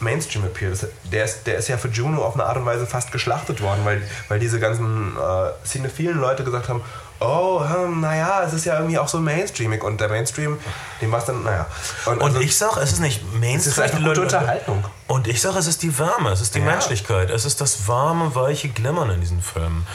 Mainstream-Appeal. 0.00 0.70
Das- 0.70 0.86
Der 1.10 1.24
ist, 1.24 1.44
der 1.46 1.56
ist 1.56 1.68
ja 1.68 1.76
für 1.76 1.88
Juno 1.88 2.22
auf 2.24 2.34
eine 2.34 2.44
Art 2.44 2.56
und 2.56 2.66
Weise 2.66 2.86
fast 2.86 3.10
geschlachtet 3.12 3.60
worden, 3.62 3.80
weil, 3.84 4.02
weil 4.28 4.38
diese 4.38 4.60
ganzen 4.60 5.16
äh, 5.16 5.66
cinephilen 5.66 6.18
Leute 6.20 6.44
gesagt 6.44 6.68
haben, 6.68 6.82
oh, 7.20 7.62
hm, 7.66 8.00
naja, 8.00 8.42
es 8.44 8.52
ist 8.52 8.64
ja 8.64 8.76
irgendwie 8.76 8.98
auch 8.98 9.08
so 9.08 9.18
mainstreamig 9.18 9.84
und 9.84 10.00
der 10.00 10.08
Mainstream, 10.08 10.58
dem 11.00 11.12
war 11.12 11.18
es 11.18 11.26
dann, 11.26 11.42
naja. 11.44 11.66
Und 12.06 12.22
also, 12.22 12.40
ich 12.40 12.56
sag, 12.56 12.76
es 12.78 12.92
ist 12.92 13.00
nicht 13.00 13.22
Mainstream. 13.34 13.84
es 13.84 13.92
ist 13.92 13.98
die 13.98 14.04
gute 14.04 14.22
Unterhaltung. 14.22 14.84
Und 15.06 15.26
ich 15.28 15.40
sage, 15.40 15.58
es 15.58 15.66
ist 15.66 15.82
die 15.82 15.96
Wärme, 15.98 16.30
es 16.30 16.40
ist 16.40 16.54
die 16.54 16.60
Ja. 16.60 16.64
Menschlichkeit, 16.64 17.30
es 17.30 17.44
ist 17.44 17.60
das 17.60 17.86
warme, 17.86 18.34
weiche 18.34 18.68
Glimmern 18.68 19.10
in 19.10 19.20
diesen 19.20 19.42
Filmen. 19.42 19.86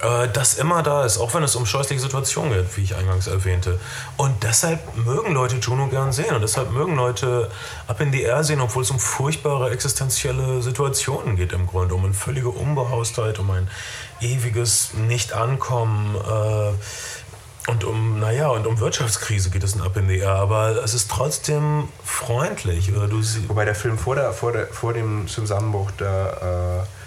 Äh, 0.00 0.28
das 0.32 0.54
immer 0.54 0.82
da 0.82 1.04
ist, 1.04 1.18
auch 1.18 1.34
wenn 1.34 1.42
es 1.42 1.56
um 1.56 1.66
scheußliche 1.66 2.00
Situationen 2.00 2.52
geht, 2.52 2.76
wie 2.76 2.82
ich 2.82 2.94
eingangs 2.96 3.26
erwähnte. 3.26 3.78
Und 4.16 4.42
deshalb 4.42 4.80
mögen 4.96 5.32
Leute 5.32 5.56
Juno 5.56 5.88
gern 5.88 6.12
sehen 6.12 6.34
und 6.34 6.42
deshalb 6.42 6.70
mögen 6.70 6.96
Leute 6.96 7.50
Up 7.86 8.00
in 8.00 8.12
the 8.12 8.22
Air 8.22 8.44
sehen, 8.44 8.60
obwohl 8.60 8.82
es 8.82 8.90
um 8.90 8.98
furchtbare 8.98 9.70
existenzielle 9.70 10.62
Situationen 10.62 11.36
geht 11.36 11.52
im 11.52 11.66
Grunde, 11.66 11.94
um 11.94 12.04
eine 12.04 12.14
völlige 12.14 12.50
Unbehaustheit, 12.50 13.38
um 13.38 13.50
ein 13.50 13.68
ewiges 14.20 14.94
Nicht-Ankommen. 14.94 16.16
Äh, 16.16 16.72
und 17.68 17.82
um, 17.82 18.20
naja, 18.20 18.48
und 18.48 18.64
um 18.66 18.78
Wirtschaftskrise 18.78 19.50
geht 19.50 19.64
es 19.64 19.74
in 19.74 19.80
Up 19.80 19.96
in 19.96 20.06
the 20.06 20.18
Air, 20.18 20.36
aber 20.36 20.84
es 20.84 20.94
ist 20.94 21.10
trotzdem 21.10 21.88
freundlich. 22.04 22.94
Oder 22.94 23.08
du 23.08 23.20
Wobei 23.48 23.64
der 23.64 23.74
Film 23.74 23.98
vor, 23.98 24.14
der, 24.14 24.32
vor, 24.32 24.52
der, 24.52 24.68
vor 24.68 24.92
dem 24.92 25.26
Zusammenbruch 25.26 25.90
der, 25.92 26.84
äh, 26.84 27.05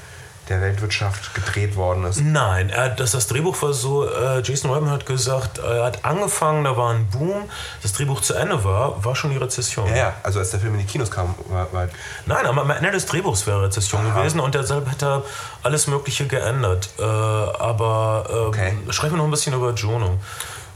der 0.49 0.61
Weltwirtschaft 0.61 1.33
gedreht 1.35 1.75
worden 1.75 2.03
ist. 2.05 2.21
Nein, 2.21 2.69
er, 2.69 2.89
das, 2.89 3.11
das 3.11 3.27
Drehbuch 3.27 3.61
war 3.61 3.73
so, 3.73 4.05
äh, 4.09 4.41
Jason 4.41 4.71
Reitman 4.71 4.91
hat 4.91 5.05
gesagt, 5.05 5.59
er 5.59 5.83
hat 5.85 6.03
angefangen, 6.03 6.63
da 6.63 6.75
war 6.75 6.93
ein 6.93 7.07
Boom, 7.07 7.43
das 7.83 7.93
Drehbuch 7.93 8.21
zu 8.21 8.33
Ende 8.33 8.63
war, 8.63 9.03
war 9.05 9.15
schon 9.15 9.29
die 9.31 9.37
Rezession. 9.37 9.87
Ja, 9.89 9.95
ja, 9.95 10.13
also 10.23 10.39
als 10.39 10.51
der 10.51 10.59
Film 10.59 10.73
in 10.73 10.79
die 10.79 10.85
Kinos 10.85 11.11
kam, 11.11 11.35
war, 11.49 11.71
war 11.71 11.87
Nein, 12.25 12.45
aber 12.45 12.61
am 12.61 12.71
Ende 12.71 12.91
des 12.91 13.05
Drehbuchs 13.05 13.45
wäre 13.47 13.63
Rezession 13.63 14.05
Aha. 14.05 14.19
gewesen 14.19 14.39
und 14.39 14.55
deshalb 14.55 14.89
hätte 14.89 15.05
er 15.05 15.23
alles 15.63 15.87
Mögliche 15.87 16.25
geändert. 16.27 16.89
Äh, 16.97 17.03
aber 17.03 18.25
ähm, 18.29 18.47
Okay. 18.49 18.77
schreib 18.89 19.11
mir 19.11 19.17
noch 19.17 19.25
ein 19.25 19.31
bisschen 19.31 19.53
über 19.53 19.73
Juno. 19.73 20.17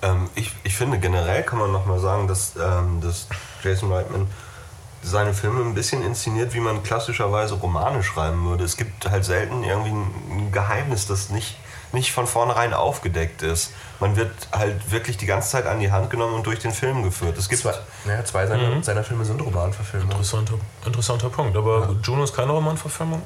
Ähm, 0.03 0.29
ich, 0.35 0.51
ich 0.63 0.75
finde 0.75 0.99
generell 0.99 1.43
kann 1.43 1.59
man 1.59 1.71
nochmal 1.71 1.99
sagen, 1.99 2.27
dass, 2.27 2.53
ähm, 2.55 3.01
dass 3.01 3.27
Jason 3.63 3.91
Reitman 3.91 4.27
seine 5.03 5.33
Filme 5.33 5.61
ein 5.61 5.73
bisschen 5.73 6.03
inszeniert, 6.03 6.53
wie 6.53 6.59
man 6.59 6.83
klassischerweise 6.83 7.55
Romane 7.55 8.03
schreiben 8.03 8.45
würde. 8.45 8.63
Es 8.63 8.77
gibt 8.77 9.09
halt 9.09 9.25
selten 9.25 9.63
irgendwie 9.63 9.91
ein 9.91 10.51
Geheimnis, 10.51 11.07
das 11.07 11.29
nicht, 11.29 11.57
nicht 11.91 12.11
von 12.11 12.27
vornherein 12.27 12.73
aufgedeckt 12.73 13.41
ist. 13.41 13.73
Man 13.99 14.15
wird 14.15 14.31
halt 14.51 14.91
wirklich 14.91 15.17
die 15.17 15.25
ganze 15.25 15.49
Zeit 15.49 15.67
an 15.67 15.79
die 15.79 15.91
Hand 15.91 16.09
genommen 16.09 16.35
und 16.35 16.45
durch 16.45 16.59
den 16.59 16.71
Film 16.71 17.03
geführt. 17.03 17.37
Es 17.37 17.49
gibt 17.49 17.61
zwei, 17.61 17.73
ja, 18.07 18.23
zwei 18.25 18.47
seiner, 18.47 18.81
seiner 18.83 19.03
Filme 19.03 19.25
sind 19.25 19.41
Romanverfilmungen. 19.41 20.11
Interessanter, 20.11 20.55
interessanter 20.85 21.29
Punkt. 21.29 21.55
Aber 21.55 21.95
Juno 22.03 22.23
ist 22.23 22.35
keine 22.35 22.51
Romanverfilmung. 22.51 23.21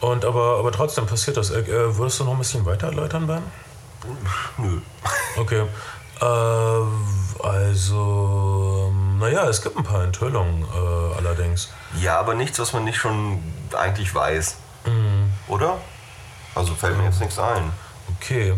Und 0.00 0.24
aber, 0.24 0.58
aber 0.58 0.70
trotzdem 0.70 1.06
passiert 1.06 1.36
das. 1.36 1.50
Äh, 1.50 1.64
würdest 1.96 2.20
du 2.20 2.24
noch 2.24 2.32
ein 2.32 2.38
bisschen 2.38 2.64
weiter 2.64 2.86
erläutern, 2.88 3.26
Ben? 3.26 3.42
Nö. 4.58 4.80
Okay. 5.36 5.64
Äh, 6.20 7.46
also, 7.46 8.92
naja, 9.18 9.48
es 9.48 9.62
gibt 9.62 9.76
ein 9.76 9.84
paar 9.84 10.04
Enthüllungen 10.04 10.62
äh, 10.62 11.16
allerdings. 11.18 11.70
Ja, 12.00 12.18
aber 12.18 12.34
nichts, 12.34 12.58
was 12.58 12.72
man 12.72 12.84
nicht 12.84 12.98
schon 12.98 13.42
eigentlich 13.76 14.14
weiß. 14.14 14.56
Mhm. 14.86 15.32
Oder? 15.48 15.78
Also 16.54 16.74
fällt 16.74 16.96
mir 16.96 17.04
jetzt 17.04 17.20
nichts 17.20 17.38
ein. 17.38 17.72
Okay. 18.16 18.54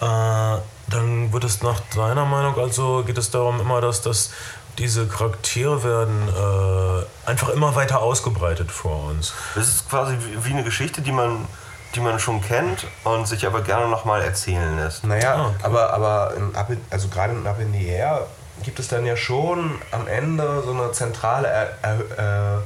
Äh, 0.00 0.58
dann 0.88 1.32
wird 1.32 1.44
es 1.44 1.62
nach 1.62 1.80
deiner 1.94 2.24
Meinung 2.24 2.58
also, 2.58 3.02
geht 3.04 3.18
es 3.18 3.30
darum 3.30 3.60
immer, 3.60 3.80
dass, 3.80 4.02
dass 4.02 4.30
diese 4.78 5.06
Charaktere 5.06 5.82
werden 5.82 6.28
äh, 6.28 7.28
einfach 7.28 7.48
immer 7.48 7.74
weiter 7.74 8.00
ausgebreitet 8.00 8.70
vor 8.70 9.06
uns. 9.06 9.32
Es 9.56 9.68
ist 9.68 9.88
quasi 9.88 10.16
wie 10.42 10.52
eine 10.52 10.64
Geschichte, 10.64 11.02
die 11.02 11.12
man, 11.12 11.46
die 11.94 12.00
man 12.00 12.18
schon 12.18 12.40
kennt 12.42 12.86
und 13.04 13.26
sich 13.26 13.46
aber 13.46 13.62
gerne 13.62 13.88
nochmal 13.88 14.22
erzählen 14.22 14.76
lässt. 14.76 15.04
Naja, 15.04 15.34
Ah, 15.34 15.46
okay. 15.48 15.56
aber, 15.62 15.92
aber 15.92 16.34
in 16.36 16.54
Up 16.54 16.70
in, 16.70 16.80
also 16.90 17.08
gerade 17.08 17.32
in 17.32 17.46
Up 17.46 17.58
in 17.60 17.72
the 17.72 17.86
Air 17.86 18.26
gibt 18.62 18.78
es 18.78 18.88
dann 18.88 19.04
ja 19.06 19.16
schon 19.16 19.78
am 19.92 20.06
Ende 20.06 20.62
so 20.64 20.72
eine 20.72 20.92
zentrale, 20.92 21.48
er, 21.48 21.68
er, 21.82 22.56
äh, 22.58 22.62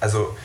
also 0.00 0.36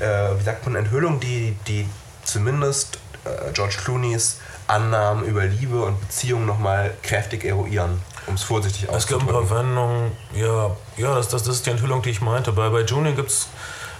äh, 0.00 0.38
wie 0.38 0.42
sagt 0.42 0.64
man, 0.66 0.76
Enthüllung, 0.76 1.20
die, 1.20 1.56
die 1.66 1.88
zumindest 2.24 2.98
äh, 3.24 3.52
George 3.52 3.76
Clooneys 3.82 4.38
Annahmen 4.68 5.24
über 5.24 5.44
Liebe 5.44 5.82
und 5.82 6.00
Beziehungen 6.00 6.46
nochmal 6.46 6.94
kräftig 7.02 7.44
eruieren, 7.44 8.00
um 8.26 8.34
es 8.34 8.42
vorsichtig 8.42 8.88
Es 8.90 9.06
gibt 9.06 9.20
ein 9.20 9.26
paar 9.26 9.42
auszudrücken. 9.42 9.68
Wendungen, 9.68 10.12
ja, 10.34 10.70
ja 10.96 11.14
das, 11.16 11.28
das, 11.28 11.42
das 11.42 11.56
ist 11.56 11.66
die 11.66 11.70
Enthüllung, 11.70 12.00
die 12.02 12.10
ich 12.10 12.20
meinte. 12.20 12.52
Bei, 12.52 12.68
bei 12.70 12.82
Junior 12.82 13.14
gibt 13.14 13.30
es 13.30 13.48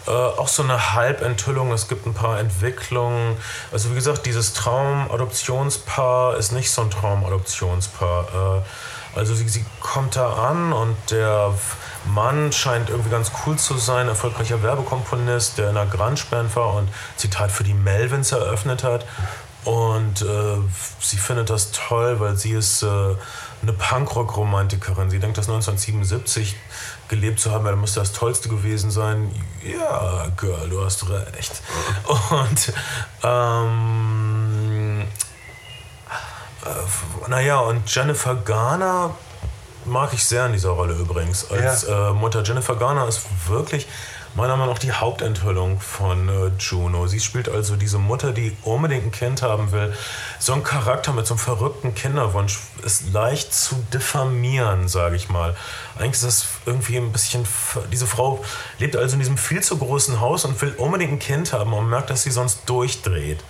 äh, 0.06 0.10
auch 0.10 0.48
so 0.48 0.62
eine 0.62 0.94
Halbenthüllung, 0.94 1.72
es 1.72 1.88
gibt 1.88 2.06
ein 2.06 2.14
paar 2.14 2.38
Entwicklungen. 2.38 3.36
Also 3.70 3.90
wie 3.90 3.94
gesagt, 3.94 4.26
dieses 4.26 4.52
Traumadoptionspaar 4.54 6.36
ist 6.36 6.52
nicht 6.52 6.70
so 6.70 6.82
ein 6.82 6.90
Traumadoptionspaar. 6.90 8.62
Äh, 8.64 9.18
also 9.18 9.34
sie, 9.34 9.48
sie 9.48 9.64
kommt 9.80 10.16
da 10.16 10.32
an 10.32 10.72
und 10.72 10.96
der 11.10 11.52
Mann 12.06 12.50
scheint 12.52 12.88
irgendwie 12.88 13.10
ganz 13.10 13.30
cool 13.46 13.56
zu 13.56 13.76
sein, 13.76 14.08
erfolgreicher 14.08 14.62
Werbekomponist, 14.62 15.58
der 15.58 15.70
in 15.70 15.76
einer 15.76 15.88
Grunge-Band 15.88 16.56
war 16.56 16.74
und 16.74 16.88
Zitat 17.16 17.52
für 17.52 17.64
die 17.64 17.74
Melvins 17.74 18.32
eröffnet 18.32 18.82
hat. 18.84 19.06
Und 19.64 20.22
äh, 20.22 20.56
sie 21.00 21.18
findet 21.18 21.50
das 21.50 21.70
toll, 21.70 22.18
weil 22.18 22.36
sie 22.36 22.52
ist 22.52 22.82
äh, 22.82 22.86
eine 22.86 23.72
Punkrock-Romantikerin. 23.72 25.08
Sie 25.08 25.20
denkt, 25.20 25.38
dass 25.38 25.48
1977 25.48 26.56
gelebt 27.12 27.38
zu 27.40 27.50
haben, 27.52 27.64
ja, 27.66 27.72
dann 27.72 27.80
müsste 27.80 28.00
das 28.00 28.12
Tollste 28.12 28.48
gewesen 28.48 28.90
sein. 28.90 29.30
Ja, 29.62 30.26
Girl, 30.38 30.68
du 30.70 30.82
hast 30.82 31.06
recht. 31.10 31.62
Und 32.30 32.72
ähm, 33.22 35.02
äh, 36.64 37.28
naja, 37.30 37.58
und 37.60 37.92
Jennifer 37.94 38.34
Garner 38.34 39.14
mag 39.84 40.12
ich 40.14 40.24
sehr 40.24 40.46
in 40.46 40.52
dieser 40.52 40.70
Rolle 40.70 40.94
übrigens. 40.94 41.50
Als 41.50 41.86
Ja. 41.86 42.10
äh, 42.10 42.12
Mutter 42.14 42.42
Jennifer 42.42 42.76
Garner 42.76 43.06
ist 43.06 43.20
wirklich 43.46 43.86
meiner 44.34 44.56
Meinung 44.56 44.74
nach 44.74 44.78
die 44.78 44.92
Hauptenthüllung 44.92 45.80
von 45.80 46.28
äh, 46.28 46.50
Juno. 46.58 47.06
Sie 47.06 47.20
spielt 47.20 47.48
also 47.48 47.76
diese 47.76 47.98
Mutter, 47.98 48.32
die 48.32 48.56
unbedingt 48.62 49.04
ein 49.04 49.12
Kind 49.12 49.42
haben 49.42 49.72
will. 49.72 49.94
So 50.38 50.52
ein 50.52 50.62
Charakter 50.62 51.12
mit 51.12 51.26
so 51.26 51.34
einem 51.34 51.38
verrückten 51.38 51.94
Kinderwunsch 51.94 52.58
ist 52.84 53.12
leicht 53.12 53.52
zu 53.54 53.76
diffamieren, 53.92 54.88
sage 54.88 55.16
ich 55.16 55.28
mal. 55.28 55.54
Eigentlich 55.96 56.12
ist 56.12 56.24
das 56.24 56.46
irgendwie 56.66 56.96
ein 56.96 57.12
bisschen. 57.12 57.46
Diese 57.92 58.06
Frau 58.06 58.44
lebt 58.78 58.96
also 58.96 59.14
in 59.14 59.20
diesem 59.20 59.38
viel 59.38 59.62
zu 59.62 59.76
großen 59.76 60.20
Haus 60.20 60.44
und 60.44 60.60
will 60.62 60.74
unbedingt 60.76 61.12
ein 61.12 61.18
Kind 61.18 61.52
haben 61.52 61.72
und 61.72 61.88
merkt, 61.88 62.10
dass 62.10 62.22
sie 62.22 62.30
sonst 62.30 62.68
durchdreht. 62.68 63.42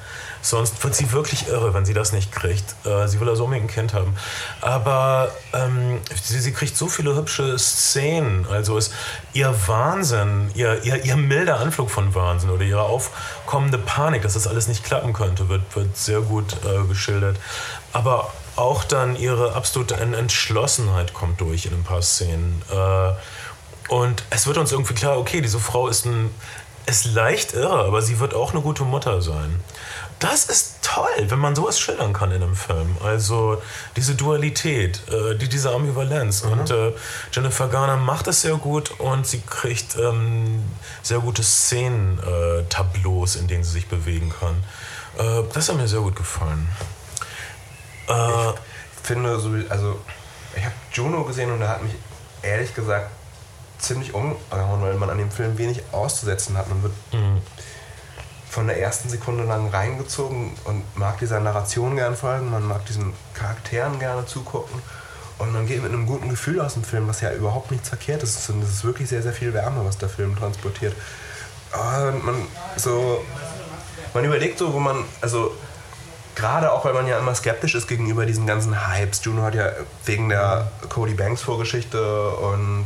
Sonst 0.45 0.82
wird 0.82 0.95
sie 0.97 1.12
wirklich 1.12 1.47
irre, 1.47 1.72
wenn 1.72 1.84
sie 1.84 1.95
das 1.95 2.12
nicht 2.12 2.32
kriegt. 2.32 2.74
Äh, 2.84 3.07
sie 3.07 3.20
will 3.20 3.28
also 3.28 3.45
unbedingt 3.45 3.70
ein 3.70 3.74
Kind 3.74 3.95
haben. 3.95 4.16
Aber 4.61 5.30
ähm, 5.53 6.01
sie, 6.20 6.40
sie 6.40 6.53
kriegt 6.53 6.76
so 6.76 6.88
viele 6.88 7.14
hübsche 7.14 7.57
Szenen. 7.59 8.47
Also 8.51 8.76
ist 8.76 8.93
ihr 9.32 9.55
Wahnsinn, 9.66 10.51
ihr, 10.55 10.82
ihr, 10.82 11.05
ihr 11.05 11.16
milder 11.16 11.61
Anflug 11.61 11.90
von 11.90 12.14
Wahnsinn 12.14 12.51
oder 12.51 12.64
ihre 12.64 12.82
aufkommende 12.82 13.78
Panik, 13.78 14.22
dass 14.22 14.34
das 14.34 14.49
alles 14.49 14.66
nicht 14.66 14.82
klappen 14.84 15.12
könnte, 15.12 15.49
wird, 15.49 15.62
wird 15.76 15.97
sehr 15.97 16.20
gut 16.20 16.57
äh, 16.64 16.86
geschildert. 16.88 17.36
Aber 17.93 18.32
auch 18.57 18.84
dann 18.84 19.16
ihre 19.16 19.55
absolute 19.55 19.97
En- 19.97 20.12
Entschlossenheit 20.12 21.14
kommt 21.14 21.40
durch 21.40 21.66
in 21.66 21.72
ein 21.72 21.84
paar 21.84 22.03
Szenen. 22.03 22.62
Äh, 22.70 23.12
und 23.93 24.24
es 24.30 24.47
wird 24.47 24.59
uns 24.59 24.72
irgendwie 24.72 24.95
klar, 24.95 25.18
okay, 25.18 25.40
diese 25.40 25.59
Frau 25.61 25.86
ist, 25.88 26.05
ein, 26.05 26.30
ist 26.86 27.05
leicht 27.05 27.55
irre, 27.55 27.84
aber 27.84 28.03
sie 28.03 28.18
wird 28.18 28.34
auch 28.34 28.53
eine 28.53 28.61
gute 28.61 28.84
Mutter 28.84 29.22
sein. 29.22 29.61
Das 30.23 30.45
ist 30.45 30.77
toll, 30.83 31.09
wenn 31.31 31.39
man 31.41 31.57
sowas 31.57 31.81
schildern 31.81 32.12
kann 32.12 32.31
in 32.31 32.43
einem 32.43 32.55
Film. 32.55 32.97
Also 33.05 33.61
diese 33.97 34.14
Dualität, 34.14 35.01
äh, 35.09 35.35
die, 35.37 35.49
diese 35.49 35.70
Ambivalenz. 35.73 36.43
Und 36.43 36.70
äh, 36.70 36.93
Jennifer 37.33 37.66
Garner 37.66 37.97
macht 37.97 38.29
das 38.29 38.43
sehr 38.43 38.55
gut 38.55 38.93
und 39.01 39.27
sie 39.27 39.41
kriegt 39.41 39.97
ähm, 39.97 40.62
sehr 41.03 41.18
gute 41.18 41.43
Szenen-Tableaus, 41.43 43.35
äh, 43.35 43.39
in 43.41 43.49
denen 43.49 43.64
sie 43.64 43.73
sich 43.73 43.89
bewegen 43.89 44.33
kann. 44.39 44.62
Äh, 45.18 45.43
das 45.53 45.68
hat 45.68 45.77
mir 45.77 45.89
sehr 45.89 46.01
gut 46.01 46.14
gefallen. 46.14 46.68
Äh, 48.09 48.51
Ich 48.51 49.09
finde, 49.09 49.41
so, 49.41 49.51
also 49.70 50.01
ich 50.55 50.64
habe 50.64 50.75
Juno 50.93 51.25
gesehen 51.25 51.51
und 51.51 51.61
er 51.62 51.68
hat 51.70 51.83
mich 51.83 51.95
ehrlich 52.43 52.73
gesagt 52.75 53.11
ziemlich 53.79 54.14
umgehauen, 54.14 54.81
weil 54.83 54.95
man 54.95 55.11
an 55.11 55.18
dem 55.18 55.33
Film 55.33 55.59
wenig 55.59 55.83
auszusetzen 55.91 56.57
hat. 56.57 56.68
Man 56.68 56.81
wird 56.85 56.93
von 58.53 58.66
der 58.66 58.78
ersten 58.78 59.09
Sekunde 59.09 59.44
lang 59.44 59.70
reingezogen 59.70 60.53
und 60.64 60.84
mag 60.94 61.18
dieser 61.18 61.40
Narration 61.40 61.96
gern 61.96 62.14
folgen, 62.14 62.50
man 62.50 62.68
mag 62.68 62.84
diesen 62.84 63.14
Charakteren 63.32 63.98
gerne 63.98 64.26
zugucken 64.26 64.82
und 65.38 65.55
man 65.55 65.66
geht 65.66 65.82
mit 65.82 65.90
einem 65.90 66.05
guten 66.05 66.28
Gefühl 66.28 66.61
aus 66.61 66.74
dem 66.74 66.84
Film, 66.84 67.09
was 67.09 67.22
ja 67.22 67.32
überhaupt 67.32 67.70
nichts 67.70 67.88
verkehrt 67.88 68.22
ist. 68.22 68.50
Und 68.50 68.62
es 68.62 68.68
ist 68.68 68.84
wirklich 68.84 69.09
sehr, 69.09 69.22
sehr 69.22 69.32
viel 69.32 69.55
Wärme, 69.55 69.86
was 69.86 69.96
der 69.96 70.11
Film 70.11 70.36
transportiert. 70.36 70.94
Und 71.72 72.26
man 72.26 72.34
so, 72.76 73.24
man 74.12 74.22
überlegt 74.22 74.59
so, 74.59 74.74
wo 74.74 74.80
man, 74.80 75.03
also 75.22 75.57
gerade 76.34 76.70
auch, 76.70 76.84
weil 76.84 76.92
man 76.92 77.07
ja 77.07 77.18
immer 77.18 77.34
skeptisch 77.34 77.74
ist 77.74 77.88
gegenüber 77.88 78.26
diesen 78.26 78.46
ganzen 78.46 78.86
Hypes. 78.86 79.24
Juno 79.24 79.44
hat 79.44 79.55
ja 79.55 79.70
wegen 80.05 80.28
der 80.28 80.70
Cody 80.90 81.14
Banks 81.14 81.40
Vorgeschichte 81.40 82.32
und 82.32 82.84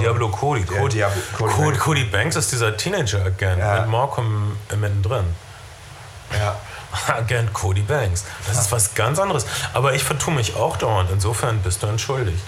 Diablo 0.00 0.28
Cody. 0.28 0.60
Ja, 0.72 0.78
Cody, 0.80 0.94
Diablo- 0.96 1.20
Cody 1.36 1.52
Cody, 1.52 1.64
Banks. 1.70 1.78
Cody 1.84 2.04
Banks 2.04 2.36
ist 2.36 2.52
dieser 2.52 2.76
Teenager-Agent 2.76 3.58
Ja. 3.58 3.80
mit 3.80 3.88
Malcolm 3.88 4.56
mittendrin. 4.76 5.24
ja, 6.38 6.56
Agent 7.16 7.52
Cody 7.52 7.82
Banks. 7.82 8.24
Das 8.46 8.58
ist 8.58 8.72
was 8.72 8.94
ganz 8.94 9.18
anderes. 9.18 9.46
Aber 9.74 9.94
ich 9.94 10.02
vertue 10.04 10.34
mich 10.34 10.56
auch 10.56 10.76
dauernd. 10.76 11.10
Insofern 11.12 11.58
bist 11.60 11.82
du 11.82 11.86
entschuldigt. 11.86 12.42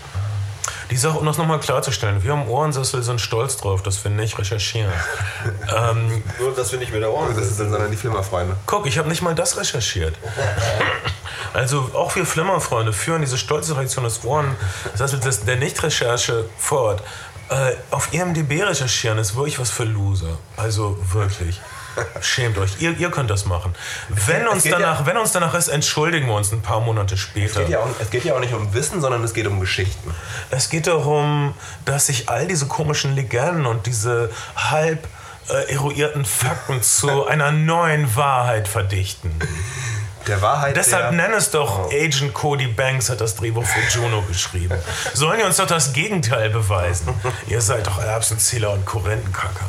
Die 0.93 0.99
Sache, 0.99 1.17
um 1.17 1.25
das 1.25 1.39
nochmal 1.39 1.59
klarzustellen, 1.59 2.23
wir 2.23 2.35
am 2.35 2.47
Ohrensessel 2.47 3.03
sind 3.03 3.19
stolz 3.19 3.57
drauf, 3.57 3.83
dass 3.83 4.05
wir 4.05 4.11
nicht 4.11 4.39
recherchieren. 4.39 4.93
ähm, 5.75 6.23
Nur, 6.39 6.53
dass 6.55 6.71
wir 6.71 6.79
nicht 6.79 6.93
mit 6.93 7.01
der 7.01 7.11
Ohren 7.11 7.35
das 7.35 7.57
sind 7.57 7.71
sondern 7.71 7.91
die 7.91 7.97
Filmerfreunde. 7.97 8.57
guck, 8.67 8.87
ich 8.87 8.99
habe 8.99 9.09
nicht 9.09 9.23
mal 9.23 9.35
das 9.35 9.57
recherchiert. 9.57 10.15
Also 11.55 11.91
auch 11.93 12.17
wir 12.17 12.25
Flimmerfreunde 12.25 12.95
führen 12.95 13.21
diese 13.21 13.37
stolze 13.37 13.77
Reaktion 13.77 14.05
des 14.05 14.25
Ohren, 14.25 14.57
das 14.93 15.13
heißt 15.13 15.27
das, 15.27 15.45
der 15.45 15.57
Nicht-Recherche 15.57 16.47
fort. 16.57 17.03
Äh, 17.51 17.75
auf 17.91 18.15
IMDB 18.15 18.63
recherchieren 18.63 19.19
ist 19.19 19.37
wirklich 19.37 19.59
was 19.59 19.71
für 19.71 19.85
Loser. 19.85 20.39
Also 20.57 20.97
wirklich. 21.13 21.61
Schämt 22.21 22.59
euch. 22.59 22.81
Ihr, 22.81 22.97
ihr 22.99 23.11
könnt 23.11 23.31
das 23.31 23.45
machen. 23.45 23.75
Wenn 24.09 24.47
uns, 24.49 24.63
geht 24.63 24.73
ja- 24.73 24.79
danach, 24.79 25.07
wenn 25.07 25.17
uns 25.17 25.33
danach 25.33 25.55
ist, 25.55 25.69
entschuldigen 25.69 26.27
wir 26.29 26.35
uns 26.35 26.53
ein 26.53 26.63
paar 26.63 26.81
Monate 26.81 27.15
Es 27.15 27.21
später. 27.21 27.61
geht, 27.61 27.71
ja 27.71 27.81
auch, 27.81 27.89
es 28.01 28.11
geht 28.11 28.25
ja 28.25 28.35
auch 28.35 28.41
nicht 28.41 28.55
um 28.55 28.73
Wissen, 28.75 29.01
sondern 29.01 29.23
es 29.25 29.35
geht 29.35 29.47
um 29.47 29.61
Geschichten. 29.61 30.15
Es 30.51 30.69
geht 30.71 30.87
darum, 30.87 31.55
dass 31.85 32.07
sich 32.07 32.29
all 32.29 32.47
diese 32.47 32.67
komischen 32.67 33.15
Legenden 33.15 33.67
und 33.67 33.87
diese 33.87 34.31
halb 34.57 35.07
äh, 35.49 35.73
eruierten 35.73 36.25
Fakten 36.25 36.83
zu 36.83 37.27
einer 37.27 37.51
neuen 37.53 38.15
Wahrheit 38.17 38.69
verdichten. 38.69 39.33
Der 40.29 40.41
Wahrheit 40.41 40.77
Deshalb 40.77 41.11
der, 41.11 41.29
nenn 41.29 41.33
es 41.33 41.51
doch 41.51 41.91
Agent 41.91 42.33
Cody 42.33 42.69
Banks 42.69 43.11
hat 43.11 43.21
das 43.21 43.35
Drehbuch 43.35 43.65
für 43.67 43.81
Juno 43.99 44.23
geschrieben. 44.23 44.77
Sollen 45.15 45.41
die 45.41 45.45
uns 45.45 45.57
doch 45.57 45.67
das 45.67 45.93
Gegenteil 45.93 46.49
beweisen? 46.51 47.09
Ihr 47.49 47.61
seid 47.61 47.89
doch 47.89 47.99
Erbsenzähler 48.01 48.71
und 48.73 48.85
Korrentenkacker. 48.87 49.67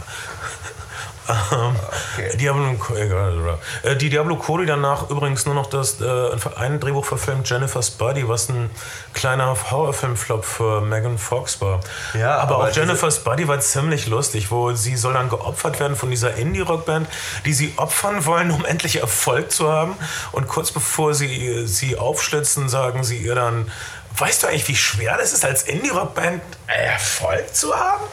Ähm, 1.29 1.75
Okay. 2.13 2.37
Diablo, 2.37 2.75
egal, 2.95 3.57
äh, 3.81 3.95
die 3.95 4.09
Diablo 4.09 4.35
Cody 4.35 4.65
danach 4.65 5.09
übrigens 5.09 5.45
nur 5.45 5.55
noch 5.55 5.65
das 5.65 5.99
äh, 5.99 6.29
ein 6.55 6.79
Drehbuch 6.79 7.05
verfilmt 7.05 7.49
Jennifer's 7.49 7.89
Body, 7.89 8.27
was 8.27 8.49
ein 8.49 8.69
kleiner 9.13 9.55
Horrorfilmflop 9.71 10.45
für 10.45 10.81
Megan 10.81 11.17
Fox 11.17 11.59
war. 11.61 11.79
Ja, 12.13 12.37
aber, 12.37 12.55
aber 12.55 12.69
auch 12.69 12.75
Jennifer's 12.75 13.19
Body 13.19 13.47
war 13.47 13.59
ziemlich 13.59 14.07
lustig, 14.07 14.51
wo 14.51 14.73
sie 14.73 14.95
soll 14.95 15.13
dann 15.13 15.29
geopfert 15.29 15.79
werden 15.79 15.95
von 15.95 16.11
dieser 16.11 16.35
Indie-Rockband, 16.35 17.07
die 17.45 17.53
sie 17.53 17.73
opfern 17.77 18.25
wollen, 18.25 18.51
um 18.51 18.63
endlich 18.63 18.97
Erfolg 18.97 19.51
zu 19.51 19.71
haben. 19.71 19.95
Und 20.31 20.47
kurz 20.47 20.71
bevor 20.71 21.13
sie 21.15 21.65
sie 21.65 21.97
aufschlitzen, 21.97 22.69
sagen 22.69 23.03
sie 23.03 23.17
ihr 23.17 23.35
dann, 23.35 23.71
weißt 24.17 24.43
du 24.43 24.47
eigentlich, 24.47 24.67
wie 24.67 24.75
schwer 24.75 25.17
das 25.17 25.33
ist, 25.33 25.43
als 25.43 25.63
Indie-Rockband 25.63 26.41
Erfolg 26.67 27.53
zu 27.55 27.73
haben? 27.73 28.03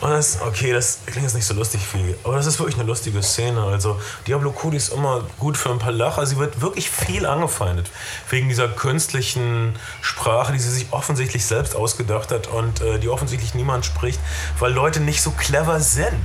Und 0.00 0.10
das, 0.10 0.40
okay, 0.42 0.72
das 0.72 0.98
klingt 1.06 1.22
jetzt 1.22 1.34
nicht 1.34 1.46
so 1.46 1.54
lustig 1.54 1.80
wie, 1.92 2.14
aber 2.24 2.36
das 2.36 2.46
ist 2.46 2.58
wirklich 2.58 2.76
eine 2.76 2.84
lustige 2.84 3.22
Szene. 3.22 3.62
Also 3.62 4.00
Diablo 4.26 4.50
Cody 4.52 4.76
ist 4.76 4.92
immer 4.92 5.24
gut 5.38 5.56
für 5.56 5.70
ein 5.70 5.78
paar 5.78 5.92
Lacher. 5.92 6.26
Sie 6.26 6.36
wird 6.36 6.60
wirklich 6.60 6.90
viel 6.90 7.24
angefeindet 7.24 7.90
wegen 8.28 8.48
dieser 8.48 8.68
künstlichen 8.68 9.76
Sprache, 10.02 10.52
die 10.52 10.58
sie 10.58 10.70
sich 10.70 10.86
offensichtlich 10.90 11.46
selbst 11.46 11.74
ausgedacht 11.76 12.32
hat 12.32 12.48
und 12.48 12.80
äh, 12.80 12.98
die 12.98 13.08
offensichtlich 13.08 13.54
niemand 13.54 13.86
spricht, 13.86 14.20
weil 14.58 14.72
Leute 14.72 15.00
nicht 15.00 15.22
so 15.22 15.30
clever 15.30 15.80
sind 15.80 16.20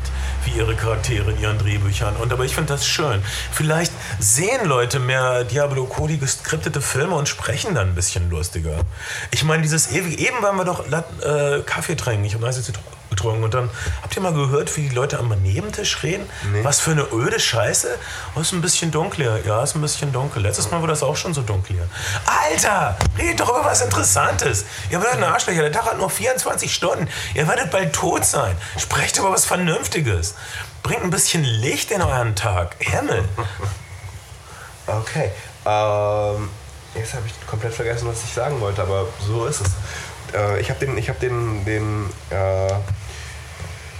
wie 0.45 0.57
ihre 0.57 0.75
Charaktere 0.75 1.31
in 1.31 1.39
ihren 1.39 1.57
Drehbüchern. 1.57 2.15
Und 2.17 2.33
aber 2.33 2.45
ich 2.45 2.55
finde 2.55 2.73
das 2.73 2.85
schön. 2.85 3.23
Vielleicht 3.51 3.93
sehen 4.19 4.65
Leute 4.65 4.99
mehr 4.99 5.43
Diablo 5.43 5.85
Cody 5.85 6.17
geskriptete 6.17 6.81
Filme 6.81 7.15
und 7.15 7.29
sprechen 7.29 7.75
dann 7.75 7.89
ein 7.89 7.95
bisschen 7.95 8.29
lustiger. 8.29 8.79
Ich 9.31 9.43
meine, 9.43 9.61
dieses 9.61 9.91
ewig, 9.91 10.19
eben 10.19 10.41
waren 10.41 10.55
wir 10.57 10.65
doch 10.65 10.85
äh, 10.91 11.61
Kaffee 11.65 11.95
trinken. 11.95 12.25
Ich 12.25 12.33
habe 12.33 12.45
heiße 12.47 12.61
getrunken 13.09 13.43
und 13.43 13.53
dann 13.53 13.69
habt 14.01 14.15
ihr 14.15 14.21
mal 14.21 14.33
gehört, 14.33 14.75
wie 14.77 14.87
die 14.87 14.95
Leute 14.95 15.19
am 15.19 15.29
Nebentisch 15.41 16.03
reden? 16.03 16.29
Was 16.63 16.79
für 16.79 16.91
eine 16.91 17.07
öde 17.11 17.39
Scheiße. 17.39 17.97
Oh, 18.35 18.39
ist 18.39 18.51
ein 18.51 18.61
bisschen 18.61 18.91
dunkel 18.91 19.25
hier. 19.25 19.45
Ja, 19.45 19.63
ist 19.63 19.75
ein 19.75 19.81
bisschen 19.81 20.11
dunkel. 20.11 20.43
Letztes 20.43 20.71
Mal 20.71 20.81
war 20.81 20.87
das 20.87 21.03
auch 21.03 21.15
schon 21.15 21.33
so 21.33 21.41
dunkel 21.41 21.77
hier. 21.77 21.87
Alter, 22.25 22.97
redet 23.17 23.39
doch 23.39 23.49
über 23.49 23.65
was 23.65 23.81
Interessantes. 23.81 24.65
Ihr 24.89 25.01
werdet 25.01 25.17
ein 25.17 25.23
Arschlöcher. 25.23 25.61
Der 25.61 25.71
Tag 25.71 25.85
hat 25.85 25.97
nur 25.97 26.09
24 26.09 26.73
Stunden. 26.73 27.07
Ihr 27.33 27.47
werdet 27.47 27.71
bald 27.71 27.93
tot 27.93 28.25
sein. 28.25 28.55
Sprecht 28.77 29.17
über 29.17 29.31
was 29.31 29.45
Vernünftiges. 29.45 30.35
Bringt 30.83 31.03
ein 31.03 31.09
bisschen 31.09 31.43
Licht 31.43 31.91
in 31.91 32.01
euren 32.01 32.35
Tag. 32.35 32.75
Himmel. 32.79 33.23
Okay. 34.89 35.31
Ähm, 35.67 36.49
jetzt 36.95 37.13
habe 37.13 37.25
ich 37.27 37.47
komplett 37.47 37.73
vergessen, 37.73 38.07
was 38.07 38.23
ich 38.23 38.33
sagen 38.33 38.59
wollte, 38.61 38.81
aber 38.81 39.07
so 39.25 39.45
ist 39.45 39.61
es. 39.61 39.71
Äh, 40.33 40.59
ich 40.59 40.69
habe 40.69 40.85
den, 40.85 40.97
ich 40.97 41.09
hab 41.09 41.19
den, 41.19 41.65
den, 41.65 42.05
äh, 42.29 42.73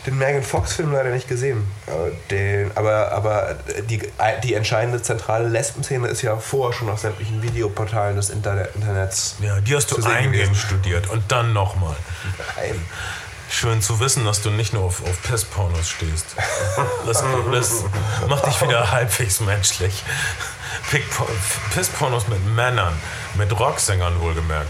den 0.06 0.18
Megan 0.18 0.44
Fox-Film 0.44 0.92
leider 0.92 1.10
nicht 1.10 1.28
gesehen. 1.28 1.68
Äh, 1.88 2.12
den, 2.30 2.72
aber 2.76 3.12
aber 3.12 3.56
die, 3.90 4.02
die 4.44 4.54
entscheidende 4.54 5.02
zentrale 5.02 5.48
Lesbenszene 5.48 6.08
ist 6.08 6.22
ja 6.22 6.38
vorher 6.38 6.78
schon 6.78 6.90
auf 6.90 7.00
sämtlichen 7.00 7.42
Videoportalen 7.42 8.16
des 8.16 8.30
Internet, 8.30 8.76
Internets. 8.76 9.36
Ja, 9.42 9.60
die 9.60 9.76
hast 9.76 9.92
du 9.92 10.04
eingehend 10.04 10.56
studiert 10.56 11.10
und 11.10 11.24
dann 11.32 11.54
nochmal. 11.54 11.96
Nein. 12.56 12.86
Schön 13.52 13.82
zu 13.82 14.00
wissen, 14.00 14.26
dass 14.26 14.42
du 14.42 14.52
nicht 14.52 14.74
nur 14.74 14.84
auf, 14.84 15.02
auf 15.04 15.22
Pisspornos 15.24 15.90
stehst. 15.90 16.26
Das, 17.06 17.24
das 17.52 17.84
macht 18.28 18.46
dich 18.46 18.62
wieder 18.62 18.92
halbwegs 18.92 19.40
menschlich. 19.40 20.04
Pisspornos 21.74 22.28
mit 22.28 22.46
Männern, 22.46 22.94
mit 23.36 23.58
Rocksängern 23.60 24.20
wohlgemerkt. 24.22 24.70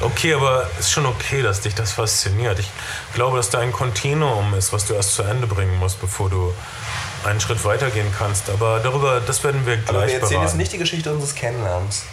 Okay, 0.00 0.34
aber 0.34 0.68
ist 0.78 0.90
schon 0.92 1.06
okay, 1.06 1.42
dass 1.42 1.60
dich 1.60 1.74
das 1.74 1.92
fasziniert. 1.92 2.58
Ich 2.58 2.70
glaube, 3.14 3.36
dass 3.38 3.50
da 3.50 3.58
ein 3.58 3.72
Kontinuum 3.72 4.54
ist, 4.54 4.72
was 4.72 4.86
du 4.86 4.94
erst 4.94 5.14
zu 5.14 5.22
Ende 5.22 5.46
bringen 5.46 5.76
musst, 5.78 6.00
bevor 6.00 6.30
du 6.30 6.54
einen 7.24 7.40
Schritt 7.40 7.64
weitergehen 7.64 8.12
kannst. 8.16 8.48
Aber 8.50 8.80
darüber, 8.80 9.20
das 9.20 9.42
werden 9.44 9.66
wir 9.66 9.74
Aber 9.74 9.82
gleich 10.00 10.12
wir 10.12 10.20
erzählen 10.20 10.20
jetzt 10.20 10.30
beraten. 10.30 10.56
nicht 10.58 10.72
die 10.72 10.78
Geschichte 10.78 11.12
unseres 11.12 11.34
Kennenlernens. 11.34 12.04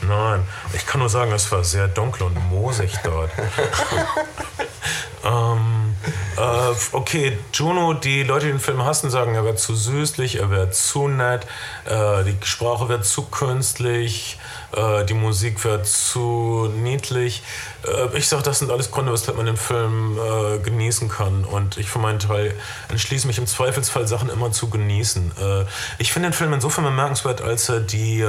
Nein, 0.00 0.46
ich 0.74 0.86
kann 0.86 1.00
nur 1.00 1.08
sagen, 1.08 1.32
es 1.32 1.50
war 1.50 1.64
sehr 1.64 1.88
dunkel 1.88 2.24
und 2.24 2.36
moosig 2.50 2.92
dort. 3.02 3.30
ähm, 5.24 5.96
äh, 6.36 6.74
okay, 6.92 7.38
Juno, 7.52 7.94
die 7.94 8.22
Leute, 8.22 8.46
die 8.46 8.52
den 8.52 8.60
Film 8.60 8.84
hassen, 8.84 9.10
sagen, 9.10 9.34
er 9.34 9.44
wird 9.44 9.58
zu 9.58 9.74
süßlich, 9.74 10.36
er 10.36 10.50
wird 10.50 10.74
zu 10.74 11.08
nett, 11.08 11.46
äh, 11.84 12.22
die 12.24 12.36
Sprache 12.44 12.88
wird 12.88 13.04
zu 13.04 13.22
künstlich, 13.22 14.38
äh, 14.72 15.04
die 15.04 15.14
Musik 15.14 15.64
wird 15.64 15.86
zu 15.86 16.70
niedlich. 16.76 17.42
Äh, 17.84 18.16
ich 18.16 18.28
sage, 18.28 18.44
das 18.44 18.60
sind 18.60 18.70
alles 18.70 18.92
Gründe, 18.92 19.12
weshalb 19.12 19.36
man 19.36 19.46
den 19.46 19.56
Film 19.56 20.16
äh, 20.16 20.58
genießen 20.60 21.08
kann. 21.08 21.44
Und 21.44 21.76
ich 21.76 21.88
für 21.88 21.98
meinen 21.98 22.20
Teil 22.20 22.54
entschließe 22.88 23.26
mich 23.26 23.38
im 23.38 23.46
Zweifelsfall, 23.46 24.06
Sachen 24.06 24.30
immer 24.30 24.52
zu 24.52 24.70
genießen. 24.70 25.32
Äh, 25.40 25.64
ich 25.98 26.12
finde 26.12 26.28
den 26.28 26.34
Film 26.34 26.52
insofern 26.52 26.84
bemerkenswert, 26.84 27.40
als 27.40 27.68
er 27.68 27.80
die 27.80 28.24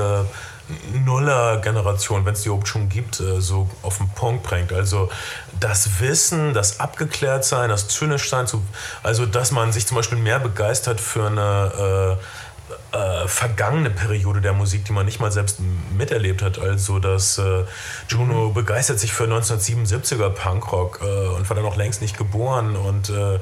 Nuller-Generation, 1.05 2.25
wenn 2.25 2.33
es 2.33 2.41
die 2.41 2.47
überhaupt 2.47 2.67
schon 2.67 2.89
gibt, 2.89 3.19
äh, 3.19 3.41
so 3.41 3.69
auf 3.81 3.97
den 3.97 4.09
Punkt 4.09 4.43
bringt. 4.43 4.73
Also 4.73 5.09
das 5.59 5.99
Wissen, 5.99 6.53
das 6.53 6.79
Abgeklärtsein, 6.79 7.69
das 7.69 7.87
Zynischsein, 7.87 8.47
zu, 8.47 8.63
also 9.03 9.25
dass 9.25 9.51
man 9.51 9.71
sich 9.71 9.87
zum 9.87 9.97
Beispiel 9.97 10.17
mehr 10.17 10.39
begeistert 10.39 11.01
für 11.01 11.27
eine 11.27 12.17
äh, 12.91 12.97
äh, 12.97 13.27
vergangene 13.27 13.89
Periode 13.89 14.41
der 14.41 14.53
Musik, 14.53 14.85
die 14.85 14.93
man 14.93 15.05
nicht 15.05 15.19
mal 15.19 15.31
selbst 15.31 15.59
miterlebt 15.95 16.41
hat. 16.41 16.59
Also 16.59 16.99
dass 16.99 17.37
äh, 17.37 17.63
Juno 18.07 18.49
begeistert 18.49 18.99
sich 18.99 19.13
für 19.13 19.25
1977er 19.25 20.29
Punkrock 20.29 20.99
äh, 21.01 21.27
und 21.27 21.49
war 21.49 21.55
dann 21.55 21.65
noch 21.65 21.77
längst 21.77 22.01
nicht 22.01 22.17
geboren 22.17 22.75
und 22.75 23.09
äh, 23.09 23.39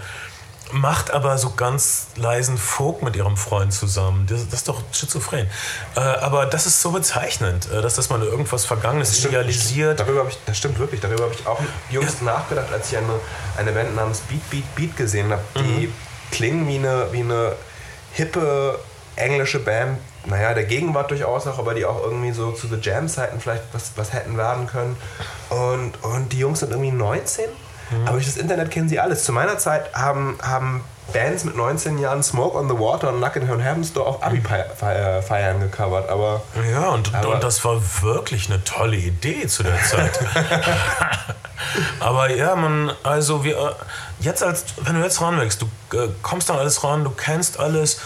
macht 0.71 1.11
aber 1.11 1.37
so 1.37 1.51
ganz 1.51 2.07
leisen 2.15 2.57
Folk 2.57 3.01
mit 3.01 3.15
ihrem 3.15 3.37
Freund 3.37 3.73
zusammen. 3.73 4.25
Das, 4.29 4.45
das 4.45 4.59
ist 4.59 4.67
doch 4.67 4.81
schizophren. 4.91 5.47
Äh, 5.95 5.99
aber 5.99 6.45
das 6.45 6.65
ist 6.65 6.81
so 6.81 6.91
bezeichnend, 6.91 7.71
äh, 7.71 7.81
dass 7.81 7.95
das 7.95 8.09
mal 8.09 8.21
irgendwas 8.21 8.65
Vergangenes 8.65 9.23
idealisiert. 9.23 9.99
Darüber 9.99 10.25
ich, 10.27 10.37
das 10.45 10.57
stimmt 10.57 10.79
wirklich, 10.79 11.01
darüber 11.01 11.23
habe 11.23 11.33
ich 11.33 11.47
auch 11.47 11.59
jüngst 11.89 12.21
nachgedacht, 12.21 12.71
als 12.71 12.91
ich 12.91 12.97
eine, 12.97 13.19
eine 13.57 13.71
Band 13.71 13.95
namens 13.95 14.19
Beat 14.21 14.49
Beat 14.49 14.75
Beat 14.75 14.97
gesehen 14.97 15.31
habe. 15.31 15.41
Die 15.57 15.91
klingen 16.31 16.67
wie 16.67 16.77
eine, 16.77 17.07
wie 17.11 17.21
eine 17.21 17.53
hippe 18.13 18.79
englische 19.15 19.59
Band, 19.59 19.99
naja, 20.25 20.53
der 20.53 20.65
Gegenwart 20.65 21.09
durchaus 21.09 21.45
noch, 21.45 21.57
aber 21.57 21.73
die 21.73 21.85
auch 21.85 22.03
irgendwie 22.03 22.31
so 22.31 22.51
zu 22.51 22.67
The 22.67 22.75
Jam-Zeiten 22.81 23.39
vielleicht 23.39 23.63
was, 23.73 23.91
was 23.95 24.13
hätten 24.13 24.37
werden 24.37 24.67
können. 24.67 24.97
Und, 25.49 25.93
und 26.03 26.31
die 26.33 26.39
Jungs 26.39 26.59
sind 26.59 26.71
irgendwie 26.71 26.91
19, 26.91 27.45
aber 28.05 28.13
durch 28.13 28.25
das 28.25 28.37
Internet 28.37 28.71
kennen 28.71 28.89
sie 28.89 28.99
alles. 28.99 29.23
Zu 29.23 29.31
meiner 29.31 29.57
Zeit 29.57 29.93
haben, 29.93 30.37
haben 30.41 30.83
Bands 31.13 31.45
mit 31.45 31.55
19 31.55 31.99
Jahren 31.99 32.21
Smoke 32.21 32.57
on 32.57 32.67
the 32.67 32.77
Water 32.77 33.09
und 33.09 33.17
Knock 33.17 33.35
in 33.37 33.49
on 33.49 33.59
Heaven's 33.59 33.93
Door 33.93 34.07
auf 34.07 34.23
Abi-Feiern 34.23 35.59
gecovert, 35.61 36.09
aber... 36.09 36.41
Ja, 36.69 36.89
und, 36.89 37.13
Aber- 37.13 37.35
und 37.35 37.43
das 37.43 37.63
war 37.63 37.81
wirklich 38.01 38.49
eine 38.49 38.63
tolle 38.63 38.97
Idee 38.97 39.47
zu 39.47 39.63
der 39.63 39.81
Zeit. 39.83 40.19
Aber 41.99 42.29
ja, 42.33 42.55
man, 42.55 42.91
also 43.03 43.43
wir, 43.43 43.57
äh, 43.57 43.71
jetzt 44.19 44.43
als, 44.43 44.65
wenn 44.81 44.95
du 44.95 45.01
jetzt 45.03 45.21
ranwächst, 45.21 45.61
du 45.61 45.97
äh, 45.97 46.09
kommst 46.21 46.49
an 46.49 46.57
alles 46.57 46.83
ran, 46.83 47.03
du 47.03 47.11
kennst 47.11 47.59
alles 47.59 47.99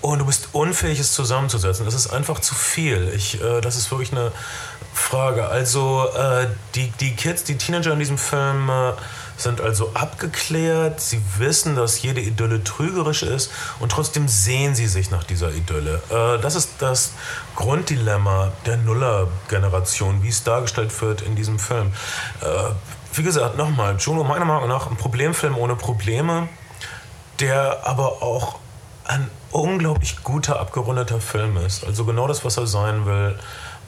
und 0.00 0.18
du 0.18 0.26
bist 0.26 0.50
unfähig, 0.52 1.00
es 1.00 1.12
zusammenzusetzen. 1.12 1.84
Das 1.84 1.94
ist 1.94 2.08
einfach 2.08 2.40
zu 2.40 2.54
viel. 2.54 3.12
Ich, 3.14 3.42
äh, 3.42 3.60
das 3.60 3.76
ist 3.76 3.90
wirklich 3.90 4.12
eine 4.12 4.32
Frage. 4.96 5.46
Also 5.48 6.08
äh, 6.16 6.46
die, 6.74 6.88
die 7.00 7.14
Kids, 7.14 7.44
die 7.44 7.56
Teenager 7.56 7.92
in 7.92 7.98
diesem 7.98 8.18
Film 8.18 8.68
äh, 8.68 8.92
sind 9.36 9.60
also 9.60 9.90
abgeklärt. 9.94 11.00
Sie 11.00 11.20
wissen, 11.38 11.76
dass 11.76 12.00
jede 12.02 12.20
Idylle 12.20 12.64
trügerisch 12.64 13.22
ist 13.22 13.50
und 13.78 13.92
trotzdem 13.92 14.28
sehen 14.28 14.74
sie 14.74 14.86
sich 14.86 15.10
nach 15.10 15.24
dieser 15.24 15.52
Idylle. 15.52 16.02
Äh, 16.10 16.40
das 16.40 16.54
ist 16.54 16.70
das 16.78 17.12
Grunddilemma 17.54 18.52
der 18.64 18.78
Nuller-Generation, 18.78 20.22
wie 20.22 20.28
es 20.28 20.42
dargestellt 20.42 21.00
wird 21.02 21.22
in 21.22 21.36
diesem 21.36 21.58
Film. 21.58 21.92
Äh, 22.40 22.46
wie 23.12 23.22
gesagt, 23.22 23.56
nochmal, 23.56 23.96
Juno 23.98 24.24
meiner 24.24 24.44
Meinung 24.44 24.68
nach 24.68 24.90
ein 24.90 24.96
Problemfilm 24.96 25.56
ohne 25.56 25.76
Probleme, 25.76 26.48
der 27.38 27.86
aber 27.86 28.22
auch 28.22 28.58
ein 29.04 29.30
unglaublich 29.52 30.22
guter, 30.24 30.58
abgerundeter 30.58 31.20
Film 31.20 31.56
ist. 31.58 31.84
Also 31.84 32.04
genau 32.04 32.26
das, 32.26 32.44
was 32.44 32.56
er 32.56 32.66
sein 32.66 33.06
will, 33.06 33.38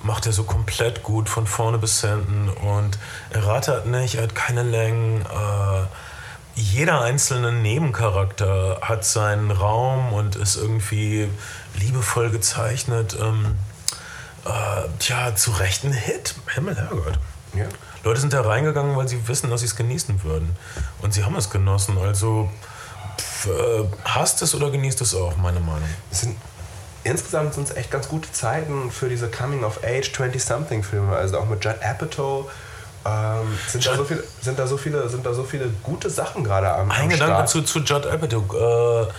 macht 0.02 0.26
er 0.26 0.32
so 0.32 0.44
komplett 0.44 1.02
gut 1.02 1.28
von 1.28 1.46
vorne 1.46 1.78
bis 1.78 2.00
hinten 2.00 2.48
und 2.48 2.98
er 3.30 3.46
rattert 3.46 3.86
nicht, 3.86 4.14
er 4.16 4.24
hat 4.24 4.34
keine 4.34 4.62
Längen. 4.62 5.22
Äh, 5.22 5.86
jeder 6.54 7.02
einzelne 7.02 7.52
Nebencharakter 7.52 8.80
hat 8.82 9.04
seinen 9.04 9.50
Raum 9.50 10.12
und 10.12 10.34
ist 10.34 10.56
irgendwie 10.56 11.28
liebevoll 11.78 12.30
gezeichnet. 12.30 13.16
Ähm, 13.20 13.56
äh, 14.44 14.88
tja, 14.98 15.36
zu 15.36 15.52
Recht 15.52 15.84
ein 15.84 15.92
Hit. 15.92 16.34
Himmel, 16.54 16.76
Herrgott. 16.76 17.18
Ja. 17.54 17.66
Leute 18.02 18.20
sind 18.20 18.32
da 18.32 18.40
reingegangen, 18.40 18.96
weil 18.96 19.08
sie 19.08 19.28
wissen, 19.28 19.50
dass 19.50 19.60
sie 19.60 19.66
es 19.66 19.76
genießen 19.76 20.22
würden. 20.24 20.56
Und 21.00 21.14
sie 21.14 21.24
haben 21.24 21.36
es 21.36 21.50
genossen. 21.50 21.96
Also 21.98 22.50
pf, 23.18 23.46
äh, 23.46 23.84
hasst 24.04 24.42
es 24.42 24.54
oder 24.54 24.70
genießt 24.70 25.00
es 25.00 25.14
auch, 25.14 25.36
meine 25.36 25.60
Meinung. 25.60 25.88
Es 26.10 26.22
sind, 26.22 26.36
insgesamt 27.10 27.54
sind 27.54 27.68
es 27.68 27.76
echt 27.76 27.90
ganz 27.90 28.08
gute 28.08 28.30
Zeiten 28.32 28.90
für 28.90 29.08
diese 29.08 29.28
Coming-of-Age 29.28 30.10
20-something-Filme. 30.14 31.16
Also 31.16 31.38
auch 31.38 31.46
mit 31.46 31.64
Judd 31.64 31.76
Apatow. 31.82 32.50
Ähm, 33.06 33.58
sind, 33.68 33.86
da 33.86 33.94
so 33.96 34.04
viele, 34.04 34.24
sind, 34.40 34.58
da 34.58 34.66
so 34.66 34.76
viele, 34.76 35.08
sind 35.08 35.24
da 35.24 35.32
so 35.32 35.44
viele 35.44 35.70
gute 35.82 36.10
Sachen 36.10 36.44
gerade 36.44 36.70
am, 36.72 36.90
Ein 36.90 37.02
am 37.02 37.08
Gedanke 37.08 37.34
Start. 37.34 37.48
zu, 37.48 37.62
zu 37.62 37.78
Judd 37.80 38.06
Apatow. 38.06 39.06
Äh, 39.06 39.12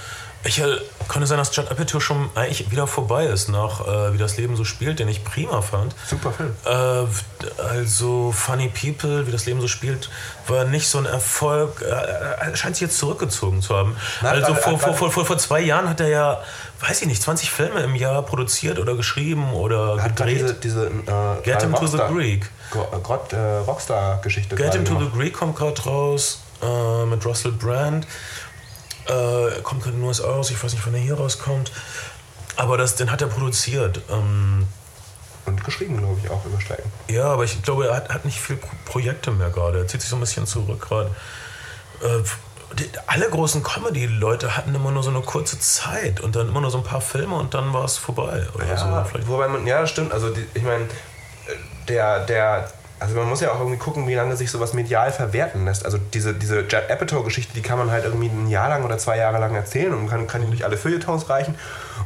ich, 0.44 0.60
äh, 0.60 0.78
könnte 1.10 1.28
sein, 1.28 1.38
dass 1.38 1.54
Judd 1.56 1.70
Apatow 1.70 2.00
schon 2.02 2.30
eigentlich 2.36 2.72
wieder 2.72 2.88
vorbei 2.88 3.26
ist, 3.26 3.50
nach 3.50 3.86
äh, 3.86 4.14
Wie 4.14 4.18
das 4.18 4.38
Leben 4.38 4.56
so 4.56 4.64
spielt, 4.64 5.00
den 5.00 5.08
ich 5.10 5.24
prima 5.24 5.62
fand. 5.62 5.94
Super 6.08 6.32
Film. 6.32 6.54
Äh, 6.66 7.06
also 7.62 8.32
Funny 8.32 8.70
People, 8.70 9.28
wie 9.28 9.32
das 9.32 9.46
Leben 9.46 9.60
so 9.60 9.68
spielt, 9.68 10.10
war 10.48 10.64
nicht 10.66 10.88
so 10.88 10.98
ein 11.00 11.06
Erfolg. 11.06 11.82
Äh, 11.82 11.86
Er 11.90 12.56
scheint 12.56 12.76
sich 12.76 12.84
jetzt 12.84 12.98
zurückgezogen 12.98 13.62
zu 13.62 13.76
haben. 13.76 13.96
Na, 14.22 14.30
also 14.30 14.50
warte, 14.50 14.62
vor, 14.62 14.72
warte. 14.74 14.86
vor, 14.86 14.94
vor, 14.96 15.12
vor, 15.12 15.26
vor 15.26 15.38
zwei 15.38 15.60
Jahren 15.60 15.90
hat 15.90 16.00
er 16.00 16.08
ja, 16.08 16.42
weiß 16.88 17.02
ich 17.02 17.08
nicht, 17.08 17.22
20 17.22 17.52
Filme 17.52 17.82
im 17.82 17.96
Jahr 17.96 18.22
produziert 18.22 18.80
oder 18.80 18.96
geschrieben 18.96 19.54
oder 19.54 20.02
Hat 20.02 20.16
gedreht. 20.16 20.42
diese, 20.42 20.54
diese 20.54 20.86
äh, 20.88 21.42
Get 21.44 21.62
him 21.62 21.74
to 21.74 21.88
the 21.88 21.98
Greek. 21.98 22.50
Äh, 22.74 23.36
äh, 23.36 23.58
Rockstar-Geschichte 23.66 24.56
Get 24.56 24.74
him 24.74 24.86
to 24.86 25.00
the. 25.00 25.10
Greek 25.18 25.34
kommt 25.34 25.58
gerade 25.58 25.82
raus 25.84 26.40
äh, 26.62 27.06
mit 27.06 27.26
Russell 27.26 27.52
Brand. 27.52 28.06
Äh, 29.10 29.62
kommt 29.64 29.82
gerade 29.84 29.96
in 29.96 30.02
den 30.02 30.08
USA 30.08 30.28
raus, 30.30 30.52
ich 30.52 30.64
weiß 30.64 30.72
nicht, 30.74 30.86
wann 30.86 30.94
er 30.94 31.00
hier 31.00 31.16
rauskommt. 31.16 31.72
Aber 32.56 32.78
das, 32.78 32.96
den 32.96 33.12
hat 33.12 33.22
er 33.22 33.28
produziert. 33.28 34.02
Ähm, 34.10 34.68
Und 35.46 35.64
geschrieben, 35.64 35.98
glaube 35.98 36.20
ich, 36.24 36.30
auch 36.30 36.46
übersteigen. 36.46 36.92
Ja, 37.08 37.26
aber 37.26 37.44
ich 37.44 37.62
glaube, 37.64 37.88
er 37.88 37.96
hat, 37.96 38.10
hat 38.10 38.26
nicht 38.26 38.40
viel 38.40 38.58
Pro 38.58 38.70
Projekte 38.86 39.32
mehr 39.32 39.50
gerade. 39.50 39.80
Er 39.80 39.88
zieht 39.88 40.02
sich 40.02 40.10
so 40.10 40.16
ein 40.16 40.20
bisschen 40.20 40.46
zurück 40.46 40.82
gerade. 40.82 41.10
Äh, 42.02 42.24
alle 43.08 43.28
großen 43.30 43.64
Comedy-Leute 43.64 44.56
hatten 44.56 44.76
immer 44.76 44.92
nur 44.92 45.02
so 45.02 45.10
eine 45.10 45.22
kurze 45.22 45.58
Zeit 45.60 46.20
und 46.22 46.36
dann 46.36 46.50
immer 46.50 46.62
nur 46.62 46.70
so 46.70 46.78
ein 46.78 46.84
paar 46.84 47.02
Filme 47.02 47.36
und 47.36 47.54
dann 47.56 47.74
war 47.74 47.84
es 47.86 47.98
vorbei. 47.98 48.46
Oder 48.54 48.68
Ja, 48.68 48.78
so. 48.78 49.10
Vielleicht. 49.10 49.28
wobei 49.28 49.48
man, 49.48 49.66
ja, 49.66 49.82
das 49.82 49.90
stimmt. 49.90 50.14
Also, 50.14 50.30
die, 50.30 50.46
ich 50.54 50.62
meine, 50.64 50.86
der, 51.88 52.26
der, 52.26 52.72
also 53.00 53.16
man 53.16 53.30
muss 53.30 53.42
ja 53.42 53.52
auch 53.52 53.60
irgendwie 53.60 53.78
gucken, 53.78 54.08
wie 54.08 54.14
lange 54.16 54.36
sich 54.36 54.52
sowas 54.52 54.74
medial 54.74 55.12
verwerten 55.12 55.66
lässt. 55.66 55.86
Also 55.86 55.98
diese, 55.98 56.34
diese 56.34 56.62
Judd 56.62 56.90
Apatow-Geschichte, 56.90 57.54
die 57.54 57.62
kann 57.62 57.78
man 57.78 57.92
halt 57.92 58.04
irgendwie 58.06 58.28
ein 58.28 58.48
Jahr 58.50 58.70
lang 58.70 58.84
oder 58.84 58.98
zwei 58.98 59.18
Jahre 59.18 59.40
lang 59.40 59.56
erzählen 59.56 59.94
und 59.94 60.10
kann, 60.10 60.28
kann 60.28 60.42
die 60.42 60.48
durch 60.48 60.66
alle 60.66 60.78
Feuilletons 60.78 61.30
reichen. 61.30 61.56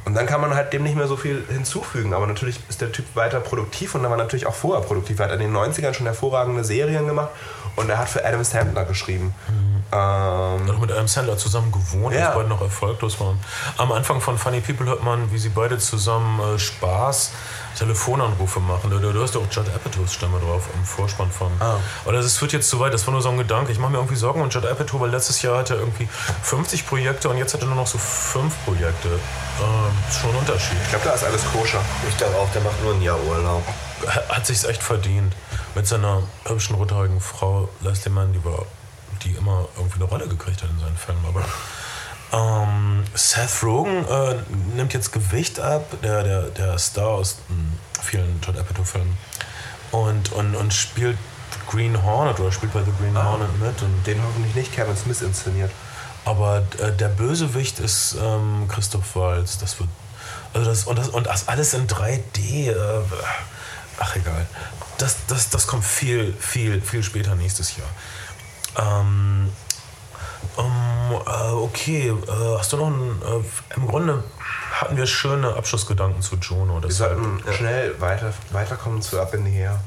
Und 0.05 0.15
dann 0.15 0.25
kann 0.25 0.41
man 0.41 0.53
halt 0.53 0.73
dem 0.73 0.83
nicht 0.83 0.95
mehr 0.95 1.07
so 1.07 1.15
viel 1.15 1.43
hinzufügen. 1.49 2.13
Aber 2.13 2.27
natürlich 2.27 2.59
ist 2.69 2.81
der 2.81 2.91
Typ 2.91 3.05
weiter 3.15 3.39
produktiv 3.39 3.95
und 3.95 4.03
er 4.03 4.09
war 4.09 4.17
natürlich 4.17 4.45
auch 4.45 4.53
vorher 4.55 4.83
produktiv. 4.85 5.19
Er 5.19 5.25
hat 5.27 5.33
in 5.33 5.39
den 5.39 5.55
90ern 5.55 5.93
schon 5.93 6.05
hervorragende 6.05 6.63
Serien 6.63 7.07
gemacht 7.07 7.29
Und 7.75 7.89
er 7.89 7.97
hat 7.97 8.07
für 8.09 8.23
Adam 8.23 8.43
Sandler 8.43 8.85
geschrieben. 8.85 9.33
Mhm. 9.47 9.83
Ähm, 9.91 9.97
auch 10.71 10.79
mit 10.79 10.91
Adam 10.91 11.07
Sandler 11.07 11.37
zusammen 11.37 11.71
gewohnt, 11.71 12.13
Ja. 12.15 12.27
als 12.27 12.35
beide 12.35 12.49
noch 12.49 12.61
erfolglos 12.61 13.19
waren. 13.19 13.39
Am 13.77 13.91
Anfang 13.91 14.21
von 14.21 14.37
Funny 14.37 14.59
People 14.61 14.85
hört 14.85 15.03
man, 15.03 15.31
wie 15.31 15.37
sie 15.39 15.49
beide 15.49 15.77
zusammen 15.79 16.39
äh, 16.39 16.59
Spaß 16.59 17.31
Telefonanrufe 17.78 18.59
machen. 18.59 18.89
Du, 18.89 18.99
du 18.99 19.11
hörst 19.13 19.36
ja 19.36 19.41
auch 19.41 19.47
Judd 19.51 19.67
Apatows 19.74 20.13
Stimme 20.13 20.39
drauf 20.39 20.63
im 20.74 20.84
Vorspann 20.86 21.32
von. 21.32 21.51
Ah. 21.59 21.78
Aber 22.03 22.13
das 22.13 22.26
ist- 22.26 22.38
führt 22.38 22.53
jetzt 22.53 22.69
zu 22.69 22.80
weit, 22.80 22.93
das 22.93 23.05
war 23.07 23.11
nur 23.13 23.21
so 23.21 23.30
ein 23.30 23.38
Gedanke. 23.38 23.71
Ich 23.71 23.80
mache 23.80 23.91
mir 23.91 23.97
irgendwie 23.97 24.15
Sorgen 24.15 24.41
um 24.41 24.49
Judd 24.49 24.65
Apatow, 24.65 24.99
weil 25.01 25.09
letztes 25.09 25.41
Jahr 25.41 25.57
hatte 25.59 25.74
er 25.76 25.80
irgendwie 25.82 26.07
50 26.43 26.88
Projekte 26.88 27.30
und 27.30 27.38
jetzt 27.38 27.53
hat 27.53 27.61
er 27.61 27.67
nur 27.67 27.76
noch 27.76 27.88
so 27.88 27.97
fünf 27.97 28.53
Projekte. 28.65 29.07
Ähm, 29.09 29.97
ist 30.09 30.19
schon 30.19 30.30
ein 30.32 30.38
Unterschied. 30.38 30.78
ich 30.84 30.89
glaube, 30.89 31.05
da 31.05 31.13
ist 31.13 31.24
alles 31.24 31.41
koscher. 31.51 31.80
Ich 32.09 32.17
glaube 32.17 32.36
auch, 32.38 32.49
der 32.51 32.61
macht 32.61 32.82
nur 32.84 32.93
ein 32.93 33.01
Jahr 33.01 33.19
Urlaub. 33.24 33.63
Er 34.05 34.36
hat 34.36 34.45
sich's 34.45 34.63
echt 34.65 34.84
verdient. 34.84 35.34
Mit 35.76 35.88
seiner 35.88 36.21
hübschen, 36.45 36.76
rothaarigen 36.76 37.19
Frau 37.21 37.69
Leslie 37.82 38.11
Mann, 38.11 38.34
die 38.34 38.43
war, 38.43 38.65
die 39.24 39.32
immer 39.34 39.65
irgendwie 39.78 39.95
eine 39.95 40.03
Rolle 40.05 40.28
gekriegt 40.28 40.61
hat 40.61 40.69
in 40.69 40.80
seinen 40.80 40.97
Filmen. 40.97 41.24
Aber 41.28 41.43
ähm, 42.34 43.03
Seth 43.13 43.63
Rogen 43.63 44.05
äh, 44.07 44.36
nimmt 44.75 44.93
jetzt 44.93 45.11
Gewicht 45.13 45.59
ab, 45.59 45.86
der, 46.01 46.23
der, 46.23 46.41
der 46.49 46.79
Star 46.79 47.09
aus 47.09 47.38
mh, 47.47 47.55
vielen 48.01 48.41
Judd 48.43 48.57
Apatow-Filmen. 48.57 49.15
Und, 49.91 50.31
und, 50.31 50.55
und 50.55 50.73
spielt 50.73 51.17
Green 51.69 52.03
Hornet 52.03 52.39
oder 52.39 52.51
spielt 52.51 52.73
bei 52.73 52.81
The 52.84 52.91
Green 52.99 53.15
Hornet 53.15 53.59
mit. 53.59 53.81
Und, 53.84 54.05
Den 54.07 54.21
hoffentlich 54.23 54.55
nicht 54.55 54.73
Kevin 54.73 54.97
Smith 54.97 55.21
inszeniert. 55.21 55.71
aber 56.25 56.63
äh, 56.79 56.91
der 56.91 57.09
Bösewicht 57.09 57.79
ist 57.79 58.15
ähm, 58.19 58.67
Christoph 58.67 59.15
Waltz. 59.15 59.59
Das 59.59 59.79
wird. 59.79 59.89
Also 60.53 60.69
das, 60.69 60.86
und, 60.86 60.97
das, 60.97 61.09
und 61.09 61.27
das 61.27 61.47
alles 61.47 61.73
in 61.75 61.88
3D. 61.88 62.71
Äh, 62.71 63.03
ach 63.99 64.15
egal. 64.15 64.47
Das, 64.97 65.17
das, 65.27 65.49
das 65.49 65.67
kommt 65.67 65.86
viel, 65.86 66.34
viel, 66.39 66.81
viel 66.81 67.03
später 67.03 67.36
nächstes 67.36 67.75
Jahr. 67.77 69.01
Ähm, 69.01 69.51
ähm, 70.57 71.21
äh, 71.25 71.51
okay, 71.51 72.09
äh, 72.09 72.57
hast 72.57 72.73
du 72.73 72.77
noch 72.77 72.87
einen. 72.87 73.21
Äh, 73.21 73.75
Im 73.75 73.87
Grunde 73.87 74.23
hatten 74.73 74.97
wir 74.97 75.07
schöne 75.07 75.53
Abschlussgedanken 75.55 76.21
zu 76.21 76.35
Juno. 76.37 76.81
Wir 76.81 76.91
sollten 76.91 77.41
schnell 77.53 77.99
weiter, 77.99 78.33
weiterkommen 78.51 79.01
zu 79.01 79.19
Up 79.19 79.33
in 79.33 79.45
the 79.45 79.55
Air. 79.55 79.79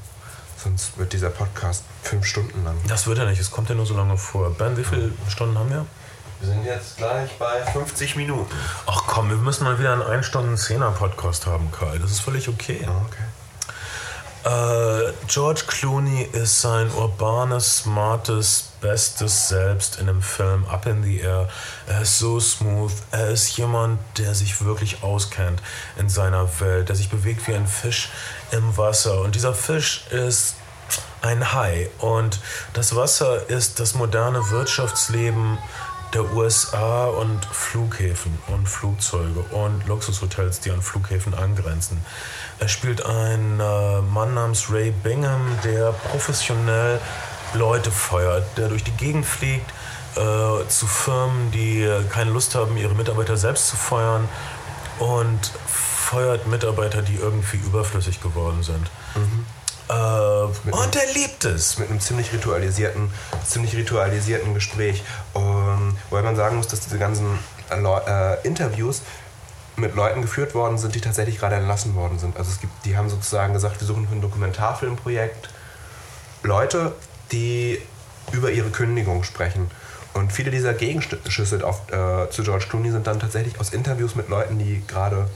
Sonst 0.57 0.97
wird 0.99 1.13
dieser 1.13 1.31
Podcast 1.31 1.85
fünf 2.03 2.25
Stunden 2.25 2.65
lang. 2.65 2.77
das 2.89 3.07
wird 3.07 3.19
ja 3.19 3.25
nicht, 3.27 3.41
es 3.41 3.51
kommt 3.51 3.69
ja 3.69 3.75
nur 3.75 3.87
so 3.87 3.95
lange 3.95 4.17
vor. 4.17 4.51
Ben, 4.51 4.77
wie 4.77 4.85
viele 4.85 5.13
Stunden 5.29 5.59
haben 5.59 5.71
wir? 5.71 5.87
Wir 6.41 6.49
sind 6.49 6.65
jetzt 6.65 6.97
gleich 6.99 7.31
bei 7.39 7.63
50 7.73 8.17
Minuten. 8.17 8.55
Ach 8.87 9.05
komm, 9.07 9.31
wir 9.31 9.37
müssen 9.37 9.65
mal 9.65 9.79
wieder 9.79 9.93
einen 9.93 10.03
1 10.03 10.27
Stunden 10.27 10.55
10er 10.55 10.91
Podcast 10.91 11.47
haben, 11.47 11.71
Kai. 11.73 11.99
Das 11.99 12.11
ist 12.11 12.21
völlig 12.21 12.49
okay. 12.49 12.87
Ah, 12.87 13.03
okay. 13.07 13.23
Äh, 14.47 15.13
George 15.27 15.63
Clooney 15.67 16.23
ist 16.23 16.61
sein 16.61 16.89
urbanes, 16.93 17.79
smartes, 17.79 18.71
bestes 18.81 19.49
Selbst 19.49 19.99
in 19.99 20.07
dem 20.07 20.23
Film 20.23 20.65
Up 20.67 20.87
in 20.87 21.03
the 21.03 21.19
Air. 21.19 21.49
Er 21.89 22.03
ist 22.03 22.21
so 22.21 22.39
smooth. 22.39 22.93
Er 23.11 23.31
ist 23.31 23.57
jemand, 23.57 23.99
der 24.19 24.37
sich 24.37 24.65
wirklich 24.65 25.03
auskennt 25.03 25.61
in 25.97 26.09
seiner 26.09 26.49
Welt, 26.61 26.89
der 26.89 26.95
sich 26.95 27.11
bewegt 27.11 27.49
wie 27.49 27.55
ein 27.55 27.67
Fisch 27.67 28.11
im 28.53 28.77
Wasser. 28.77 29.21
Und 29.23 29.35
dieser 29.35 29.53
Fisch 29.53 30.07
ist 30.13 30.55
ein 31.23 31.53
Hai. 31.53 31.91
Und 31.99 32.39
das 32.73 32.95
Wasser 32.95 33.51
ist 33.51 33.81
das 33.81 33.97
moderne 33.97 34.51
Wirtschaftsleben 34.51 35.59
der 36.15 36.33
USA 36.33 37.07
und 37.07 37.45
Flughäfen 37.47 38.39
und 38.47 38.69
Flugzeuge 38.69 39.41
und 39.51 39.87
Luxushotels, 39.87 40.61
die 40.61 40.71
an 40.71 40.81
Flughäfen 40.81 41.35
angrenzen. 41.35 42.01
Er 42.59 42.69
spielt 42.69 43.05
einen 43.05 43.61
äh, 43.61 44.01
Mann 44.01 44.35
namens 44.35 44.71
Ray 44.71 44.91
Bingham, 44.91 45.59
der 45.63 45.93
professionell 46.11 47.01
Leute 47.55 47.91
feuert, 47.91 48.45
der 48.57 48.69
durch 48.69 48.85
die 48.85 48.93
Gegend 48.93 49.27
fliegt 49.27 49.71
äh, 50.17 50.67
zu 50.69 50.87
Firmen, 50.87 51.51
die 51.51 51.89
keine 52.11 52.31
Lust 52.31 52.55
haben, 52.55 52.77
ihre 52.77 52.95
Mitarbeiter 52.95 53.37
selbst 53.37 53.69
zu 53.69 53.77
feuern 53.77 54.29
und 54.99 55.51
feuert 55.67 56.47
Mitarbeiter, 56.47 57.03
die 57.03 57.17
irgendwie 57.17 57.59
überflüssig 57.59 58.23
geworden 58.23 58.63
sind. 58.63 58.89
Äh, 59.89 59.93
und 59.93 60.97
er 60.97 61.13
liebt 61.15 61.45
es. 61.45 61.79
Mit 61.79 61.91
einem 61.91 62.01
ziemlich 62.01 62.33
ritualisierten, 62.33 63.11
ziemlich 63.45 63.77
ritualisierten 63.77 64.55
Gespräch. 64.55 65.03
Und, 65.33 65.97
wobei 66.11 66.23
man 66.23 66.37
sagen 66.37 66.57
muss, 66.57 66.69
dass 66.69 66.81
diese 66.81 66.99
ganzen 66.99 67.39
äh, 67.71 68.47
Interviews 68.47 69.03
mit 69.77 69.95
Leuten 69.95 70.23
geführt 70.23 70.55
worden 70.55 70.79
sind, 70.79 70.95
die 70.95 71.01
tatsächlich 71.01 71.39
gerade 71.39 71.57
entlassen 71.57 71.95
worden 71.95 72.19
sind. 72.19 72.37
Also 72.37 72.51
es 72.51 72.61
gibt, 72.61 72.73
die 72.85 72.97
haben 72.97 73.09
sozusagen 73.11 73.53
gesagt, 73.53 73.81
wir 73.81 73.87
suchen 73.87 74.09
für 74.09 74.15
ein 74.15 74.21
Dokumentarfilmprojekt 74.23 75.49
Leute, 76.43 76.93
die 77.33 77.81
über 78.33 78.51
ihre 78.51 78.71
Kündigung 78.71 79.23
sprechen. 79.23 79.71
Und 80.15 80.33
viele 80.33 80.51
dieser 80.51 80.73
Gegenschüsse 80.73 81.67
auf, 81.67 81.91
äh, 81.93 82.31
zu 82.31 82.43
George 82.43 82.67
Clooney 82.71 82.91
sind 82.91 83.07
dann 83.07 83.21
tatsächlich 83.21 83.61
aus 83.61 83.71
Interviews 83.71 84.15
mit 84.15 84.29
Leuten, 84.29 84.59
die 84.59 84.83
gerade 84.87 85.29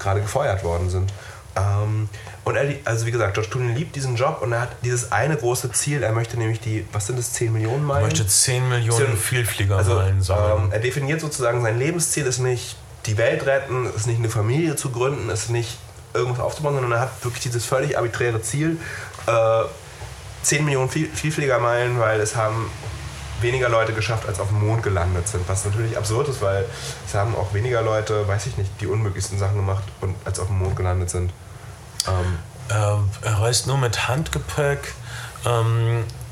gerade 0.00 0.20
gefeuert 0.20 0.64
worden 0.64 0.90
sind. 0.90 1.12
Ähm, 1.56 2.08
und 2.42 2.56
er, 2.56 2.74
also 2.84 3.06
wie 3.06 3.12
gesagt, 3.12 3.34
George 3.34 3.50
Clooney 3.50 3.72
liebt 3.74 3.94
diesen 3.94 4.16
Job 4.16 4.40
und 4.42 4.52
er 4.52 4.62
hat 4.62 4.70
dieses 4.82 5.12
eine 5.12 5.36
große 5.36 5.70
Ziel. 5.72 6.02
Er 6.02 6.12
möchte 6.12 6.36
nämlich 6.36 6.60
die, 6.60 6.84
was 6.92 7.06
sind 7.06 7.18
es, 7.18 7.32
10 7.34 7.52
Millionen 7.52 7.82
Er 7.84 7.86
Meilen? 7.86 8.04
möchte 8.06 8.26
10 8.26 8.68
Millionen 8.68 9.16
Vielfliegermeilen 9.16 10.16
also, 10.16 10.34
sammeln. 10.34 10.64
ähm, 10.64 10.72
er 10.72 10.80
definiert 10.80 11.20
sozusagen 11.20 11.62
sein 11.62 11.78
Lebensziel 11.78 12.26
ist 12.26 12.40
nicht 12.40 12.76
die 13.06 13.16
Welt 13.18 13.46
retten, 13.46 13.86
ist 13.94 14.06
nicht 14.06 14.18
eine 14.18 14.30
Familie 14.30 14.76
zu 14.76 14.90
gründen, 14.90 15.28
ist 15.30 15.50
nicht 15.50 15.78
irgendwas 16.14 16.40
aufzubauen, 16.40 16.74
sondern 16.74 16.92
er 16.92 17.00
hat 17.00 17.24
wirklich 17.24 17.42
dieses 17.42 17.64
völlig 17.64 17.98
arbiträre 17.98 18.40
Ziel, 18.40 18.78
äh, 19.26 19.64
10 20.42 20.64
Millionen 20.64 20.88
Viel 20.88 21.08
Vielfliegermeilen, 21.08 21.98
weil 21.98 22.20
es 22.20 22.36
haben 22.36 22.70
weniger 23.40 23.68
Leute 23.68 23.92
geschafft, 23.92 24.26
als 24.28 24.40
auf 24.40 24.48
dem 24.48 24.66
Mond 24.66 24.82
gelandet 24.82 25.28
sind. 25.28 25.46
Was 25.48 25.64
natürlich 25.64 25.96
absurd 25.96 26.28
ist, 26.28 26.40
weil 26.40 26.64
es 27.06 27.14
haben 27.14 27.34
auch 27.34 27.52
weniger 27.52 27.82
Leute, 27.82 28.26
weiß 28.26 28.46
ich 28.46 28.56
nicht, 28.56 28.70
die 28.80 28.86
unmöglichsten 28.86 29.38
Sachen 29.38 29.56
gemacht 29.56 29.84
und 30.00 30.14
als 30.24 30.38
auf 30.38 30.46
dem 30.46 30.58
Mond 30.58 30.76
gelandet 30.76 31.10
sind. 31.10 31.32
Ähm, 32.06 32.38
Er, 32.68 33.02
er 33.22 33.40
reist 33.40 33.66
nur 33.66 33.76
mit 33.76 34.08
Handgepäck. 34.08 34.94
Ähm, 35.44 36.00
äh, 36.00 36.23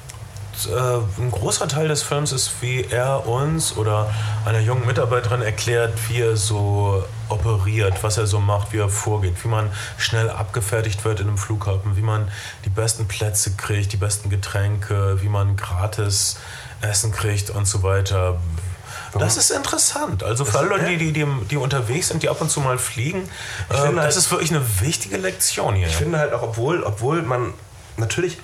ein 1.19 1.31
großer 1.31 1.67
Teil 1.67 1.89
des 1.89 2.03
Films 2.03 2.31
ist, 2.33 2.51
wie 2.61 2.85
er 2.91 3.27
uns 3.27 3.77
oder 3.77 4.13
einer 4.45 4.61
jungen 4.61 4.87
Mitarbeiterin 4.87 5.43
erklärt, 5.43 5.95
wie 6.09 6.21
er 6.21 6.37
so 6.37 7.05
operiert, 7.29 8.03
was 8.03 8.19
er 8.19 8.27
so 8.27 8.39
macht, 8.39 8.73
wie 8.73 8.79
er 8.79 8.89
vorgeht, 8.89 9.35
wie 9.45 9.49
man 9.49 9.71
schnell 9.97 10.29
abgefertigt 10.31 11.05
wird 11.05 11.21
in 11.21 11.29
einem 11.29 11.39
Flughafen, 11.39 11.97
wie 11.97 12.03
man 12.03 12.31
die 12.65 12.69
besten 12.71 13.09
Plätze 13.09 13.53
kriegt, 13.57 13.93
die 13.93 13.97
besten 13.97 14.29
Getränke, 14.31 15.23
wie 15.23 15.29
man 15.29 15.57
gratis 15.57 16.37
Essen 16.83 17.13
kriegt 17.13 17.51
und 17.51 17.67
so 17.67 17.83
weiter. 17.83 18.39
Das 19.19 19.37
ist 19.37 19.51
interessant. 19.51 20.23
Also 20.23 20.45
für 20.45 20.59
alle 20.59 20.69
Leute, 20.69 20.87
die, 20.87 20.97
die, 20.97 21.13
die, 21.13 21.27
die 21.51 21.57
unterwegs 21.57 22.09
sind, 22.09 22.23
die 22.23 22.29
ab 22.29 22.41
und 22.41 22.51
zu 22.51 22.61
mal 22.61 22.79
fliegen, 22.79 23.29
äh, 23.69 23.75
finde 23.75 23.97
das 23.97 24.05
halt- 24.05 24.17
ist 24.17 24.31
wirklich 24.31 24.51
eine 24.51 24.65
wichtige 24.81 25.17
Lektion 25.19 25.75
hier. 25.75 25.87
Ich 25.89 25.97
finde 25.97 26.19
halt 26.19 26.33
auch, 26.33 26.43
obwohl, 26.43 26.83
obwohl 26.83 27.23
man 27.23 27.53
natürlich 27.99 28.39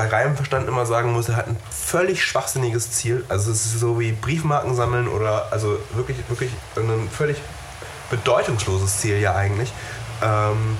bei 0.00 0.08
reinem 0.08 0.34
Verstand 0.34 0.66
immer 0.66 0.86
sagen 0.86 1.12
muss, 1.12 1.28
er 1.28 1.36
hat 1.36 1.48
ein 1.48 1.58
völlig 1.70 2.24
schwachsinniges 2.24 2.90
Ziel. 2.90 3.22
Also 3.28 3.52
es 3.52 3.66
ist 3.66 3.80
so 3.80 4.00
wie 4.00 4.12
Briefmarken 4.12 4.74
sammeln 4.74 5.08
oder 5.08 5.48
also 5.50 5.78
wirklich, 5.92 6.16
wirklich 6.30 6.50
ein 6.76 7.10
völlig 7.10 7.36
bedeutungsloses 8.08 8.96
Ziel 8.96 9.18
ja 9.18 9.34
eigentlich. 9.34 9.70
Ähm, 10.22 10.78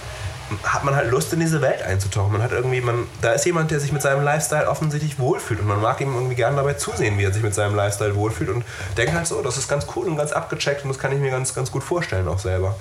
hat 0.64 0.84
man 0.84 0.96
halt 0.96 1.10
Lust 1.10 1.34
in 1.34 1.40
diese 1.40 1.60
Welt 1.60 1.82
einzutauchen. 1.82 2.32
Man 2.32 2.42
hat 2.42 2.52
irgendwie, 2.52 2.80
man, 2.80 3.06
da 3.20 3.32
ist 3.32 3.44
jemand, 3.44 3.70
der 3.70 3.78
sich 3.78 3.92
mit 3.92 4.00
seinem 4.00 4.24
Lifestyle 4.24 4.66
offensichtlich 4.66 5.18
wohlfühlt 5.18 5.60
und 5.60 5.66
man 5.66 5.82
mag 5.82 6.00
ihm 6.00 6.14
irgendwie 6.14 6.34
gerne 6.34 6.56
dabei 6.56 6.72
zusehen, 6.72 7.18
wie 7.18 7.24
er 7.24 7.32
sich 7.34 7.42
mit 7.42 7.54
seinem 7.54 7.76
Lifestyle 7.76 8.16
wohlfühlt 8.16 8.48
und 8.48 8.64
denkt 8.96 9.12
halt 9.12 9.26
so, 9.26 9.42
das 9.42 9.58
ist 9.58 9.68
ganz 9.68 9.86
cool 9.94 10.08
und 10.08 10.16
ganz 10.16 10.32
abgecheckt 10.32 10.82
und 10.82 10.88
das 10.88 10.98
kann 10.98 11.12
ich 11.12 11.18
mir 11.18 11.30
ganz, 11.30 11.54
ganz 11.54 11.70
gut 11.70 11.84
vorstellen 11.84 12.26
auch 12.26 12.38
selber. 12.38 12.74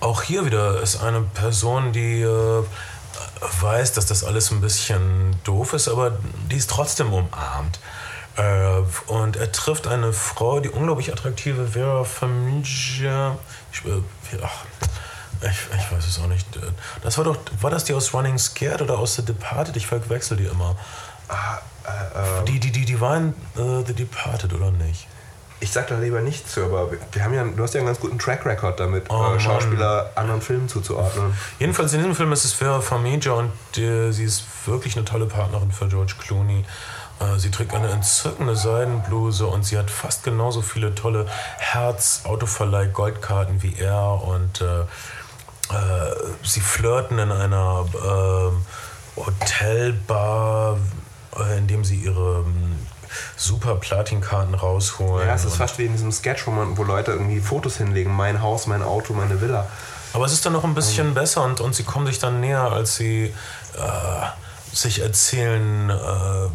Auch 0.00 0.22
hier 0.22 0.46
wieder 0.46 0.80
ist 0.80 1.02
eine 1.02 1.20
Person, 1.20 1.92
die 1.92 2.22
äh, 2.22 2.64
weiß, 3.40 3.92
dass 3.92 4.06
das 4.06 4.24
alles 4.24 4.50
ein 4.50 4.60
bisschen 4.60 5.36
doof 5.44 5.72
ist, 5.72 5.88
aber 5.88 6.18
die 6.50 6.56
ist 6.56 6.70
trotzdem 6.70 7.12
umarmt. 7.12 7.78
Äh, 8.36 8.82
und 9.06 9.36
er 9.36 9.50
trifft 9.52 9.86
eine 9.86 10.12
Frau, 10.12 10.60
die 10.60 10.68
unglaublich 10.68 11.12
attraktive 11.12 11.68
Vera 11.68 12.04
Farmiga. 12.04 13.38
Ich, 13.72 13.84
äh, 13.84 14.02
ich, 15.42 15.50
ich 15.78 15.92
weiß 15.92 16.06
es 16.06 16.18
auch 16.18 16.26
nicht. 16.26 16.46
Das 17.02 17.18
war 17.18 17.24
doch, 17.24 17.36
war 17.60 17.70
das 17.70 17.84
die 17.84 17.94
aus 17.94 18.12
Running 18.14 18.38
Scared 18.38 18.82
oder 18.82 18.98
aus 18.98 19.16
The 19.16 19.24
Departed? 19.24 19.76
Ich 19.76 19.86
verwechsel 19.86 20.36
die 20.36 20.46
immer. 20.46 20.76
Ah, 21.28 21.58
äh, 21.86 22.40
äh, 22.40 22.44
Die, 22.44 22.60
die, 22.60 22.72
die, 22.72 22.84
die 22.84 23.00
waren 23.00 23.34
äh, 23.56 23.84
The 23.86 23.94
Departed 23.94 24.52
oder 24.52 24.70
nicht? 24.70 25.06
Ich 25.58 25.72
sag 25.72 25.86
da 25.88 25.96
lieber 25.98 26.20
nichts 26.20 26.52
zu, 26.52 26.64
aber 26.64 26.90
wir- 26.92 26.98
haben 27.24 27.32
ja, 27.34 27.42
du 27.44 27.62
hast 27.62 27.72
ja 27.74 27.78
einen 27.80 27.86
ganz 27.86 27.98
guten 27.98 28.18
Track 28.18 28.44
Record 28.44 28.78
damit, 28.78 29.06
Oh, 29.08 29.14
Mann. 29.14 29.36
äh, 29.36 29.40
Schauspieler 29.40 30.10
anderen 30.14 30.42
Filmen 30.42 30.68
zuzuordnen. 30.68 31.34
Jedenfalls 31.58 31.92
in 31.94 32.00
diesem 32.00 32.14
Film 32.14 32.30
ist 32.32 32.44
es 32.44 32.52
Vera 32.52 32.80
Farmiga 32.82 33.32
und 33.32 33.50
äh, 33.78 34.12
sie 34.12 34.24
ist 34.24 34.44
wirklich 34.66 34.96
eine 34.96 35.06
tolle 35.06 35.24
Partnerin 35.26 35.72
für 35.72 35.88
George 35.88 36.12
Clooney. 36.18 36.64
Äh, 37.20 37.38
sie 37.38 37.50
trägt 37.50 37.74
eine 37.74 37.88
entzückende 37.88 38.54
Seidenbluse 38.54 39.46
und 39.46 39.64
sie 39.64 39.78
hat 39.78 39.90
fast 39.90 40.24
genauso 40.24 40.60
viele 40.60 40.94
tolle 40.94 41.24
Herz-Autoverleih-Goldkarten 41.58 43.62
wie 43.62 43.76
er 43.78 44.20
und 44.22 44.60
äh, 44.60 44.80
äh, 44.80 44.84
sie 46.42 46.60
flirten 46.60 47.18
in 47.18 47.32
einer 47.32 47.86
äh, 47.94 48.50
Hotelbar 49.18 50.76
äh, 51.38 51.58
indem 51.58 51.84
sie 51.84 51.96
ihre 51.96 52.44
ähm, 52.46 52.85
super 53.36 53.76
Platinkarten 53.76 54.54
rausholen. 54.54 55.26
Ja, 55.26 55.34
es 55.34 55.44
ist 55.44 55.56
fast 55.56 55.78
wie 55.78 55.86
in 55.86 55.92
diesem 55.92 56.12
Sketch, 56.12 56.46
wo, 56.46 56.50
man, 56.50 56.76
wo 56.76 56.84
Leute 56.84 57.12
irgendwie 57.12 57.40
Fotos 57.40 57.76
hinlegen. 57.76 58.14
Mein 58.14 58.42
Haus, 58.42 58.66
mein 58.66 58.82
Auto, 58.82 59.12
meine 59.12 59.40
Villa. 59.40 59.66
Aber 60.12 60.24
es 60.24 60.32
ist 60.32 60.46
dann 60.46 60.54
noch 60.54 60.64
ein 60.64 60.74
bisschen 60.74 61.14
besser 61.14 61.44
und, 61.44 61.60
und 61.60 61.74
sie 61.74 61.84
kommen 61.84 62.06
sich 62.06 62.18
dann 62.18 62.40
näher, 62.40 62.72
als 62.72 62.96
sie 62.96 63.34
äh, 63.74 64.26
sich 64.72 65.02
erzählen, 65.02 65.90
äh, 65.90 66.48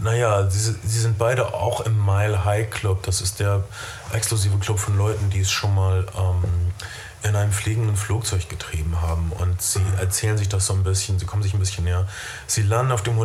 naja, 0.00 0.48
sie, 0.48 0.76
sie 0.84 1.00
sind 1.00 1.18
beide 1.18 1.54
auch 1.54 1.80
im 1.80 2.04
Mile 2.04 2.44
High 2.44 2.70
Club. 2.70 3.02
Das 3.02 3.20
ist 3.20 3.40
der 3.40 3.64
exklusive 4.12 4.58
Club 4.58 4.78
von 4.78 4.96
Leuten, 4.96 5.30
die 5.30 5.40
es 5.40 5.50
schon 5.50 5.74
mal 5.74 6.06
ähm, 6.16 6.72
in 7.22 7.34
einem 7.34 7.52
fliegenden 7.52 7.96
Flugzeug 7.96 8.48
getrieben 8.48 9.00
haben. 9.02 9.32
Und 9.32 9.60
sie 9.60 9.82
erzählen 9.98 10.38
sich 10.38 10.48
das 10.48 10.66
so 10.66 10.74
ein 10.74 10.84
bisschen, 10.84 11.18
sie 11.18 11.26
kommen 11.26 11.42
sich 11.42 11.54
ein 11.54 11.60
bisschen 11.60 11.84
näher. 11.84 12.06
Sie 12.46 12.62
landen 12.62 12.92
auf 12.92 13.02
dem 13.02 13.18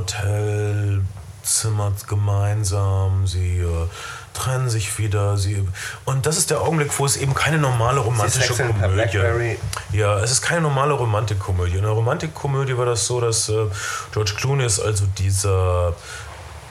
Hotelzimmer 1.44 1.92
gemeinsam, 2.08 3.28
sie 3.28 3.60
äh, 3.60 3.88
trennen 4.34 4.70
sich 4.70 4.98
wieder. 4.98 5.38
Sie, 5.38 5.68
und 6.06 6.26
das 6.26 6.38
ist 6.38 6.50
der 6.50 6.62
Augenblick, 6.62 6.98
wo 6.98 7.06
es 7.06 7.18
eben 7.18 7.34
keine 7.34 7.58
normale 7.58 8.00
romantische 8.00 8.54
Komödie 8.54 8.94
Blackberry. 8.94 9.60
ja, 9.92 10.20
es 10.20 10.32
ist 10.32 10.42
keine 10.42 10.62
normale 10.62 10.94
Romantikkomödie. 10.94 11.78
In 11.78 11.84
der 11.84 11.92
Romantikkomödie 11.92 12.78
war 12.78 12.86
das 12.86 13.06
so, 13.06 13.20
dass 13.20 13.50
äh, 13.50 13.66
George 14.14 14.34
Clooney 14.38 14.66
ist 14.66 14.80
also 14.80 15.06
dieser 15.18 15.94